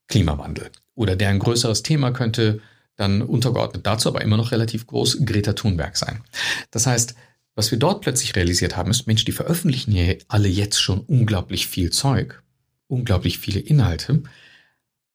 Klimawandel 0.09 0.71
oder 0.95 1.17
deren 1.17 1.39
größeres 1.39 1.83
Thema 1.83 2.11
könnte 2.11 2.61
dann 2.97 3.23
untergeordnet 3.23 3.87
dazu, 3.87 4.11
aber 4.11 4.21
immer 4.21 4.37
noch 4.37 4.53
relativ 4.53 4.87
groß, 4.87 5.25
Greta 5.25 5.55
Thunberg 5.55 5.97
sein. 5.97 6.23
Das 6.71 6.87
heißt, 6.87 7.15
was 7.57 7.71
wir 7.71 7.79
dort 7.79 8.03
plötzlich 8.03 8.37
realisiert 8.37 8.77
haben, 8.77 8.91
ist, 8.91 9.07
Mensch, 9.07 9.25
die 9.25 9.33
veröffentlichen 9.33 9.91
ja 9.91 10.15
alle 10.29 10.49
jetzt 10.49 10.81
schon 10.81 11.01
unglaublich 11.01 11.67
viel 11.67 11.91
Zeug, 11.91 12.43
unglaublich 12.87 13.39
viele 13.39 13.61
Inhalte, 13.61 14.23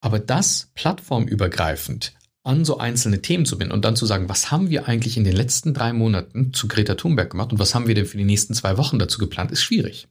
aber 0.01 0.19
das 0.19 0.71
plattformübergreifend 0.73 2.13
an 2.43 2.65
so 2.65 2.79
einzelne 2.79 3.21
Themen 3.21 3.45
zu 3.45 3.59
binden 3.59 3.73
und 3.73 3.85
dann 3.85 3.95
zu 3.95 4.07
sagen, 4.07 4.27
was 4.27 4.49
haben 4.49 4.71
wir 4.71 4.87
eigentlich 4.87 5.15
in 5.15 5.23
den 5.23 5.35
letzten 5.35 5.75
drei 5.75 5.93
Monaten 5.93 6.53
zu 6.53 6.67
Greta 6.67 6.95
Thunberg 6.95 7.29
gemacht 7.29 7.51
und 7.51 7.59
was 7.59 7.75
haben 7.75 7.87
wir 7.87 7.93
denn 7.93 8.07
für 8.07 8.17
die 8.17 8.25
nächsten 8.25 8.55
zwei 8.55 8.77
Wochen 8.77 8.97
dazu 8.97 9.19
geplant, 9.19 9.51
ist 9.51 9.61
schwierig. 9.61 10.07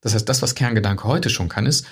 Das 0.00 0.14
heißt, 0.14 0.28
das, 0.28 0.42
was 0.42 0.54
Kerngedanke 0.54 1.04
heute 1.04 1.30
schon 1.30 1.48
kann, 1.48 1.66
ist, 1.66 1.86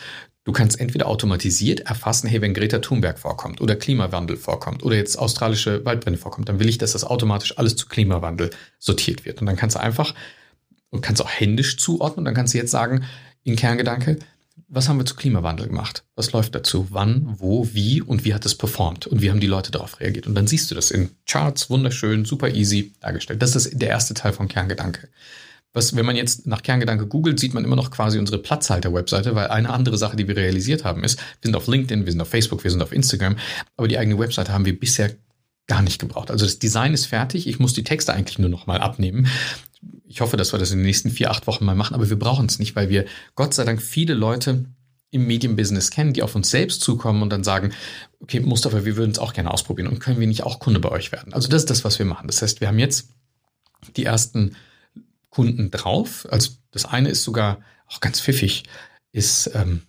du 0.45 0.53
kannst 0.53 0.79
entweder 0.79 1.07
automatisiert 1.07 1.81
erfassen, 1.81 2.29
hey, 2.29 2.41
wenn 2.41 2.55
Greta 2.55 2.79
Thunberg 2.79 3.19
vorkommt 3.19 3.61
oder 3.61 3.77
Klimawandel 3.77 4.37
vorkommt 4.37 4.83
oder 4.85 4.97
jetzt 4.97 5.19
australische 5.19 5.85
Waldbrände 5.85 6.19
vorkommt, 6.19 6.49
dann 6.49 6.61
will 6.61 6.69
ich, 6.69 6.79
dass 6.79 6.93
das 6.93 7.05
automatisch 7.05 7.59
alles 7.59 7.77
zu 7.77 7.87
Klimawandel 7.87 8.51
sortiert 8.79 9.25
wird. 9.25 9.41
Und 9.41 9.47
dann 9.47 9.57
kannst 9.57 9.77
du 9.77 9.81
einfach 9.81 10.15
und 10.91 11.01
kannst 11.01 11.21
auch 11.21 11.31
händisch 11.31 11.79
zuordnen. 11.79 12.19
Und 12.19 12.25
dann 12.27 12.35
kannst 12.35 12.55
du 12.55 12.59
jetzt 12.59 12.71
sagen, 12.71 13.05
in 13.43 13.57
Kerngedanke, 13.57 14.19
was 14.69 14.89
haben 14.89 14.99
wir 14.99 15.05
zu 15.05 15.15
Klimawandel 15.15 15.69
gemacht? 15.69 16.05
Was 16.15 16.33
läuft 16.33 16.55
dazu? 16.55 16.89
Wann, 16.91 17.37
wo, 17.39 17.69
wie 17.73 18.01
und 18.01 18.25
wie 18.25 18.35
hat 18.35 18.47
es 18.47 18.57
performt? 18.57 19.07
Und 19.07 19.23
wie 19.23 19.31
haben 19.31 19.41
die 19.41 19.47
Leute 19.47 19.71
darauf 19.71 20.01
reagiert? 20.01 20.27
Und 20.27 20.35
dann 20.35 20.47
siehst 20.47 20.71
du 20.71 20.75
das 20.75 20.91
in 20.91 21.11
Charts, 21.27 21.71
wunderschön, 21.71 22.25
super 22.25 22.51
easy 22.51 22.93
dargestellt. 23.01 23.43
Das 23.43 23.55
ist 23.55 23.81
der 23.81 23.91
erste 23.91 24.15
Teil 24.15 24.33
von 24.33 24.49
Kerngedanke. 24.49 25.09
Was, 25.77 25.95
wenn 25.95 26.07
man 26.07 26.17
jetzt 26.17 26.47
nach 26.47 26.63
Kerngedanke 26.63 27.07
googelt, 27.07 27.39
sieht 27.39 27.55
man 27.55 27.65
immer 27.65 27.77
noch 27.77 27.91
quasi 27.91 28.19
unsere 28.19 28.39
Platzhalter-Webseite, 28.39 29.35
weil 29.35 29.49
eine 29.49 29.71
andere 29.71 29.99
Sache, 29.99 30.17
die 30.17 30.27
wir 30.27 30.37
realisiert 30.37 30.85
haben, 30.85 31.05
ist, 31.05 31.19
wir 31.19 31.49
sind 31.49 31.57
auf 31.57 31.67
LinkedIn, 31.67 32.07
wir 32.07 32.13
sind 32.13 32.21
auf 32.21 32.29
Facebook, 32.29 32.65
wir 32.65 32.71
sind 32.71 32.83
auf 32.83 32.93
Instagram, 32.93 33.37
aber 33.77 33.87
die 33.87 33.99
eigene 33.99 34.19
Webseite 34.19 34.53
haben 34.53 34.65
wir 34.65 34.79
bisher 34.79 35.11
gar 35.67 35.83
nicht 35.83 36.01
gebraucht. 36.01 36.31
Also 36.31 36.45
das 36.45 36.59
Design 36.59 36.95
ist 36.95 37.07
fertig, 37.07 37.47
ich 37.47 37.59
muss 37.59 37.75
die 37.75 37.85
Texte 37.85 38.13
eigentlich 38.13 38.39
nur 38.39 38.51
noch 38.51 38.67
mal 38.67 38.79
abnehmen 38.79 39.29
ich 40.09 40.21
hoffe, 40.21 40.37
dass 40.37 40.53
wir 40.53 40.59
das 40.59 40.71
in 40.71 40.79
den 40.79 40.87
nächsten 40.87 41.11
vier, 41.11 41.31
acht 41.31 41.47
Wochen 41.47 41.65
mal 41.65 41.75
machen, 41.75 41.95
aber 41.95 42.09
wir 42.09 42.19
brauchen 42.19 42.47
es 42.47 42.59
nicht, 42.59 42.77
weil 42.77 42.89
wir 42.89 43.07
Gott 43.35 43.55
sei 43.55 43.65
Dank 43.65 43.83
viele 43.83 44.15
Leute 44.15 44.65
im 45.11 45.27
Medienbusiness 45.27 45.91
kennen, 45.91 46.13
die 46.13 46.23
auf 46.23 46.35
uns 46.35 46.51
selbst 46.51 46.81
zukommen 46.81 47.23
und 47.23 47.31
dann 47.31 47.45
sagen, 47.45 47.73
okay, 48.21 48.41
Mustafa, 48.41 48.85
wir 48.85 48.97
würden 48.97 49.13
es 49.13 49.19
auch 49.19 49.33
gerne 49.33 49.51
ausprobieren 49.51 49.89
und 49.89 49.99
können 49.99 50.21
wir 50.21 50.27
nicht 50.27 50.43
auch 50.43 50.59
Kunde 50.59 50.81
bei 50.81 50.91
euch 50.91 51.13
werden? 51.13 51.33
Also 51.33 51.49
das 51.49 51.63
ist 51.63 51.71
das, 51.71 51.85
was 51.85 51.99
wir 51.99 52.07
machen. 52.07 52.27
Das 52.27 52.43
heißt, 52.43 52.61
wir 52.61 52.69
haben 52.69 52.79
jetzt 52.79 53.11
die 53.97 54.05
ersten 54.05 54.57
Kunden 55.37 55.71
drauf. 55.71 56.27
Also 56.31 56.53
das 56.71 56.87
eine 56.87 57.11
ist 57.11 57.23
sogar 57.23 57.61
auch 57.89 58.01
ganz 58.01 58.23
pfiffig, 58.23 58.65
ist, 59.13 59.51
ähm, 59.55 59.83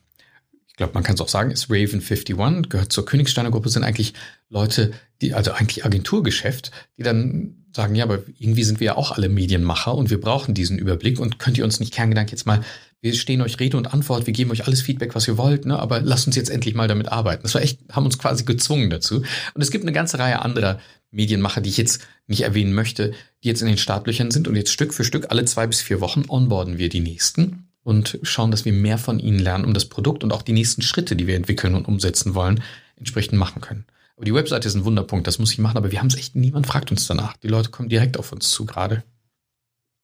ich 0.68 0.76
glaube, 0.76 0.94
man 0.94 1.04
kann 1.04 1.16
es 1.16 1.22
auch 1.22 1.30
sagen, 1.30 1.52
ist 1.52 1.70
Raven 1.70 2.02
51, 2.02 2.36
gehört 2.68 2.92
zur 2.92 3.06
Königsteiner 3.06 3.50
Gruppe, 3.50 3.70
sind 3.70 3.86
eigentlich 3.86 4.14
Leute, 4.50 4.92
die, 5.22 5.34
also 5.34 5.54
eigentlich 5.54 5.86
Agenturgeschäft, 5.86 6.72
die 6.98 7.04
dann 7.04 7.66
sagen, 7.74 7.96
ja, 7.96 8.04
aber 8.04 8.24
irgendwie 8.38 8.66
sind 8.66 8.82
wir 8.82 8.88
ja 8.88 8.96
auch 8.98 9.14
alle 9.14 9.30
Medienmacher 9.30 9.96
und 9.96 10.10
wir 10.10 10.20
brauchen 10.20 10.54
diesen 10.54 10.78
Überblick 10.78 11.18
und 11.18 11.40
könnt 11.40 11.58
ihr 11.58 11.64
uns 11.64 11.80
nicht 11.80 11.94
Kerngedanke 11.94 12.32
jetzt 12.32 12.46
mal, 12.46 12.62
wir 13.02 13.14
stehen 13.14 13.42
euch 13.42 13.60
Rede 13.60 13.78
und 13.78 13.94
Antwort, 13.94 14.26
wir 14.26 14.34
geben 14.34 14.52
euch 14.52 14.66
alles 14.66 14.82
Feedback, 14.82 15.14
was 15.14 15.28
ihr 15.28 15.38
wollt, 15.38 15.66
ne, 15.66 15.78
aber 15.78 16.02
lasst 16.02 16.28
uns 16.28 16.36
jetzt 16.36 16.50
endlich 16.50 16.74
mal 16.74 16.88
damit 16.88 17.08
arbeiten. 17.10 17.44
Das 17.44 17.54
war 17.54 17.62
echt, 17.62 17.80
haben 17.92 18.06
uns 18.06 18.18
quasi 18.18 18.44
gezwungen 18.44 18.90
dazu. 18.90 19.18
Und 19.54 19.62
es 19.62 19.72
gibt 19.72 19.84
eine 19.84 19.94
ganze 19.94 20.18
Reihe 20.20 20.42
anderer 20.42 20.80
Medienmacher, 21.12 21.62
die 21.62 21.70
ich 21.70 21.78
jetzt 21.78 22.02
nicht 22.26 22.42
erwähnen 22.42 22.74
möchte, 22.74 23.14
die 23.44 23.48
jetzt 23.48 23.62
in 23.62 23.68
den 23.68 23.78
Startlöchern 23.78 24.32
sind 24.32 24.48
und 24.48 24.56
jetzt 24.56 24.72
Stück 24.72 24.94
für 24.94 25.04
Stück 25.04 25.28
alle 25.30 25.46
zwei 25.46 25.68
bis 25.68 25.82
vier 25.82 26.02
Wochen 26.02 26.26
onboarden 26.28 26.78
wir 26.78 26.90
die 26.90 27.00
nächsten 27.00 27.70
und 27.84 28.20
schauen, 28.24 28.52
dass 28.52 28.66
wir 28.66 28.74
mehr 28.74 28.98
von 28.98 29.20
ihnen 29.20 29.40
lernen, 29.40 29.64
um 29.64 29.74
das 29.74 29.86
Produkt 29.86 30.24
und 30.24 30.34
auch 30.34 30.42
die 30.42 30.52
nächsten 30.52 30.82
Schritte, 30.82 31.16
die 31.16 31.28
wir 31.28 31.36
entwickeln 31.36 31.76
und 31.76 31.88
umsetzen 31.88 32.36
wollen, 32.36 32.62
entsprechend 32.98 33.38
machen 33.38 33.62
können. 33.62 33.86
Aber 34.18 34.26
die 34.26 34.34
Webseite 34.34 34.68
ist 34.68 34.76
ein 34.76 34.84
Wunderpunkt, 34.84 35.28
das 35.28 35.40
muss 35.40 35.54
ich 35.54 35.60
machen, 35.60 35.78
aber 35.78 35.92
wir 35.92 36.00
haben 36.00 36.08
es 36.08 36.16
echt, 36.16 36.36
niemand 36.36 36.66
fragt 36.66 36.92
uns 36.92 37.06
danach. 37.06 37.38
Die 37.38 37.48
Leute 37.48 37.70
kommen 37.70 37.88
direkt 37.88 38.18
auf 38.18 38.32
uns 38.32 38.50
zu 38.50 38.66
gerade. 38.66 39.04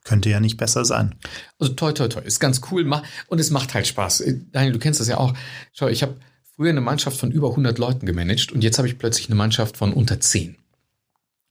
Könnte 0.03 0.29
ja 0.29 0.39
nicht 0.39 0.57
besser 0.57 0.83
sein. 0.83 1.15
Also 1.59 1.73
toi, 1.73 1.93
toi, 1.93 2.07
toi, 2.07 2.21
ist 2.21 2.39
ganz 2.39 2.61
cool 2.71 2.89
und 3.27 3.39
es 3.39 3.51
macht 3.51 3.73
halt 3.73 3.87
Spaß. 3.87 4.21
Äh, 4.21 4.39
Daniel, 4.51 4.73
du 4.73 4.79
kennst 4.79 4.99
das 4.99 5.07
ja 5.07 5.17
auch. 5.17 5.33
Schau, 5.71 5.87
ich 5.87 6.03
habe 6.03 6.17
früher 6.55 6.69
eine 6.69 6.81
Mannschaft 6.81 7.17
von 7.17 7.31
über 7.31 7.49
100 7.49 7.77
Leuten 7.77 8.05
gemanagt 8.05 8.51
und 8.51 8.63
jetzt 8.63 8.77
habe 8.77 8.87
ich 8.87 8.97
plötzlich 8.97 9.27
eine 9.27 9.35
Mannschaft 9.35 9.77
von 9.77 9.93
unter 9.93 10.19
10. 10.19 10.57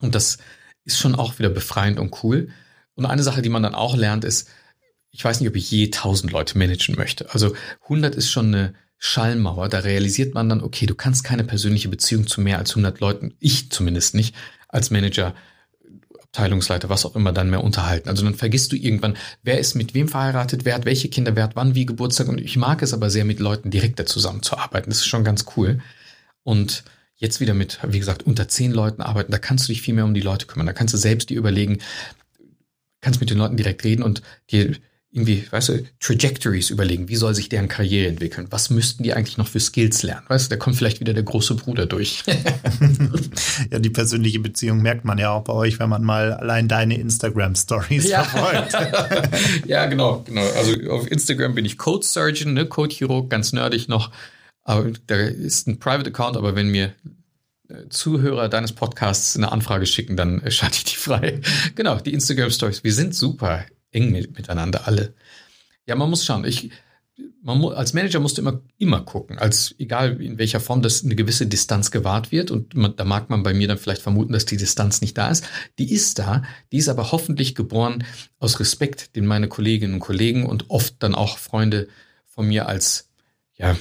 Und 0.00 0.14
das 0.14 0.38
ist 0.84 0.98
schon 0.98 1.14
auch 1.14 1.38
wieder 1.38 1.48
befreiend 1.48 1.98
und 1.98 2.22
cool. 2.22 2.50
Und 2.94 3.07
eine 3.07 3.22
Sache, 3.22 3.42
die 3.42 3.48
man 3.48 3.62
dann 3.62 3.74
auch 3.74 3.96
lernt, 3.96 4.24
ist, 4.24 4.48
ich 5.11 5.24
weiß 5.24 5.40
nicht, 5.40 5.48
ob 5.48 5.57
ich 5.57 5.70
je 5.70 5.86
1000 5.86 6.32
Leute 6.32 6.59
managen 6.59 6.96
möchte. 6.96 7.32
Also 7.32 7.55
100 7.84 8.14
ist 8.14 8.30
schon 8.30 8.46
eine 8.46 8.74
Schallmauer, 8.98 9.68
da 9.68 9.80
realisiert 9.80 10.34
man 10.34 10.48
dann, 10.48 10.62
okay, 10.62 10.86
du 10.86 10.94
kannst 10.94 11.24
keine 11.24 11.44
persönliche 11.44 11.88
Beziehung 11.88 12.26
zu 12.26 12.40
mehr 12.40 12.59
als 12.59 12.70
100 12.70 13.00
Leuten, 13.00 13.34
ich 13.40 13.70
zumindest 13.70 14.14
nicht, 14.14 14.34
als 14.68 14.90
Manager, 14.90 15.34
Abteilungsleiter, 16.33 16.89
was 16.89 17.05
auch 17.05 17.14
immer 17.14 17.30
dann 17.30 17.51
mehr 17.51 17.62
unterhalten. 17.62 18.09
Also 18.09 18.24
dann 18.24 18.35
vergisst 18.35 18.72
du 18.72 18.76
irgendwann, 18.76 19.18
wer 19.43 19.59
ist 19.59 19.74
mit 19.74 19.93
wem 19.93 20.09
verheiratet, 20.09 20.64
wer 20.64 20.74
hat 20.74 20.87
welche 20.87 21.09
Kinder, 21.09 21.37
wer 21.37 21.45
hat 21.45 21.57
wann 21.57 21.74
wie 21.74 21.85
Geburtstag. 21.85 22.28
Und 22.28 22.41
ich 22.41 22.57
mag 22.57 22.80
es 22.80 22.95
aber 22.95 23.11
sehr, 23.11 23.26
mit 23.26 23.39
Leuten 23.39 23.70
direkter 23.70 24.07
zusammenzuarbeiten. 24.07 24.89
Das 24.89 25.01
ist 25.01 25.07
schon 25.07 25.24
ganz 25.24 25.45
cool. 25.57 25.83
Und 26.43 26.85
jetzt 27.16 27.41
wieder 27.41 27.53
mit, 27.53 27.80
wie 27.87 27.99
gesagt, 27.99 28.22
unter 28.22 28.49
zehn 28.49 28.72
Leuten 28.72 29.03
arbeiten, 29.03 29.30
da 29.30 29.37
kannst 29.37 29.68
du 29.68 29.72
dich 29.74 29.83
viel 29.83 29.93
mehr 29.93 30.07
um 30.07 30.14
die 30.14 30.22
Leute 30.22 30.47
kümmern. 30.47 30.66
Da 30.66 30.72
kannst 30.72 30.95
du 30.95 30.99
selbst 30.99 31.28
dir 31.28 31.37
überlegen, 31.37 31.80
kannst 33.03 33.20
mit 33.20 33.28
den 33.28 33.37
Leuten 33.37 33.59
direkt 33.59 33.85
reden 33.85 34.03
und 34.03 34.22
dir 34.51 34.74
irgendwie, 35.15 35.45
weißt 35.51 35.69
du, 35.69 35.85
Trajectories 36.01 36.71
überlegen. 36.71 37.07
Wie 37.11 37.17
soll 37.17 37.35
sich 37.35 37.51
deren 37.51 37.69
Karriere 37.69 38.09
entwickeln? 38.09 38.47
Was 38.49 38.71
müssten 38.71 39.03
die 39.03 39.13
eigentlich 39.13 39.37
noch 39.37 39.47
für 39.47 39.61
Skills 39.61 40.03
lernen? 40.03 40.25
Weißt 40.29 40.47
du, 40.47 40.51
da 40.51 40.57
kommt 40.57 40.77
vielleicht 40.77 41.01
wieder 41.01 41.13
der 41.13 41.23
große 41.23 41.55
Bruder 41.55 41.85
durch. 41.85 42.25
ja, 43.71 43.79
die 43.79 43.91
persönliche 43.91 44.41
Beziehung 44.41 44.81
merkt 44.81 45.05
man 45.05 45.19
ja 45.19 45.31
auch 45.31 45.45
bei 45.45 45.53
euch, 45.53 45.79
wenn 45.79 45.91
man 45.91 46.03
mal 46.03 46.33
allein 46.33 46.67
deine 46.67 46.99
Instagram-Stories 46.99 48.09
ja. 48.09 48.25
verfolgt. 48.25 49.67
ja, 49.67 49.85
genau, 49.85 50.23
genau. 50.27 50.47
Also 50.57 50.91
auf 50.91 51.07
Instagram 51.11 51.55
bin 51.55 51.67
ich 51.67 51.77
Code 51.77 52.07
Surgeon, 52.07 52.55
ne, 52.55 52.65
Code 52.65 52.95
Chirurg, 52.95 53.29
ganz 53.29 53.53
nerdig 53.53 53.89
noch. 53.89 54.11
Aber 54.65 54.93
da 55.09 55.17
ist 55.17 55.69
ein 55.69 55.79
Private 55.79 56.09
Account, 56.09 56.39
aber 56.39 56.57
wenn 56.57 56.69
mir 56.69 56.95
äh, 57.69 57.87
Zuhörer 57.91 58.49
deines 58.49 58.73
Podcasts 58.73 59.37
eine 59.37 59.53
Anfrage 59.53 59.85
schicken, 59.85 60.17
dann 60.17 60.43
schalte 60.51 60.77
ich 60.79 60.85
die 60.85 60.97
frei. 60.97 61.43
genau, 61.75 61.97
die 61.97 62.15
Instagram 62.15 62.49
Stories. 62.49 62.83
Wir 62.83 62.95
sind 62.95 63.15
super 63.15 63.67
eng 63.93 64.11
mit, 64.11 64.36
miteinander 64.36 64.86
alle. 64.86 65.14
Ja, 65.86 65.95
man 65.95 66.11
muss 66.11 66.24
schauen. 66.24 66.45
Ich, 66.45 66.70
man 67.43 67.62
als 67.64 67.93
Manager 67.93 68.20
musst 68.20 68.38
du 68.38 68.43
immer, 68.43 68.61
immer 68.78 69.03
gucken, 69.03 69.38
als 69.38 69.74
egal 69.78 70.20
in 70.20 70.38
welcher 70.38 70.61
Form 70.61 70.82
dass 70.82 71.05
eine 71.05 71.14
gewisse 71.14 71.47
Distanz 71.47 71.90
gewahrt 71.90 72.32
wird. 72.32 72.51
Und 72.51 72.74
man, 72.74 72.97
da 72.97 73.05
mag 73.05 73.30
man 73.30 73.43
bei 73.43 73.55
mir 73.55 73.68
dann 73.68 73.78
vielleicht 73.78 74.03
vermuten, 74.03 74.32
dass 74.32 74.47
die 74.47 74.57
Distanz 74.57 75.01
nicht 75.01 75.16
da 75.16 75.30
ist. 75.30 75.45
Die 75.78 75.93
ist 75.93 76.18
da, 76.18 76.43
die 76.72 76.78
ist 76.78 76.88
aber 76.88 77.12
hoffentlich 77.12 77.55
geboren 77.55 78.05
aus 78.38 78.61
Respekt, 78.61 79.16
den 79.16 79.26
meine 79.26 79.49
Kolleginnen 79.49 79.95
und 79.95 80.01
Kollegen 80.01 80.47
und 80.47 80.70
oft 80.70 80.97
dann 81.01 81.14
auch 81.14 81.38
Freunde 81.38 81.88
von 82.24 82.47
mir 82.47 82.66
als 82.66 83.09
ja, 83.55 83.76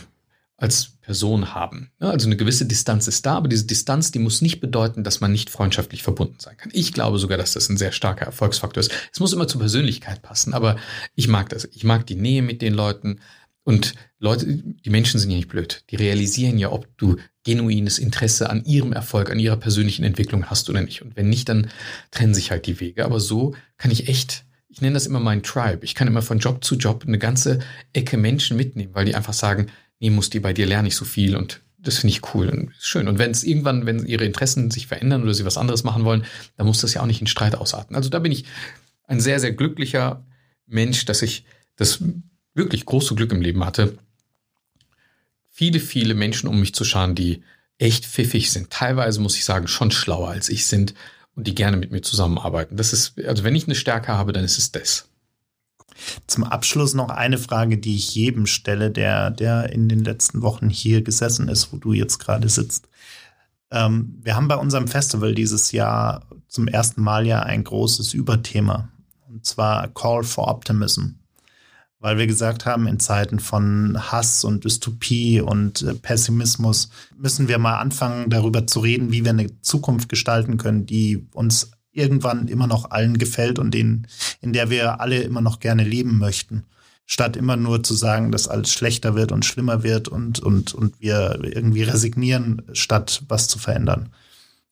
als 0.58 0.91
Person 1.12 1.54
haben. 1.54 1.92
Also 2.00 2.26
eine 2.26 2.38
gewisse 2.38 2.66
Distanz 2.66 3.06
ist 3.06 3.26
da, 3.26 3.36
aber 3.36 3.50
diese 3.50 3.66
Distanz, 3.66 4.12
die 4.12 4.20
muss 4.20 4.42
nicht 4.42 4.62
bedeuten, 4.62 5.04
dass 5.04 5.20
man 5.20 5.34
nicht 5.34 5.50
freundschaftlich 5.50 6.04
verbunden 6.04 6.38
sein 6.40 6.56
kann. 6.56 6.72
Ich 6.74 6.94
glaube 6.94 7.20
sogar, 7.20 7.38
dass 7.38 7.52
das 7.52 7.68
ein 7.68 7.76
sehr 7.76 7.92
starker 7.92 8.26
Erfolgsfaktor 8.26 8.80
ist. 8.80 8.94
Es 9.12 9.20
muss 9.20 9.34
immer 9.34 9.46
zur 9.46 9.60
Persönlichkeit 9.60 10.22
passen, 10.22 10.54
aber 10.54 10.78
ich 11.14 11.28
mag 11.28 11.50
das. 11.50 11.68
Ich 11.74 11.84
mag 11.84 12.08
die 12.08 12.16
Nähe 12.16 12.42
mit 12.44 12.62
den 12.62 12.74
Leuten. 12.74 13.20
Und 13.64 13.94
Leute, 14.20 14.46
die 14.48 14.90
Menschen 14.90 15.20
sind 15.20 15.32
ja 15.32 15.36
nicht 15.36 15.50
blöd. 15.50 15.84
Die 15.90 15.98
realisieren 15.98 16.58
ja, 16.58 16.72
ob 16.72 16.88
du 16.96 17.18
genuines 17.44 18.00
Interesse 18.00 18.50
an 18.50 18.64
ihrem 18.64 18.94
Erfolg, 18.94 19.30
an 19.30 19.40
ihrer 19.40 19.58
persönlichen 19.58 20.06
Entwicklung 20.06 20.46
hast 20.46 20.70
oder 20.70 20.82
nicht. 20.82 21.02
Und 21.02 21.18
wenn 21.18 21.28
nicht, 21.28 21.50
dann 21.50 21.70
trennen 22.12 22.34
sich 22.34 22.52
halt 22.52 22.68
die 22.68 22.80
Wege. 22.80 23.04
Aber 23.04 23.20
so 23.20 23.54
kann 23.76 23.92
ich 23.92 24.08
echt 24.08 24.46
ich 24.72 24.80
nenne 24.80 24.94
das 24.94 25.06
immer 25.06 25.20
mein 25.20 25.44
Tribe. 25.44 25.84
Ich 25.84 25.96
kann 25.96 26.08
immer 26.08 26.22
von 26.22 26.40
Job 26.40 26.64
zu 26.64 26.76
Job 26.76 27.04
eine 27.06 27.20
ganze 27.20 27.60
Ecke 27.92 28.16
Menschen 28.16 28.56
mitnehmen, 28.56 28.96
weil 28.96 29.04
die 29.04 29.16
einfach 29.16 29.34
sagen, 29.34 29.68
nee, 30.02 30.10
Musti, 30.10 30.40
bei 30.40 30.52
dir 30.52 30.66
lerne 30.66 30.90
ich 30.90 30.96
so 30.96 31.06
viel 31.06 31.36
und 31.38 31.62
das 31.78 32.00
finde 32.00 32.16
ich 32.16 32.34
cool 32.34 32.50
und 32.50 32.74
schön. 32.80 33.08
Und 33.08 33.18
wenn 33.18 33.32
es 33.32 33.44
irgendwann, 33.44 33.86
wenn 33.86 34.06
ihre 34.06 34.26
Interessen 34.26 34.70
sich 34.70 34.88
verändern 34.88 35.24
oder 35.24 35.34
sie 35.34 35.46
was 35.46 35.58
anderes 35.58 35.84
machen 35.84 36.04
wollen, 36.04 36.26
dann 36.58 36.68
muss 36.68 36.82
das 36.82 36.94
ja 36.94 37.02
auch 37.02 37.08
nicht 37.08 37.22
in 37.22 37.28
Streit 37.28 37.56
ausarten. 37.56 37.96
Also 37.96 38.10
da 38.10 38.20
bin 38.20 38.32
ich 38.32 38.46
ein 39.06 39.20
sehr, 39.20 39.40
sehr 39.40 39.52
glücklicher 39.52 40.26
Mensch, 40.68 41.06
dass 41.06 41.22
ich 41.22 41.46
das 41.76 42.04
wirklich 42.54 42.86
große 42.86 43.16
Glück 43.16 43.32
im 43.32 43.42
Leben 43.42 43.66
hatte, 43.66 43.98
viele, 45.50 45.80
viele 45.80 46.14
Menschen 46.14 46.48
um 46.48 46.60
mich 46.60 46.74
zu 46.74 46.84
scharen, 46.84 47.16
die 47.16 47.44
echt 47.78 48.06
pfiffig 48.06 48.52
sind. 48.52 48.70
Teilweise 48.70 49.20
muss 49.22 49.36
ich 49.36 49.46
sagen, 49.46 49.68
schon 49.68 49.92
schlauer 49.92 50.30
als 50.30 50.50
ich 50.50 50.68
sind 50.68 50.94
und 51.36 51.48
die 51.48 51.56
gerne 51.56 51.78
mit 51.78 51.92
mir 51.92 52.02
zusammenarbeiten. 52.02 52.78
Das 52.78 52.94
ist, 52.94 53.20
also 53.26 53.44
wenn 53.44 53.56
ich 53.56 53.66
eine 53.66 53.76
Stärke 53.76 54.10
habe, 54.10 54.34
dann 54.34 54.44
ist 54.44 54.58
es 54.58 54.72
das. 54.72 55.10
Zum 56.28 56.44
Abschluss 56.44 56.94
noch 56.94 57.10
eine 57.10 57.38
Frage, 57.38 57.78
die 57.78 57.96
ich 57.96 58.16
jedem 58.16 58.46
stelle, 58.46 58.92
der, 58.92 59.32
der 59.32 59.72
in 59.72 59.90
den 59.90 60.04
letzten 60.04 60.42
Wochen 60.42 60.70
hier 60.70 61.02
gesessen 61.02 61.48
ist, 61.48 61.72
wo 61.72 61.78
du 61.78 61.94
jetzt 61.94 62.20
gerade 62.20 62.50
sitzt. 62.50 62.88
Ähm, 63.72 64.20
wir 64.22 64.36
haben 64.36 64.48
bei 64.48 64.58
unserem 64.58 64.88
Festival 64.88 65.34
dieses 65.34 65.72
Jahr 65.72 66.26
zum 66.48 66.68
ersten 66.68 67.02
Mal 67.02 67.26
ja 67.26 67.42
ein 67.42 67.64
großes 67.64 68.14
Überthema. 68.14 68.90
Und 69.28 69.46
zwar 69.46 69.88
Call 69.88 70.24
for 70.24 70.50
Optimism. 70.50 71.16
Weil 72.00 72.18
wir 72.18 72.28
gesagt 72.28 72.66
haben, 72.66 72.88
in 72.88 73.00
Zeiten 73.00 73.40
von 73.40 73.96
Hass 74.12 74.44
und 74.44 74.66
Dystopie 74.66 75.40
und 75.40 75.84
äh, 75.84 75.94
Pessimismus 75.94 76.90
müssen 77.16 77.48
wir 77.48 77.60
mal 77.60 77.78
anfangen, 77.78 78.30
darüber 78.30 78.66
zu 78.68 78.80
reden, 78.80 79.12
wie 79.12 79.24
wir 79.24 79.30
eine 79.30 79.62
Zukunft 79.62 80.10
gestalten 80.10 80.58
können, 80.58 80.86
die 80.86 81.28
uns 81.34 81.72
irgendwann 81.92 82.48
immer 82.48 82.68
noch 82.68 82.92
allen 82.92 83.18
gefällt 83.18 83.60
und 83.60 83.76
in, 83.76 84.08
in 84.42 84.54
der 84.54 84.70
wir 84.70 85.02
alle 85.02 85.22
immer 85.22 85.42
noch 85.42 85.60
gerne 85.60 85.84
leben 85.84 86.18
möchten 86.18 86.66
statt 87.12 87.36
immer 87.36 87.58
nur 87.58 87.84
zu 87.84 87.94
sagen, 87.94 88.32
dass 88.32 88.48
alles 88.48 88.72
schlechter 88.72 89.16
wird 89.16 89.34
und 89.34 89.44
schlimmer 89.44 89.84
wird 89.84 90.08
und, 90.08 90.40
und, 90.40 90.74
und 90.74 91.02
wir 91.02 91.40
irgendwie 91.44 91.84
resignieren, 91.84 92.62
statt 92.72 93.24
was 93.28 93.50
zu 93.50 93.60
verändern. 93.60 94.14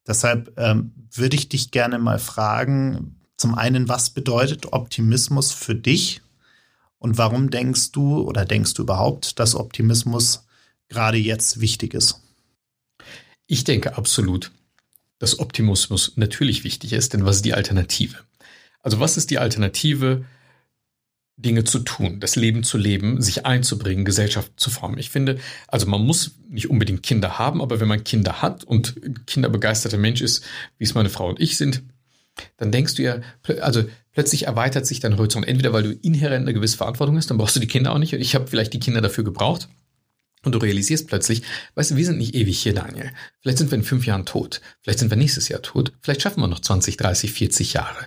Deshalb 0.07 0.53
ähm, 0.57 0.93
würde 1.11 1.36
ich 1.36 1.49
dich 1.49 1.72
gerne 1.72 1.99
mal 1.99 2.17
fragen, 2.17 3.17
zum 3.36 3.55
einen, 3.55 3.89
was 3.89 4.09
bedeutet 4.11 4.72
Optimismus 4.72 5.51
für 5.51 5.76
dich 5.76 6.22
und 6.97 7.17
warum 7.17 7.49
denkst 7.49 7.91
du 7.91 8.22
oder 8.22 8.45
denkst 8.45 8.74
du 8.74 8.84
überhaupt, 8.84 9.38
dass 9.38 9.55
Optimismus 9.55 10.45
gerade 10.88 11.17
jetzt 11.17 11.59
wichtig 11.59 11.93
ist? 11.93 12.22
Ich 13.47 13.65
denke 13.65 13.97
absolut, 13.97 14.53
dass 15.20 15.39
Optimismus 15.39 16.13
natürlich 16.15 16.63
wichtig 16.63 16.93
ist, 16.93 17.13
denn 17.13 17.26
was 17.26 17.38
ist 17.38 17.45
die 17.45 17.53
Alternative? 17.53 18.17
Also 18.82 18.99
was 18.99 19.17
ist 19.17 19.30
die 19.30 19.39
Alternative 19.39 20.26
Dinge 21.39 21.63
zu 21.63 21.80
tun, 21.80 22.20
das 22.20 22.36
Leben 22.36 22.63
zu 22.63 22.78
leben, 22.78 23.22
sich 23.22 23.45
einzubringen, 23.45 24.03
Gesellschaft 24.03 24.51
zu 24.57 24.70
formen. 24.70 24.97
Ich 24.97 25.09
finde, 25.09 25.39
also 25.70 25.88
man 25.88 26.05
muss 26.05 26.32
nicht 26.49 26.70
unbedingt 26.70 27.01
Kinder 27.01 27.39
haben, 27.39 27.61
aber 27.61 27.80
wenn 27.80 27.88
man 27.88 28.03
Kinder 28.03 28.41
hat 28.41 28.65
und 28.65 28.95
kinderbegeisterter 29.26 29.97
Mensch 29.97 30.22
ist, 30.22 30.43
wie 30.78 30.84
es 30.84 30.95
meine 30.95 31.09
Frau 31.09 31.30
und 31.30 31.39
ich 31.39 31.55
sind, 31.55 31.82
dann 32.57 32.74
denkst 32.74 32.95
du 32.95 33.03
ja, 33.03 33.22
also 33.61 33.86
plötzlich 34.11 34.47
erweitert 34.47 34.86
sich 34.86 34.99
dein 34.99 35.17
Horizont. 35.17 35.47
Entweder 35.47 35.72
weil 35.72 35.84
du 35.84 35.91
inhärent 35.93 36.43
eine 36.43 36.53
gewisse 36.53 36.78
Verantwortung 36.78 37.15
hast, 37.15 37.30
dann 37.30 37.38
brauchst 37.38 37.55
du 37.55 37.61
die 37.61 37.67
Kinder 37.67 37.93
auch 37.93 37.99
nicht. 37.99 38.11
Ich 38.11 38.36
habe 38.36 38.47
vielleicht 38.47 38.74
die 38.74 38.80
Kinder 38.80 38.99
dafür 38.99 39.24
gebraucht. 39.24 39.70
Und 40.43 40.55
du 40.55 40.59
realisierst 40.59 41.07
plötzlich, 41.07 41.43
weißt 41.75 41.91
du, 41.91 41.95
wir 41.97 42.05
sind 42.05 42.17
nicht 42.17 42.33
ewig 42.33 42.61
hier, 42.61 42.73
Daniel. 42.73 43.11
Vielleicht 43.41 43.57
sind 43.57 43.71
wir 43.71 43.77
in 43.77 43.83
fünf 43.83 44.05
Jahren 44.05 44.25
tot. 44.25 44.61
Vielleicht 44.81 44.99
sind 44.99 45.09
wir 45.09 45.17
nächstes 45.17 45.49
Jahr 45.49 45.61
tot. 45.61 45.91
Vielleicht 46.01 46.21
schaffen 46.21 46.41
wir 46.41 46.47
noch 46.47 46.59
20, 46.59 46.95
30, 46.95 47.33
40 47.33 47.73
Jahre. 47.73 48.05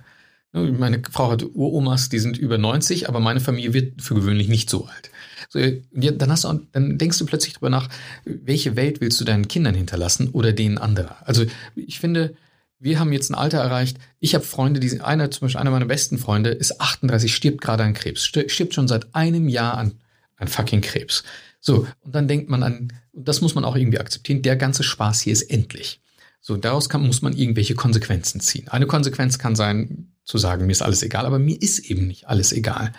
Ne, 0.53 0.73
meine 0.73 1.03
Frau 1.11 1.31
hat 1.31 1.43
Uromas, 1.43 2.09
die 2.09 2.19
sind 2.19 2.39
über 2.39 2.59
90, 2.59 3.09
aber 3.09 3.21
meine 3.21 3.41
Familie 3.41 3.75
wird 3.75 4.01
für 4.01 4.15
gewöhnlich 4.15 4.49
nicht 4.49 4.71
so 4.71 4.87
alt. 4.87 5.11
So, 5.49 5.59
ja, 5.59 6.13
dann, 6.13 6.31
hast 6.31 6.45
du, 6.45 6.67
dann 6.73 6.97
denkst 6.97 7.19
du 7.19 7.27
plötzlich 7.27 7.55
darüber 7.55 7.71
nach, 7.71 7.89
welche 8.25 8.77
Welt 8.77 9.03
willst 9.03 9.21
du 9.21 9.25
deinen 9.25 9.49
Kindern 9.49 9.75
hinterlassen 9.75 10.31
oder 10.31 10.53
denen 10.53 10.79
anderer. 10.79 11.17
Also 11.27 11.45
ich 11.75 12.01
finde, 12.01 12.35
wir 12.79 12.99
haben 12.99 13.13
jetzt 13.13 13.31
ein 13.31 13.35
Alter 13.35 13.59
erreicht. 13.59 13.99
Ich 14.19 14.35
habe 14.35 14.45
Freunde, 14.45 14.81
die 14.81 14.89
sind, 14.89 15.03
einer, 15.03 15.31
zum 15.31 15.47
Beispiel 15.47 15.61
einer 15.61 15.71
meiner 15.71 15.87
besten 15.87 16.19
Freunde 16.19 16.51
ist 16.51 16.81
38, 16.81 17.35
stirbt 17.35 17.61
gerade 17.61 17.85
an 17.85 17.95
Krebs, 17.95 18.25
stirbt 18.25 18.75
schon 18.75 18.89
seit 18.89 19.15
einem 19.15 19.49
Jahr 19.49 19.77
an, 19.77 19.93
an 20.37 20.49
fucking 20.49 20.81
Krebs. 20.81 21.23
So, 21.65 21.87
und 22.01 22.13
dann 22.13 22.27
denkt 22.27 22.51
man 22.51 22.65
an, 22.65 22.93
das 23.13 23.41
muss 23.41 23.55
man 23.55 23.65
auch 23.65 23.77
irgendwie 23.77 24.01
akzeptieren, 24.01 24.43
der 24.43 24.57
ganze 24.57 24.83
Spaß 24.83 25.21
hier 25.21 25.33
ist 25.33 25.43
endlich. 25.43 26.01
So, 26.41 26.57
daraus 26.57 26.89
kann, 26.89 27.07
muss 27.07 27.23
man 27.23 27.37
irgendwelche 27.37 27.77
Konsequenzen 27.77 28.41
ziehen. 28.41 28.67
Eine 28.67 28.87
Konsequenz 28.87 29.39
kann 29.39 29.55
sein, 29.55 30.13
zu 30.25 30.39
sagen, 30.39 30.67
mir 30.67 30.73
ist 30.73 30.83
alles 30.83 31.05
egal, 31.05 31.25
aber 31.25 31.39
mir 31.39 31.61
ist 31.61 31.79
eben 31.79 32.09
nicht 32.09 32.27
alles 32.27 32.53
egal. 32.53 32.93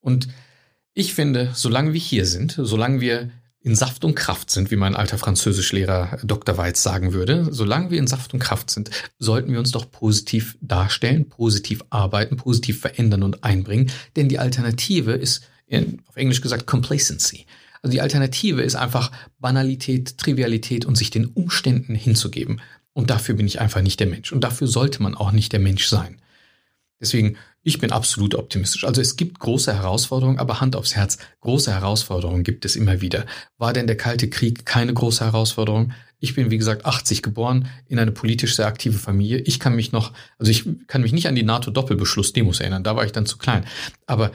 Und 0.00 0.28
ich 0.92 1.14
finde, 1.14 1.50
solange 1.54 1.94
wir 1.94 2.00
hier 2.00 2.26
sind, 2.26 2.58
solange 2.58 3.00
wir 3.00 3.30
in 3.60 3.74
Saft 3.74 4.04
und 4.04 4.14
Kraft 4.14 4.50
sind, 4.50 4.70
wie 4.70 4.76
mein 4.76 4.94
alter 4.94 5.16
Französischlehrer 5.16 6.18
Dr. 6.22 6.58
Weiz 6.58 6.82
sagen 6.82 7.14
würde, 7.14 7.48
solange 7.50 7.90
wir 7.90 7.98
in 7.98 8.06
Saft 8.06 8.34
und 8.34 8.40
Kraft 8.40 8.68
sind, 8.68 8.90
sollten 9.18 9.50
wir 9.50 9.58
uns 9.58 9.70
doch 9.72 9.90
positiv 9.90 10.58
darstellen, 10.60 11.30
positiv 11.30 11.82
arbeiten, 11.88 12.36
positiv 12.36 12.80
verändern 12.80 13.22
und 13.22 13.44
einbringen. 13.44 13.90
Denn 14.16 14.28
die 14.28 14.38
Alternative 14.38 15.12
ist, 15.12 15.44
auf 16.06 16.16
Englisch 16.16 16.42
gesagt, 16.42 16.66
Complacency. 16.66 17.46
Also 17.84 17.92
die 17.92 18.00
Alternative 18.00 18.62
ist 18.62 18.76
einfach 18.76 19.12
Banalität, 19.38 20.16
Trivialität 20.16 20.86
und 20.86 20.96
sich 20.96 21.10
den 21.10 21.26
Umständen 21.26 21.94
hinzugeben. 21.94 22.62
Und 22.94 23.10
dafür 23.10 23.34
bin 23.34 23.46
ich 23.46 23.60
einfach 23.60 23.82
nicht 23.82 24.00
der 24.00 24.06
Mensch. 24.06 24.32
Und 24.32 24.42
dafür 24.42 24.68
sollte 24.68 25.02
man 25.02 25.14
auch 25.14 25.32
nicht 25.32 25.52
der 25.52 25.60
Mensch 25.60 25.86
sein. 25.86 26.16
Deswegen, 26.98 27.36
ich 27.64 27.78
bin 27.78 27.90
absolut 27.90 28.34
optimistisch. 28.34 28.84
Also 28.84 29.00
es 29.00 29.16
gibt 29.16 29.40
große 29.40 29.74
Herausforderungen, 29.74 30.38
aber 30.38 30.60
Hand 30.60 30.76
aufs 30.76 30.94
Herz, 30.94 31.18
große 31.40 31.72
Herausforderungen 31.72 32.44
gibt 32.44 32.64
es 32.64 32.76
immer 32.76 33.00
wieder. 33.00 33.24
War 33.58 33.72
denn 33.72 33.86
der 33.86 33.96
Kalte 33.96 34.28
Krieg 34.28 34.66
keine 34.66 34.92
große 34.92 35.24
Herausforderung? 35.24 35.92
Ich 36.20 36.34
bin, 36.34 36.50
wie 36.50 36.58
gesagt, 36.58 36.84
80 36.84 37.22
geboren, 37.22 37.68
in 37.88 37.98
eine 37.98 38.12
politisch 38.12 38.54
sehr 38.54 38.66
aktive 38.66 38.98
Familie. 38.98 39.38
Ich 39.38 39.58
kann 39.60 39.74
mich 39.74 39.92
noch, 39.92 40.12
also 40.38 40.50
ich 40.50 40.68
kann 40.86 41.02
mich 41.02 41.12
nicht 41.12 41.26
an 41.26 41.34
die 41.34 41.42
NATO-Doppelbeschluss-Demos 41.42 42.60
erinnern, 42.60 42.84
da 42.84 42.96
war 42.96 43.04
ich 43.04 43.12
dann 43.12 43.26
zu 43.26 43.38
klein. 43.38 43.64
Aber 44.06 44.30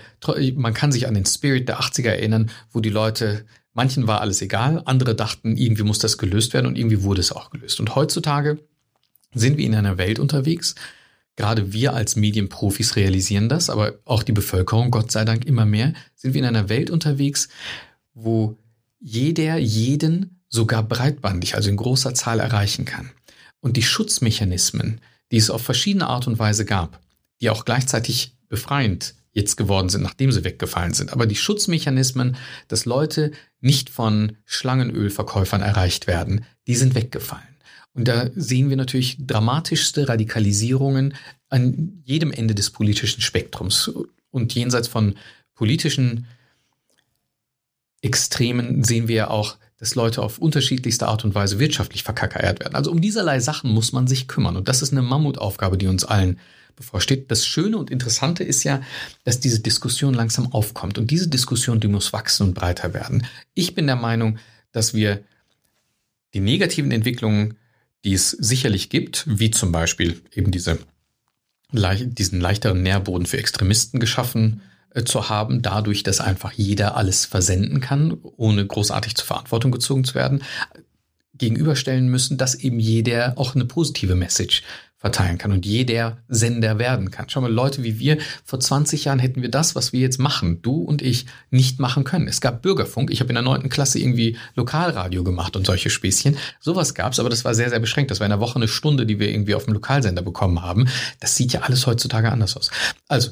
man 0.55 0.73
kann 0.73 0.91
sich 0.91 1.07
an 1.07 1.13
den 1.13 1.25
Spirit 1.25 1.69
der 1.69 1.79
80er 1.79 2.09
erinnern, 2.09 2.51
wo 2.71 2.79
die 2.79 2.89
Leute 2.89 3.45
Manchen 3.73 4.07
war 4.07 4.19
alles 4.19 4.41
egal, 4.41 4.81
andere 4.85 5.15
dachten, 5.15 5.55
irgendwie 5.55 5.83
muss 5.83 5.99
das 5.99 6.17
gelöst 6.17 6.53
werden 6.53 6.65
und 6.65 6.77
irgendwie 6.77 7.03
wurde 7.03 7.21
es 7.21 7.31
auch 7.31 7.51
gelöst. 7.51 7.79
Und 7.79 7.95
heutzutage 7.95 8.59
sind 9.33 9.57
wir 9.57 9.65
in 9.65 9.75
einer 9.75 9.97
Welt 9.97 10.19
unterwegs, 10.19 10.75
Gerade 11.39 11.71
wir 11.71 11.93
als 11.93 12.17
Medienprofis 12.17 12.97
realisieren 12.97 13.47
das, 13.47 13.69
aber 13.69 13.93
auch 14.03 14.23
die 14.23 14.33
Bevölkerung, 14.33 14.91
Gott 14.91 15.09
sei 15.09 15.23
Dank 15.23 15.45
immer 15.45 15.65
mehr, 15.65 15.93
sind 16.13 16.33
wir 16.33 16.41
in 16.41 16.45
einer 16.45 16.67
Welt 16.67 16.89
unterwegs, 16.89 17.47
wo 18.13 18.57
jeder 18.99 19.57
jeden 19.57 20.41
sogar 20.49 20.83
breitbandig, 20.83 21.55
also 21.55 21.69
in 21.69 21.77
großer 21.77 22.13
Zahl 22.13 22.41
erreichen 22.41 22.83
kann. 22.83 23.11
Und 23.61 23.77
die 23.77 23.83
Schutzmechanismen, 23.83 24.99
die 25.31 25.37
es 25.37 25.49
auf 25.49 25.61
verschiedene 25.61 26.07
Art 26.07 26.27
und 26.27 26.39
Weise 26.39 26.65
gab, 26.65 26.99
die 27.39 27.49
auch 27.49 27.63
gleichzeitig 27.63 28.35
befreiend 28.49 29.15
jetzt 29.31 29.55
geworden 29.55 29.87
sind, 29.87 30.01
nachdem 30.01 30.33
sie 30.33 30.43
weggefallen 30.43 30.93
sind. 30.93 31.13
Aber 31.13 31.25
die 31.25 31.37
Schutzmechanismen, 31.37 32.35
dass 32.67 32.83
Leute 32.83 33.31
nicht 33.61 33.89
von 33.89 34.35
Schlangenölverkäufern 34.43 35.61
erreicht 35.61 36.05
werden, 36.05 36.43
die 36.67 36.75
sind 36.75 36.95
weggefallen. 36.95 37.47
Und 37.99 38.07
da 38.07 38.29
sehen 38.33 38.69
wir 38.69 38.77
natürlich 38.77 39.17
dramatischste 39.19 40.07
Radikalisierungen 40.07 41.15
an 41.49 42.01
jedem 42.05 42.31
Ende 42.31 42.55
des 42.55 42.69
politischen 42.69 43.19
Spektrums. 43.19 43.91
Und 44.31 44.55
jenseits 44.55 44.87
von 44.87 45.15
politischen 45.53 46.25
Extremen 48.01 48.85
sehen 48.85 49.09
wir 49.09 49.31
auch, 49.31 49.57
dass 49.75 49.95
Leute 49.95 50.21
auf 50.21 50.37
unterschiedlichste 50.37 51.09
Art 51.09 51.25
und 51.25 51.35
Weise 51.35 51.59
wirtschaftlich 51.59 52.03
verkackeiert 52.03 52.61
werden. 52.61 52.73
Also 52.73 52.89
um 52.89 53.01
dieserlei 53.01 53.41
Sachen 53.41 53.69
muss 53.69 53.91
man 53.91 54.07
sich 54.07 54.29
kümmern. 54.29 54.55
Und 54.55 54.69
das 54.69 54.81
ist 54.81 54.93
eine 54.93 55.01
Mammutaufgabe, 55.01 55.77
die 55.77 55.87
uns 55.87 56.05
allen 56.05 56.39
bevorsteht. 56.77 57.29
Das 57.29 57.45
Schöne 57.45 57.77
und 57.77 57.91
Interessante 57.91 58.45
ist 58.45 58.63
ja, 58.63 58.81
dass 59.25 59.41
diese 59.41 59.59
Diskussion 59.59 60.13
langsam 60.13 60.53
aufkommt. 60.53 60.97
Und 60.97 61.11
diese 61.11 61.27
Diskussion, 61.27 61.81
die 61.81 61.89
muss 61.89 62.13
wachsen 62.13 62.47
und 62.47 62.53
breiter 62.53 62.93
werden. 62.93 63.27
Ich 63.55 63.75
bin 63.75 63.87
der 63.87 63.97
Meinung, 63.97 64.39
dass 64.71 64.93
wir 64.93 65.21
die 66.33 66.39
negativen 66.39 66.91
Entwicklungen 66.91 67.57
die 68.03 68.13
es 68.13 68.31
sicherlich 68.31 68.89
gibt, 68.89 69.25
wie 69.27 69.51
zum 69.51 69.71
Beispiel 69.71 70.21
eben 70.33 70.51
diese, 70.51 70.79
diesen 71.71 72.39
leichteren 72.39 72.81
Nährboden 72.81 73.25
für 73.25 73.37
Extremisten 73.37 73.99
geschaffen 73.99 74.61
äh, 74.91 75.03
zu 75.03 75.29
haben, 75.29 75.61
dadurch, 75.61 76.03
dass 76.03 76.21
einfach 76.21 76.53
jeder 76.53 76.95
alles 76.95 77.25
versenden 77.25 77.81
kann, 77.81 78.17
ohne 78.37 78.65
großartig 78.65 79.15
zur 79.15 79.27
Verantwortung 79.27 79.71
gezogen 79.71 80.03
zu 80.03 80.15
werden, 80.15 80.43
gegenüberstellen 81.35 82.09
müssen, 82.09 82.37
dass 82.37 82.55
eben 82.55 82.79
jeder 82.79 83.37
auch 83.37 83.55
eine 83.55 83.65
positive 83.65 84.15
Message 84.15 84.63
verteilen 84.99 85.37
kann 85.37 85.53
und 85.53 85.65
jeder 85.65 86.17
Sender 86.27 86.77
werden 86.77 87.09
kann. 87.09 87.29
Schau 87.29 87.39
mal, 87.39 87.51
Leute 87.51 87.83
wie 87.83 87.99
wir, 87.99 88.17
vor 88.43 88.59
20 88.59 89.05
Jahren 89.05 89.17
hätten 89.17 89.41
wir 89.41 89.49
das, 89.49 89.73
was 89.73 89.93
wir 89.93 90.01
jetzt 90.01 90.19
machen, 90.19 90.61
du 90.61 90.81
und 90.81 91.01
ich, 91.01 91.25
nicht 91.51 91.79
machen 91.79 92.03
können. 92.03 92.27
Es 92.27 92.41
gab 92.41 92.61
Bürgerfunk, 92.61 93.09
ich 93.09 93.21
habe 93.21 93.29
in 93.29 93.35
der 93.35 93.43
neunten 93.43 93.69
Klasse 93.69 93.97
irgendwie 93.97 94.37
Lokalradio 94.55 95.23
gemacht 95.23 95.55
und 95.55 95.65
solche 95.65 95.89
Späßchen. 95.89 96.37
Sowas 96.59 96.93
gab's, 96.95 97.17
aber 97.17 97.29
das 97.29 97.45
war 97.45 97.55
sehr, 97.55 97.69
sehr 97.69 97.79
beschränkt. 97.79 98.11
Das 98.11 98.19
war 98.19 98.25
in 98.25 98.31
der 98.31 98.41
Woche 98.41 98.57
eine 98.57 98.67
Stunde, 98.67 99.05
die 99.05 99.19
wir 99.19 99.29
irgendwie 99.29 99.55
auf 99.55 99.65
dem 99.65 99.73
Lokalsender 99.73 100.21
bekommen 100.21 100.61
haben. 100.61 100.89
Das 101.21 101.37
sieht 101.37 101.53
ja 101.53 101.61
alles 101.61 101.87
heutzutage 101.87 102.29
anders 102.29 102.57
aus. 102.57 102.69
Also, 103.07 103.31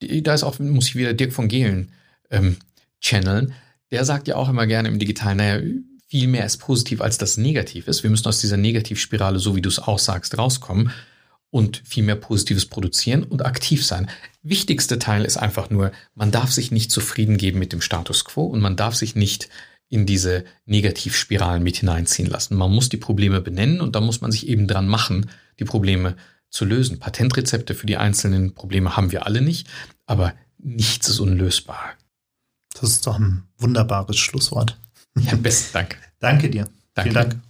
da 0.00 0.34
ist 0.34 0.42
auch, 0.42 0.58
muss 0.58 0.88
ich 0.88 0.96
wieder 0.96 1.14
Dirk 1.14 1.32
von 1.32 1.46
Gehlen 1.46 1.92
ähm, 2.30 2.56
channeln. 3.00 3.54
Der 3.92 4.04
sagt 4.04 4.26
ja 4.26 4.34
auch 4.34 4.48
immer 4.48 4.66
gerne 4.66 4.88
im 4.88 4.98
Digitalen, 4.98 5.36
naja, 5.36 5.62
viel 6.06 6.28
mehr 6.28 6.46
ist 6.46 6.58
positiv, 6.58 7.00
als 7.00 7.18
das 7.18 7.36
negativ 7.36 7.88
ist. 7.88 8.02
Wir 8.02 8.10
müssen 8.10 8.28
aus 8.28 8.40
dieser 8.40 8.56
Negativspirale, 8.56 9.38
so 9.38 9.56
wie 9.56 9.62
du 9.62 9.68
es 9.68 9.78
auch 9.78 9.98
sagst, 9.98 10.38
rauskommen 10.38 10.92
und 11.50 11.82
viel 11.84 12.04
mehr 12.04 12.16
Positives 12.16 12.66
produzieren 12.66 13.24
und 13.24 13.44
aktiv 13.44 13.84
sein. 13.84 14.10
Wichtigste 14.42 14.98
Teil 14.98 15.24
ist 15.24 15.36
einfach 15.36 15.70
nur, 15.70 15.92
man 16.14 16.30
darf 16.30 16.52
sich 16.52 16.70
nicht 16.70 16.90
zufrieden 16.90 17.36
geben 17.36 17.58
mit 17.58 17.72
dem 17.72 17.80
Status 17.80 18.24
quo 18.24 18.44
und 18.44 18.60
man 18.60 18.76
darf 18.76 18.94
sich 18.94 19.14
nicht 19.14 19.48
in 19.88 20.06
diese 20.06 20.44
Negativspiralen 20.64 21.62
mit 21.62 21.76
hineinziehen 21.78 22.28
lassen. 22.28 22.56
Man 22.56 22.72
muss 22.72 22.88
die 22.88 22.96
Probleme 22.96 23.40
benennen 23.40 23.80
und 23.80 23.94
da 23.94 24.00
muss 24.00 24.20
man 24.20 24.32
sich 24.32 24.48
eben 24.48 24.66
dran 24.66 24.88
machen, 24.88 25.30
die 25.60 25.64
Probleme 25.64 26.16
zu 26.50 26.64
lösen. 26.64 26.98
Patentrezepte 26.98 27.74
für 27.74 27.86
die 27.86 27.96
einzelnen 27.96 28.54
Probleme 28.54 28.96
haben 28.96 29.12
wir 29.12 29.26
alle 29.26 29.42
nicht, 29.42 29.68
aber 30.06 30.34
nichts 30.58 31.08
ist 31.08 31.20
unlösbar. 31.20 31.94
Das 32.74 32.90
ist 32.90 33.06
doch 33.06 33.18
ein 33.18 33.44
wunderbares 33.58 34.16
Schlusswort. 34.16 34.78
Ja, 35.20 35.34
besten 35.36 35.72
Dank. 35.72 35.96
Danke 36.20 36.50
dir. 36.50 36.68
Danke. 36.94 37.10
Vielen 37.10 37.30
Dank. 37.30 37.45